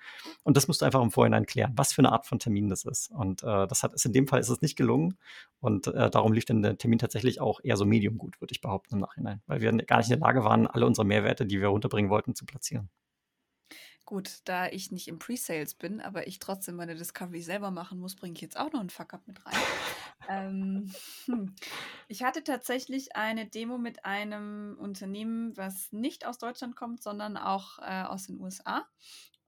Und 0.44 0.58
das 0.58 0.68
musst 0.68 0.82
du 0.82 0.86
einfach 0.86 1.02
im 1.02 1.12
Vorhinein 1.12 1.46
klären, 1.46 1.74
was 1.76 1.94
für 1.94 2.00
eine 2.00 2.12
Art 2.12 2.26
von 2.26 2.40
Termin 2.40 2.70
das 2.70 2.86
ist. 2.86 3.12
Und 3.12 3.44
äh, 3.44 3.68
das 3.68 3.84
hat 3.84 3.94
ist 3.94 4.06
in 4.06 4.14
dem 4.14 4.28
Fall 4.28 4.40
ist 4.40 4.50
es 4.50 4.62
nicht 4.62 4.76
gelungen 4.76 5.18
und 5.60 5.88
äh, 5.88 6.10
darum 6.10 6.34
lief 6.34 6.46
dann 6.46 6.62
der 6.62 6.78
Termin 6.78 7.00
tatsächlich 7.00 7.42
auch 7.42 7.60
eher 7.64 7.78
so 7.78 7.86
medium 7.86 8.18
gut, 8.18 8.40
würde 8.42 8.52
ich 8.54 8.62
behaupten 8.62 8.96
im 8.96 9.02
Nachhinein, 9.02 9.42
weil 9.48 9.62
wir 9.62 9.72
gar 9.72 9.98
nicht 9.98 10.10
in 10.10 10.20
der 10.20 10.28
Lage 10.28 10.44
waren, 10.44 10.68
alle 10.68 10.86
unsere 10.86 11.06
Mehrwerte, 11.06 11.46
die 11.46 11.62
wir 11.62 11.68
runterbringen 11.68 12.12
wollten, 12.12 12.36
zu 12.36 12.46
platzieren. 12.46 12.90
Gut, 14.12 14.42
da 14.44 14.68
ich 14.68 14.92
nicht 14.92 15.08
im 15.08 15.20
Pre-Sales 15.20 15.74
bin, 15.74 16.02
aber 16.02 16.28
ich 16.28 16.40
trotzdem 16.40 16.76
meine 16.76 16.96
Discovery 16.96 17.42
selber 17.42 17.72
machen 17.72 17.98
muss, 17.98 18.18
bringe 18.18 18.34
ich 18.34 18.42
jetzt 18.42 18.60
auch 18.60 18.70
noch 18.74 18.82
einen 18.82 18.90
Fuck-up 18.90 19.26
mit 19.26 19.46
rein. 19.46 19.56
ähm, 20.30 20.94
hm. 21.28 21.56
Ich 22.10 22.22
hatte 22.22 22.44
tatsächlich 22.44 23.16
eine 23.16 23.46
Demo 23.48 23.78
mit 23.78 24.04
einem 24.04 24.76
Unternehmen, 24.78 25.56
was 25.56 25.94
nicht 25.94 26.26
aus 26.26 26.40
Deutschland 26.40 26.76
kommt, 26.76 27.02
sondern 27.02 27.38
auch 27.38 27.80
äh, 27.80 28.04
aus 28.04 28.28
den 28.28 28.42
USA. 28.42 28.86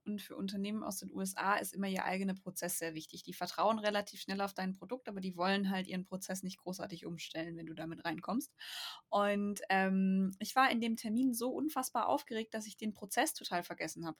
Und 0.06 0.22
für 0.22 0.34
Unternehmen 0.34 0.82
aus 0.82 0.96
den 0.96 1.12
USA 1.12 1.56
ist 1.56 1.74
immer 1.74 1.88
ihr 1.88 2.06
eigener 2.06 2.34
Prozess 2.34 2.78
sehr 2.78 2.94
wichtig. 2.94 3.22
Die 3.22 3.34
vertrauen 3.34 3.78
relativ 3.78 4.22
schnell 4.22 4.40
auf 4.40 4.54
dein 4.54 4.72
Produkt, 4.72 5.10
aber 5.10 5.20
die 5.20 5.36
wollen 5.36 5.68
halt 5.68 5.86
ihren 5.86 6.06
Prozess 6.06 6.42
nicht 6.42 6.56
großartig 6.56 7.04
umstellen, 7.04 7.58
wenn 7.58 7.66
du 7.66 7.74
damit 7.74 8.02
reinkommst. 8.06 8.50
Und 9.10 9.60
ähm, 9.68 10.34
ich 10.38 10.56
war 10.56 10.70
in 10.70 10.80
dem 10.80 10.96
Termin 10.96 11.34
so 11.34 11.50
unfassbar 11.50 12.08
aufgeregt, 12.08 12.54
dass 12.54 12.66
ich 12.66 12.78
den 12.78 12.94
Prozess 12.94 13.34
total 13.34 13.62
vergessen 13.62 14.06
habe. 14.06 14.16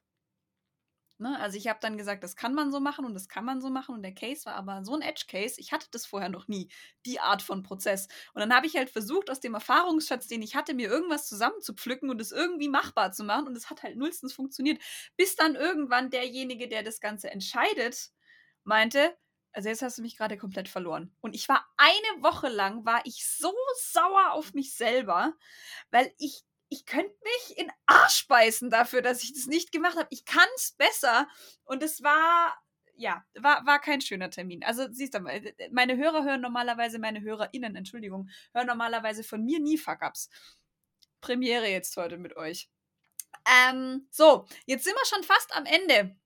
Ne? 1.18 1.38
Also 1.38 1.56
ich 1.56 1.68
habe 1.68 1.78
dann 1.80 1.96
gesagt, 1.96 2.24
das 2.24 2.34
kann 2.34 2.54
man 2.54 2.72
so 2.72 2.80
machen 2.80 3.04
und 3.04 3.14
das 3.14 3.28
kann 3.28 3.44
man 3.44 3.60
so 3.60 3.70
machen 3.70 3.94
und 3.94 4.02
der 4.02 4.14
Case 4.14 4.44
war 4.46 4.54
aber 4.56 4.84
so 4.84 4.94
ein 4.94 5.02
Edge-Case, 5.02 5.60
ich 5.60 5.72
hatte 5.72 5.86
das 5.92 6.06
vorher 6.06 6.28
noch 6.28 6.48
nie, 6.48 6.68
die 7.06 7.20
Art 7.20 7.40
von 7.40 7.62
Prozess. 7.62 8.08
Und 8.32 8.40
dann 8.40 8.52
habe 8.52 8.66
ich 8.66 8.76
halt 8.76 8.90
versucht, 8.90 9.30
aus 9.30 9.38
dem 9.38 9.54
Erfahrungsschatz, 9.54 10.26
den 10.26 10.42
ich 10.42 10.56
hatte, 10.56 10.74
mir 10.74 10.88
irgendwas 10.88 11.28
zusammenzupflücken 11.28 12.10
und 12.10 12.20
es 12.20 12.32
irgendwie 12.32 12.68
machbar 12.68 13.12
zu 13.12 13.22
machen 13.22 13.46
und 13.46 13.56
es 13.56 13.70
hat 13.70 13.84
halt 13.84 13.96
nullstens 13.96 14.32
funktioniert. 14.32 14.82
Bis 15.16 15.36
dann 15.36 15.54
irgendwann 15.54 16.10
derjenige, 16.10 16.68
der 16.68 16.82
das 16.82 17.00
Ganze 17.00 17.30
entscheidet, 17.30 18.10
meinte, 18.64 19.16
also 19.52 19.68
jetzt 19.68 19.82
hast 19.82 19.98
du 19.98 20.02
mich 20.02 20.16
gerade 20.16 20.36
komplett 20.36 20.68
verloren. 20.68 21.14
Und 21.20 21.34
ich 21.36 21.48
war 21.48 21.64
eine 21.76 22.22
Woche 22.22 22.48
lang, 22.48 22.84
war 22.84 23.02
ich 23.04 23.24
so 23.24 23.54
sauer 23.80 24.32
auf 24.32 24.52
mich 24.52 24.74
selber, 24.74 25.34
weil 25.90 26.12
ich 26.18 26.42
ich 26.68 26.86
könnte 26.86 27.14
mich 27.22 27.58
in 27.58 27.70
Arsch 27.86 28.26
beißen 28.28 28.70
dafür, 28.70 29.02
dass 29.02 29.22
ich 29.22 29.32
das 29.32 29.46
nicht 29.46 29.72
gemacht 29.72 29.96
habe. 29.96 30.08
Ich 30.10 30.24
kann 30.24 30.48
es 30.56 30.72
besser. 30.72 31.28
Und 31.64 31.82
es 31.82 32.02
war, 32.02 32.56
ja, 32.96 33.24
war, 33.34 33.64
war 33.66 33.80
kein 33.80 34.00
schöner 34.00 34.30
Termin. 34.30 34.64
Also 34.64 34.86
siehst 34.90 35.14
du 35.14 35.20
mal, 35.20 35.40
meine 35.70 35.96
Hörer 35.96 36.24
hören 36.24 36.40
normalerweise, 36.40 36.98
meine 36.98 37.20
HörerInnen, 37.20 37.76
Entschuldigung, 37.76 38.28
hören 38.52 38.66
normalerweise 38.66 39.24
von 39.24 39.44
mir 39.44 39.60
nie 39.60 39.78
Fuck-Ups. 39.78 40.28
Premiere 41.20 41.68
jetzt 41.68 41.96
heute 41.96 42.18
mit 42.18 42.36
euch. 42.36 42.68
Ähm, 43.46 44.08
so, 44.10 44.46
jetzt 44.66 44.84
sind 44.84 44.94
wir 44.94 45.06
schon 45.06 45.24
fast 45.24 45.54
am 45.54 45.66
Ende. 45.66 46.16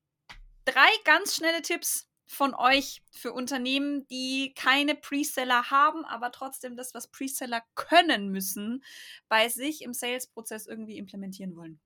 Drei 0.64 0.88
ganz 1.04 1.36
schnelle 1.36 1.62
Tipps 1.62 2.07
von 2.28 2.54
euch 2.54 3.02
für 3.10 3.32
Unternehmen, 3.32 4.06
die 4.08 4.52
keine 4.54 4.94
Preseller 4.94 5.70
haben, 5.70 6.04
aber 6.04 6.30
trotzdem 6.30 6.76
das, 6.76 6.94
was 6.94 7.08
Preseller 7.08 7.62
können 7.74 8.28
müssen, 8.28 8.84
bei 9.28 9.48
sich 9.48 9.82
im 9.82 9.94
Sales-Prozess 9.94 10.66
irgendwie 10.66 10.98
implementieren 10.98 11.56
wollen? 11.56 11.80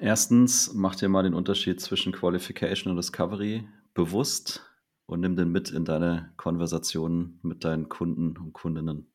Erstens, 0.00 0.72
mach 0.74 0.96
dir 0.96 1.08
mal 1.08 1.22
den 1.22 1.34
Unterschied 1.34 1.80
zwischen 1.80 2.12
Qualification 2.12 2.90
und 2.90 2.96
Discovery 2.96 3.68
bewusst 3.94 4.66
und 5.06 5.20
nimm 5.20 5.36
den 5.36 5.50
mit 5.50 5.70
in 5.70 5.84
deine 5.84 6.32
Konversationen 6.36 7.38
mit 7.42 7.64
deinen 7.64 7.88
Kunden 7.88 8.36
und 8.36 8.52
Kundinnen. 8.52 9.12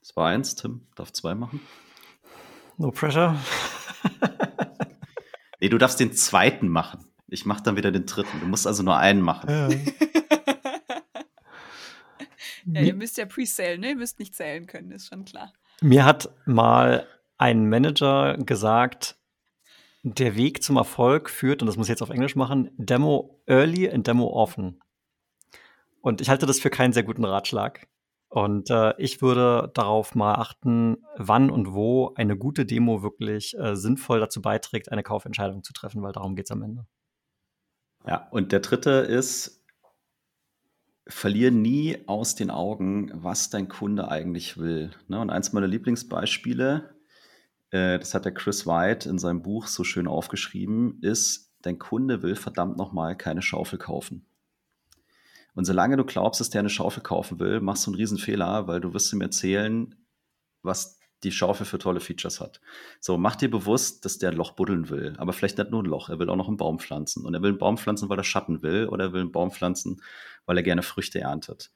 Das 0.00 0.16
war 0.16 0.28
eins, 0.28 0.56
Tim. 0.56 0.86
Darf 0.96 1.12
zwei 1.12 1.34
machen? 1.34 1.60
No 2.76 2.90
pressure. 2.90 3.38
nee, 5.60 5.68
du 5.68 5.78
darfst 5.78 6.00
den 6.00 6.12
zweiten 6.12 6.68
machen. 6.68 7.07
Ich 7.28 7.44
mache 7.44 7.62
dann 7.62 7.76
wieder 7.76 7.92
den 7.92 8.06
dritten. 8.06 8.40
Du 8.40 8.46
musst 8.46 8.66
also 8.66 8.82
nur 8.82 8.96
einen 8.96 9.20
machen. 9.20 9.50
Ja, 9.50 9.68
ja 12.66 12.80
ihr 12.80 12.94
müsst 12.94 13.18
ja 13.18 13.26
pre-sale, 13.26 13.78
ne? 13.78 13.90
Ihr 13.90 13.96
müsst 13.96 14.18
nicht 14.18 14.34
zählen 14.34 14.66
können, 14.66 14.90
ist 14.92 15.08
schon 15.08 15.24
klar. 15.24 15.52
Mir 15.80 16.04
hat 16.04 16.30
mal 16.46 17.06
ein 17.36 17.68
Manager 17.68 18.36
gesagt, 18.38 19.16
der 20.02 20.36
Weg 20.36 20.62
zum 20.62 20.76
Erfolg 20.76 21.28
führt, 21.28 21.62
und 21.62 21.66
das 21.66 21.76
muss 21.76 21.86
ich 21.86 21.90
jetzt 21.90 22.02
auf 22.02 22.10
Englisch 22.10 22.34
machen, 22.34 22.70
Demo 22.76 23.42
early 23.46 23.90
and 23.90 24.06
Demo 24.06 24.26
often. 24.28 24.80
Und 26.00 26.20
ich 26.20 26.30
halte 26.30 26.46
das 26.46 26.60
für 26.60 26.70
keinen 26.70 26.92
sehr 26.92 27.02
guten 27.02 27.24
Ratschlag. 27.24 27.88
Und 28.30 28.70
äh, 28.70 28.94
ich 28.98 29.22
würde 29.22 29.70
darauf 29.74 30.14
mal 30.14 30.34
achten, 30.34 30.98
wann 31.16 31.50
und 31.50 31.72
wo 31.72 32.12
eine 32.14 32.36
gute 32.36 32.66
Demo 32.66 33.02
wirklich 33.02 33.56
äh, 33.58 33.74
sinnvoll 33.74 34.20
dazu 34.20 34.42
beiträgt, 34.42 34.92
eine 34.92 35.02
Kaufentscheidung 35.02 35.62
zu 35.62 35.72
treffen, 35.72 36.02
weil 36.02 36.12
darum 36.12 36.36
geht 36.36 36.46
es 36.46 36.50
am 36.50 36.62
Ende. 36.62 36.86
Ja, 38.08 38.26
und 38.30 38.52
der 38.52 38.60
dritte 38.60 38.90
ist, 38.90 39.62
verliere 41.06 41.52
nie 41.52 41.98
aus 42.06 42.34
den 42.34 42.50
Augen, 42.50 43.10
was 43.12 43.50
dein 43.50 43.68
Kunde 43.68 44.10
eigentlich 44.10 44.56
will. 44.56 44.92
Ne? 45.08 45.20
Und 45.20 45.28
eins 45.28 45.52
meiner 45.52 45.66
Lieblingsbeispiele, 45.66 46.94
äh, 47.68 47.98
das 47.98 48.14
hat 48.14 48.24
der 48.24 48.32
Chris 48.32 48.66
White 48.66 49.06
in 49.10 49.18
seinem 49.18 49.42
Buch 49.42 49.66
so 49.66 49.84
schön 49.84 50.08
aufgeschrieben, 50.08 51.02
ist, 51.02 51.52
dein 51.60 51.78
Kunde 51.78 52.22
will 52.22 52.34
verdammt 52.34 52.78
nochmal 52.78 53.14
keine 53.14 53.42
Schaufel 53.42 53.78
kaufen. 53.78 54.24
Und 55.54 55.66
solange 55.66 55.98
du 55.98 56.04
glaubst, 56.06 56.40
dass 56.40 56.48
der 56.48 56.60
eine 56.60 56.70
Schaufel 56.70 57.02
kaufen 57.02 57.38
will, 57.38 57.60
machst 57.60 57.86
du 57.86 57.90
einen 57.90 57.96
Riesenfehler, 57.96 58.66
weil 58.68 58.80
du 58.80 58.94
wirst 58.94 59.12
ihm 59.12 59.20
erzählen, 59.20 59.94
was 60.62 60.97
die 61.24 61.32
Schaufel 61.32 61.66
für 61.66 61.78
tolle 61.78 62.00
Features 62.00 62.40
hat. 62.40 62.60
So, 63.00 63.18
mach 63.18 63.36
dir 63.36 63.50
bewusst, 63.50 64.04
dass 64.04 64.18
der 64.18 64.30
ein 64.30 64.36
Loch 64.36 64.52
buddeln 64.52 64.88
will, 64.88 65.14
aber 65.18 65.32
vielleicht 65.32 65.58
nicht 65.58 65.70
nur 65.70 65.82
ein 65.82 65.86
Loch, 65.86 66.08
er 66.08 66.18
will 66.18 66.30
auch 66.30 66.36
noch 66.36 66.48
einen 66.48 66.56
Baum 66.56 66.78
pflanzen. 66.78 67.24
Und 67.24 67.34
er 67.34 67.42
will 67.42 67.50
einen 67.50 67.58
Baum 67.58 67.76
pflanzen, 67.76 68.08
weil 68.08 68.18
er 68.18 68.24
Schatten 68.24 68.62
will, 68.62 68.86
oder 68.86 69.06
er 69.06 69.12
will 69.12 69.22
einen 69.22 69.32
Baum 69.32 69.50
pflanzen, 69.50 70.00
weil 70.46 70.56
er 70.56 70.62
gerne 70.62 70.82
Früchte 70.82 71.20
erntet. 71.20 71.72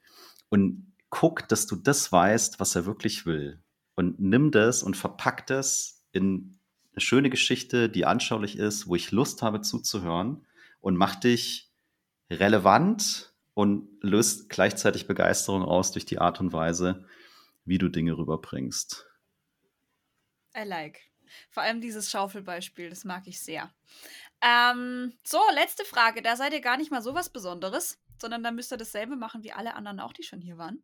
Und 0.48 0.92
guck, 1.10 1.48
dass 1.48 1.66
du 1.66 1.76
das 1.76 2.12
weißt, 2.12 2.60
was 2.60 2.74
er 2.76 2.86
wirklich 2.86 3.26
will. 3.26 3.60
Und 3.94 4.20
nimm 4.20 4.50
das 4.50 4.82
und 4.82 4.96
verpack 4.96 5.46
das 5.46 6.02
in 6.12 6.58
eine 6.92 7.00
schöne 7.00 7.30
Geschichte, 7.30 7.88
die 7.88 8.06
anschaulich 8.06 8.58
ist, 8.58 8.86
wo 8.86 8.94
ich 8.94 9.12
Lust 9.12 9.42
habe 9.42 9.60
zuzuhören 9.60 10.46
und 10.80 10.96
mach 10.96 11.16
dich 11.16 11.70
relevant 12.30 13.32
und 13.54 13.88
löst 14.02 14.48
gleichzeitig 14.48 15.06
Begeisterung 15.06 15.62
aus 15.62 15.92
durch 15.92 16.06
die 16.06 16.18
Art 16.18 16.40
und 16.40 16.52
Weise, 16.52 17.04
wie 17.64 17.78
du 17.78 17.88
Dinge 17.88 18.16
rüberbringst. 18.16 19.06
I 20.56 20.64
like. 20.64 21.00
Vor 21.50 21.62
allem 21.62 21.80
dieses 21.80 22.10
Schaufelbeispiel, 22.10 22.90
das 22.90 23.04
mag 23.04 23.26
ich 23.26 23.40
sehr. 23.40 23.72
Ähm, 24.42 25.16
so, 25.24 25.40
letzte 25.54 25.84
Frage. 25.84 26.20
Da 26.20 26.36
seid 26.36 26.52
ihr 26.52 26.60
gar 26.60 26.76
nicht 26.76 26.90
mal 26.90 27.02
so 27.02 27.14
was 27.14 27.30
Besonderes, 27.30 28.02
sondern 28.22 28.42
da 28.42 28.50
müsst 28.50 28.72
ihr 28.72 28.76
dasselbe 28.78 29.16
machen 29.16 29.42
wie 29.44 29.52
alle 29.52 29.74
anderen 29.74 30.00
auch, 30.00 30.12
die 30.12 30.22
schon 30.22 30.40
hier 30.40 30.58
waren. 30.58 30.82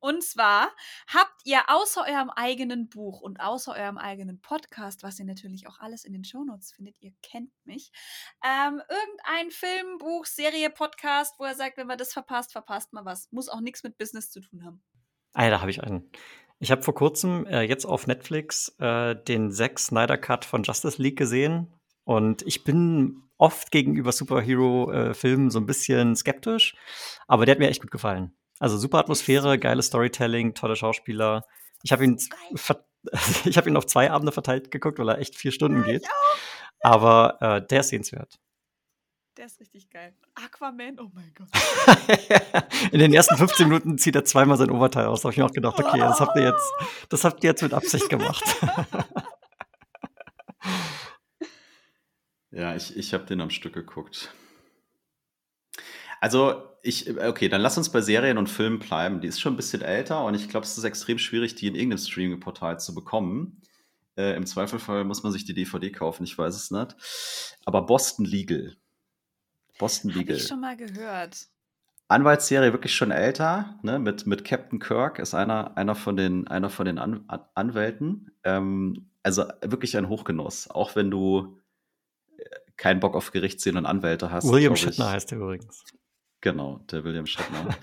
Und 0.00 0.24
zwar 0.24 0.70
habt 1.08 1.34
ihr 1.44 1.62
außer 1.68 2.02
eurem 2.08 2.30
eigenen 2.30 2.88
Buch 2.88 3.20
und 3.20 3.40
außer 3.40 3.74
eurem 3.74 3.98
eigenen 3.98 4.40
Podcast, 4.40 5.02
was 5.02 5.18
ihr 5.18 5.24
natürlich 5.24 5.66
auch 5.66 5.78
alles 5.80 6.04
in 6.04 6.12
den 6.12 6.24
Shownotes 6.24 6.72
findet, 6.72 6.96
ihr 7.00 7.12
kennt 7.22 7.50
mich, 7.64 7.92
ähm, 8.44 8.80
irgendein 8.88 9.50
Film, 9.50 9.98
Buch, 9.98 10.26
Serie, 10.26 10.70
Podcast, 10.70 11.38
wo 11.38 11.44
er 11.44 11.54
sagt, 11.54 11.76
wenn 11.76 11.86
man 11.86 11.98
das 11.98 12.12
verpasst, 12.12 12.52
verpasst 12.52 12.92
man 12.92 13.04
was. 13.04 13.30
Muss 13.30 13.48
auch 13.48 13.60
nichts 13.60 13.82
mit 13.82 13.98
Business 13.98 14.30
zu 14.30 14.40
tun 14.40 14.64
haben. 14.64 14.82
Ah, 15.34 15.50
da 15.50 15.60
habe 15.60 15.70
ich 15.70 15.82
einen. 15.82 16.10
Ich 16.58 16.70
habe 16.70 16.82
vor 16.82 16.94
kurzem 16.94 17.46
äh, 17.46 17.62
jetzt 17.62 17.84
auf 17.84 18.06
Netflix 18.06 18.74
äh, 18.78 19.14
den 19.14 19.50
Zack 19.50 19.78
Snyder 19.78 20.16
Cut 20.16 20.44
von 20.44 20.62
Justice 20.62 21.00
League 21.00 21.18
gesehen 21.18 21.74
und 22.04 22.42
ich 22.46 22.64
bin 22.64 23.22
oft 23.36 23.70
gegenüber 23.70 24.12
Superhero-Filmen 24.12 25.50
so 25.50 25.60
ein 25.60 25.66
bisschen 25.66 26.16
skeptisch, 26.16 26.74
aber 27.26 27.44
der 27.44 27.52
hat 27.52 27.58
mir 27.58 27.68
echt 27.68 27.82
gut 27.82 27.90
gefallen. 27.90 28.32
Also 28.58 28.78
super 28.78 28.98
Atmosphäre, 28.98 29.58
geiles 29.58 29.86
Storytelling, 29.86 30.54
tolle 30.54 30.76
Schauspieler. 30.76 31.44
Ich 31.82 31.92
habe 31.92 32.04
ihn, 32.04 32.16
ich 33.44 33.56
habe 33.56 33.68
ihn 33.68 33.76
auf 33.76 33.86
zwei 33.86 34.10
Abende 34.10 34.32
verteilt 34.32 34.70
geguckt, 34.70 34.98
weil 34.98 35.10
er 35.10 35.18
echt 35.18 35.36
vier 35.36 35.52
Stunden 35.52 35.82
geht. 35.82 36.06
Aber 36.80 37.36
äh, 37.40 37.66
der 37.66 37.80
ist 37.80 37.88
sehenswert. 37.88 38.38
Der 39.36 39.44
ist 39.44 39.60
richtig 39.60 39.90
geil. 39.90 40.14
Aquaman, 40.34 40.98
oh 40.98 41.10
mein 41.12 41.30
Gott. 41.34 41.48
In 42.92 43.00
den 43.00 43.12
ersten 43.12 43.36
15 43.36 43.68
Minuten 43.68 43.98
zieht 43.98 44.14
er 44.14 44.24
zweimal 44.24 44.56
sein 44.56 44.70
Oberteil 44.70 45.04
aus. 45.06 45.20
Da 45.20 45.24
habe 45.24 45.32
ich 45.32 45.38
mir 45.38 45.44
auch 45.44 45.52
gedacht, 45.52 45.78
okay, 45.78 45.98
das 45.98 46.20
habt 46.20 46.36
ihr 46.36 46.44
jetzt, 46.44 46.72
das 47.10 47.24
habt 47.24 47.44
ihr 47.44 47.50
jetzt 47.50 47.62
mit 47.62 47.74
Absicht 47.74 48.08
gemacht. 48.08 48.42
ja, 52.50 52.74
ich, 52.76 52.96
ich 52.96 53.12
habe 53.12 53.26
den 53.26 53.42
am 53.42 53.50
Stück 53.50 53.74
geguckt. 53.74 54.32
Also, 56.22 56.62
ich, 56.82 57.10
okay, 57.20 57.50
dann 57.50 57.60
lass 57.60 57.76
uns 57.76 57.92
bei 57.92 58.00
Serien 58.00 58.38
und 58.38 58.48
Filmen 58.48 58.78
bleiben. 58.78 59.20
Die 59.20 59.28
ist 59.28 59.38
schon 59.38 59.52
ein 59.52 59.56
bisschen 59.56 59.82
älter 59.82 60.24
und 60.24 60.32
ich 60.32 60.48
glaube, 60.48 60.64
es 60.64 60.78
ist 60.78 60.84
extrem 60.84 61.18
schwierig, 61.18 61.54
die 61.56 61.66
in 61.66 61.74
irgendeinem 61.74 61.98
Streaming-Portal 61.98 62.80
zu 62.80 62.94
bekommen. 62.94 63.60
Äh, 64.16 64.34
Im 64.34 64.46
Zweifelfall 64.46 65.04
muss 65.04 65.22
man 65.22 65.32
sich 65.32 65.44
die 65.44 65.52
DVD 65.52 65.92
kaufen, 65.92 66.24
ich 66.24 66.38
weiß 66.38 66.56
es 66.56 66.70
nicht. 66.70 66.96
Aber 67.66 67.84
Boston 67.84 68.24
Legal. 68.24 68.78
Boston 69.78 70.10
Habe 70.10 70.20
Legal. 70.20 70.36
ich 70.36 70.46
schon 70.46 70.60
mal 70.60 70.76
gehört. 70.76 71.46
Anwaltsserie 72.08 72.72
wirklich 72.72 72.94
schon 72.94 73.10
älter, 73.10 73.78
ne? 73.82 73.98
mit, 73.98 74.26
mit 74.26 74.44
Captain 74.44 74.78
Kirk 74.78 75.18
ist 75.18 75.34
einer, 75.34 75.76
einer 75.76 75.96
von 75.96 76.16
den, 76.16 76.46
einer 76.46 76.70
von 76.70 76.86
den 76.86 76.98
An 76.98 77.24
An 77.26 77.40
Anwälten. 77.54 78.30
Ähm, 78.44 79.10
also 79.22 79.44
wirklich 79.62 79.96
ein 79.96 80.08
Hochgenuss, 80.08 80.70
auch 80.70 80.94
wenn 80.94 81.10
du 81.10 81.58
äh, 82.38 82.44
keinen 82.76 83.00
Bock 83.00 83.16
auf 83.16 83.32
Gerichtsszenen 83.32 83.78
und 83.78 83.86
Anwälte 83.86 84.30
hast. 84.30 84.48
William 84.48 84.76
Shatner 84.76 85.10
heißt 85.10 85.32
er 85.32 85.38
übrigens. 85.38 85.82
Genau, 86.40 86.78
der 86.90 87.02
William 87.02 87.26
Shatner. 87.26 87.74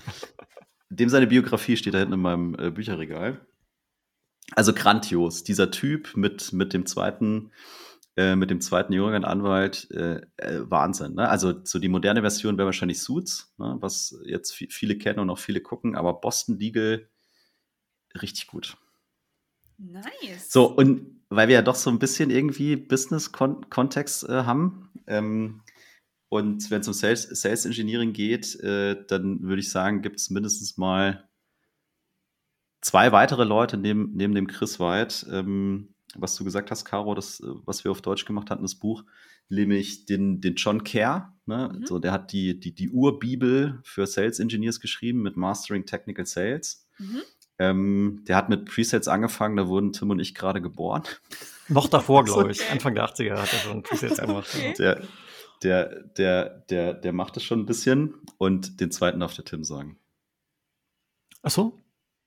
Dem 0.89 1.09
seine 1.09 1.27
Biografie 1.27 1.75
steht 1.75 1.93
da 1.93 1.97
hinten 1.97 2.13
in 2.13 2.21
meinem 2.21 2.55
äh, 2.57 2.71
Bücherregal. 2.71 3.45
Also 4.55 4.73
grandios, 4.73 5.43
dieser 5.43 5.71
Typ 5.71 6.15
mit, 6.15 6.53
mit 6.53 6.73
dem 6.73 6.85
zweiten, 6.85 7.51
äh, 8.15 8.35
mit 8.35 8.49
dem 8.49 8.61
zweiten 8.61 8.93
jüngeren 8.93 9.25
Anwalt, 9.25 9.89
äh, 9.91 10.21
äh, 10.37 10.69
Wahnsinn. 10.69 11.15
Ne? 11.15 11.27
Also 11.29 11.63
so 11.63 11.79
die 11.79 11.89
moderne 11.89 12.21
Version 12.21 12.57
wäre 12.57 12.67
wahrscheinlich 12.67 13.01
Suits, 13.01 13.53
ne? 13.57 13.77
was 13.79 14.15
jetzt 14.25 14.53
vi- 14.53 14.71
viele 14.71 14.97
kennen 14.97 15.19
und 15.19 15.29
auch 15.29 15.39
viele 15.39 15.61
gucken, 15.61 15.95
aber 15.95 16.13
Boston 16.21 16.57
Legal 16.59 17.09
richtig 18.21 18.47
gut. 18.47 18.77
Nice. 19.77 20.49
So, 20.49 20.67
und 20.67 21.21
weil 21.29 21.47
wir 21.47 21.55
ja 21.55 21.61
doch 21.61 21.75
so 21.75 21.89
ein 21.89 21.99
bisschen 21.99 22.29
irgendwie 22.29 22.75
Business-Kontext 22.75 24.29
äh, 24.29 24.43
haben, 24.43 24.91
ähm, 25.07 25.63
und 26.29 26.71
wenn 26.71 26.81
es 26.81 26.87
um 26.87 26.95
Sales, 26.95 27.29
Sales 27.29 27.63
Engineering 27.65 28.11
geht, 28.11 28.55
äh, 28.61 29.05
dann 29.07 29.43
würde 29.43 29.59
ich 29.59 29.69
sagen, 29.69 30.01
gibt 30.01 30.19
es 30.19 30.31
mindestens 30.31 30.77
mal 30.77 31.29
zwei 32.81 33.11
weitere 33.11 33.43
Leute 33.43 33.77
neben, 33.77 34.13
neben 34.15 34.33
dem 34.33 34.47
Chris 34.47 34.79
White, 34.79 35.27
ähm, 35.31 35.92
was 36.15 36.35
du 36.35 36.43
gesagt 36.43 36.71
hast, 36.71 36.85
Caro, 36.85 37.15
das, 37.15 37.39
äh, 37.39 37.47
was 37.65 37.83
wir 37.83 37.91
auf 37.91 38.01
Deutsch 38.01 38.25
gemacht 38.25 38.49
hatten, 38.49 38.63
das 38.63 38.75
Buch, 38.75 39.03
nämlich 39.49 40.05
den, 40.05 40.41
den 40.41 40.55
John 40.55 40.83
Kerr. 40.83 41.33
Ne? 41.45 41.71
Mhm. 41.73 41.85
So, 41.85 41.99
der 41.99 42.11
hat 42.11 42.31
die, 42.31 42.59
die, 42.59 42.73
die 42.73 42.89
Urbibel 42.89 43.79
für 43.83 44.05
Sales 44.07 44.39
Engineers 44.39 44.79
geschrieben 44.79 45.21
mit 45.21 45.37
Mastering 45.37 45.85
Technical 45.85 46.25
Sales. 46.25 46.87
Mhm. 46.97 47.21
Ähm, 47.59 48.23
der 48.27 48.35
hat 48.35 48.49
mit 48.49 48.65
Presets 48.65 49.07
angefangen, 49.07 49.57
da 49.57 49.67
wurden 49.67 49.93
Tim 49.93 50.09
und 50.09 50.19
ich 50.19 50.33
gerade 50.33 50.61
geboren. 50.61 51.03
Noch 51.67 51.87
davor, 51.87 52.23
glaube 52.25 52.51
ich. 52.51 52.69
Anfang 52.69 52.95
der 52.95 53.05
80er 53.05 53.37
hat 53.37 53.53
er 53.53 53.59
schon 53.59 53.83
Presets 53.83 54.17
gemacht. 54.21 54.49
Okay. 54.55 54.73
ja. 54.77 54.95
Der, 54.95 55.07
der, 55.63 55.85
der, 56.17 56.49
der, 56.69 56.93
der 56.93 57.13
macht 57.13 57.37
es 57.37 57.43
schon 57.43 57.59
ein 57.61 57.65
bisschen 57.65 58.15
und 58.37 58.81
den 58.81 58.91
zweiten 58.91 59.19
darf 59.19 59.33
der 59.35 59.45
Tim 59.45 59.63
sagen. 59.63 59.97
Ach 61.41 61.51
so. 61.51 61.82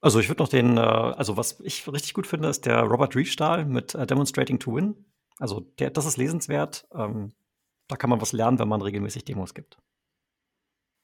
Also 0.07 0.21
ich 0.21 0.29
würde 0.29 0.41
noch 0.41 0.49
den, 0.49 0.77
äh, 0.77 0.81
also 0.81 1.37
was 1.37 1.59
ich 1.65 1.85
richtig 1.89 2.15
gut 2.15 2.29
finde, 2.29 2.47
ist 2.47 2.65
der 2.65 2.83
Robert 2.83 3.17
Riefstahl 3.17 3.65
mit 3.65 3.93
äh, 3.97 4.07
Demonstrating 4.07 4.61
to 4.61 4.77
Win. 4.77 5.05
Also 5.41 5.59
der, 5.81 5.91
das 5.91 6.07
ist 6.07 6.17
lesenswert. 6.17 6.87
Ähm, 6.95 7.33
da 7.89 7.97
kann 7.97 8.11
man 8.11 8.21
was 8.21 8.31
lernen, 8.31 8.61
wenn 8.61 8.69
man 8.69 8.83
regelmäßig 8.83 9.25
Demos 9.25 9.53
gibt. 9.53 9.79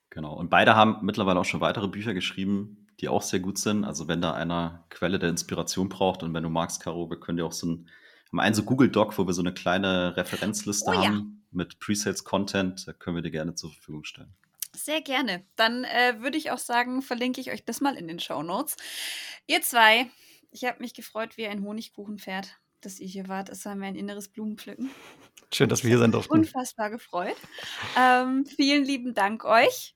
Genau. 0.09 0.33
Und 0.33 0.49
beide 0.49 0.77
haben 0.77 0.99
mittlerweile 1.01 1.37
auch 1.41 1.45
schon 1.45 1.59
weitere 1.59 1.89
Bücher 1.89 2.13
geschrieben, 2.13 2.87
die 3.01 3.09
auch 3.09 3.23
sehr 3.23 3.41
gut 3.41 3.57
sind. 3.57 3.83
Also 3.83 4.07
wenn 4.07 4.21
da 4.21 4.35
einer 4.35 4.85
Quelle 4.89 5.19
der 5.19 5.27
Inspiration 5.27 5.89
braucht 5.89 6.23
und 6.23 6.33
wenn 6.33 6.43
du 6.43 6.49
magst, 6.49 6.81
Caro, 6.81 7.09
wir 7.09 7.19
können 7.19 7.35
dir 7.35 7.45
auch 7.45 7.51
so 7.51 7.67
ein, 7.67 7.89
haben 8.31 8.39
einen 8.39 8.55
so 8.55 8.63
Google 8.63 8.89
Doc, 8.89 9.17
wo 9.17 9.27
wir 9.27 9.33
so 9.33 9.41
eine 9.41 9.53
kleine 9.53 10.15
Referenzliste 10.15 10.91
Oh 10.91 10.93
ja. 10.93 11.07
haben 11.07 11.45
mit 11.51 11.77
Presales-Content, 11.79 12.87
da 12.87 12.93
können 12.93 13.17
wir 13.17 13.21
dir 13.21 13.31
gerne 13.31 13.53
zur 13.55 13.69
Verfügung 13.69 14.05
stellen. 14.05 14.33
Sehr 14.75 15.01
gerne. 15.01 15.45
Dann 15.55 15.83
äh, 15.83 16.15
würde 16.19 16.37
ich 16.37 16.51
auch 16.51 16.57
sagen, 16.57 17.01
verlinke 17.01 17.39
ich 17.41 17.51
euch 17.51 17.63
das 17.63 17.79
mal 17.81 17.95
in 17.95 18.07
den 18.07 18.19
Show 18.19 18.41
Notes. 18.41 18.75
Ihr 19.47 19.61
zwei, 19.61 20.09
ich 20.51 20.65
habe 20.65 20.79
mich 20.79 20.93
gefreut 20.93 21.37
wie 21.37 21.47
ein 21.47 21.63
Honigkuchenpferd, 21.63 22.57
dass 22.81 22.99
ihr 22.99 23.07
hier 23.07 23.27
wart. 23.27 23.49
Es 23.49 23.65
war 23.65 23.75
mir 23.75 23.85
ein 23.87 23.95
inneres 23.95 24.29
Blumenpflücken. 24.29 24.89
Schön, 25.53 25.69
dass 25.69 25.83
wir 25.83 25.89
hier 25.89 25.99
sein 25.99 26.11
durften. 26.11 26.33
Unfassbar 26.33 26.89
gefreut. 26.89 27.35
Ähm, 27.97 28.45
vielen 28.45 28.83
lieben 28.83 29.13
Dank 29.13 29.45
euch. 29.45 29.95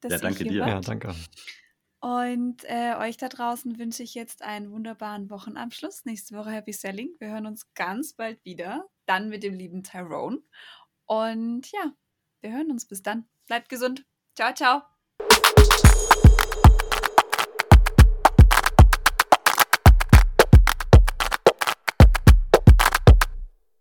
dass 0.00 0.12
Ja, 0.12 0.18
ihr 0.18 0.22
danke 0.22 0.42
hier 0.44 0.52
dir. 0.52 0.60
wart. 0.60 0.70
Ja, 0.70 0.80
danke. 0.80 1.14
Und 2.02 2.64
äh, 2.64 2.94
euch 2.98 3.18
da 3.18 3.28
draußen 3.28 3.78
wünsche 3.78 4.02
ich 4.02 4.14
jetzt 4.14 4.42
einen 4.42 4.70
wunderbaren 4.70 5.28
Wochenabschluss. 5.28 6.04
Nächste 6.06 6.34
Woche 6.36 6.50
Happy 6.50 6.72
Selling. 6.72 7.10
Wir 7.18 7.28
hören 7.28 7.46
uns 7.46 7.66
ganz 7.74 8.14
bald 8.14 8.42
wieder. 8.44 8.86
Dann 9.04 9.28
mit 9.28 9.42
dem 9.42 9.54
lieben 9.54 9.82
Tyrone. 9.82 10.38
Und 11.04 11.70
ja, 11.72 11.92
wir 12.40 12.52
hören 12.52 12.70
uns 12.70 12.86
bis 12.86 13.02
dann. 13.02 13.28
Bleibt 13.50 13.68
gesund. 13.68 14.04
Ciao, 14.36 14.54
ciao. 14.54 14.89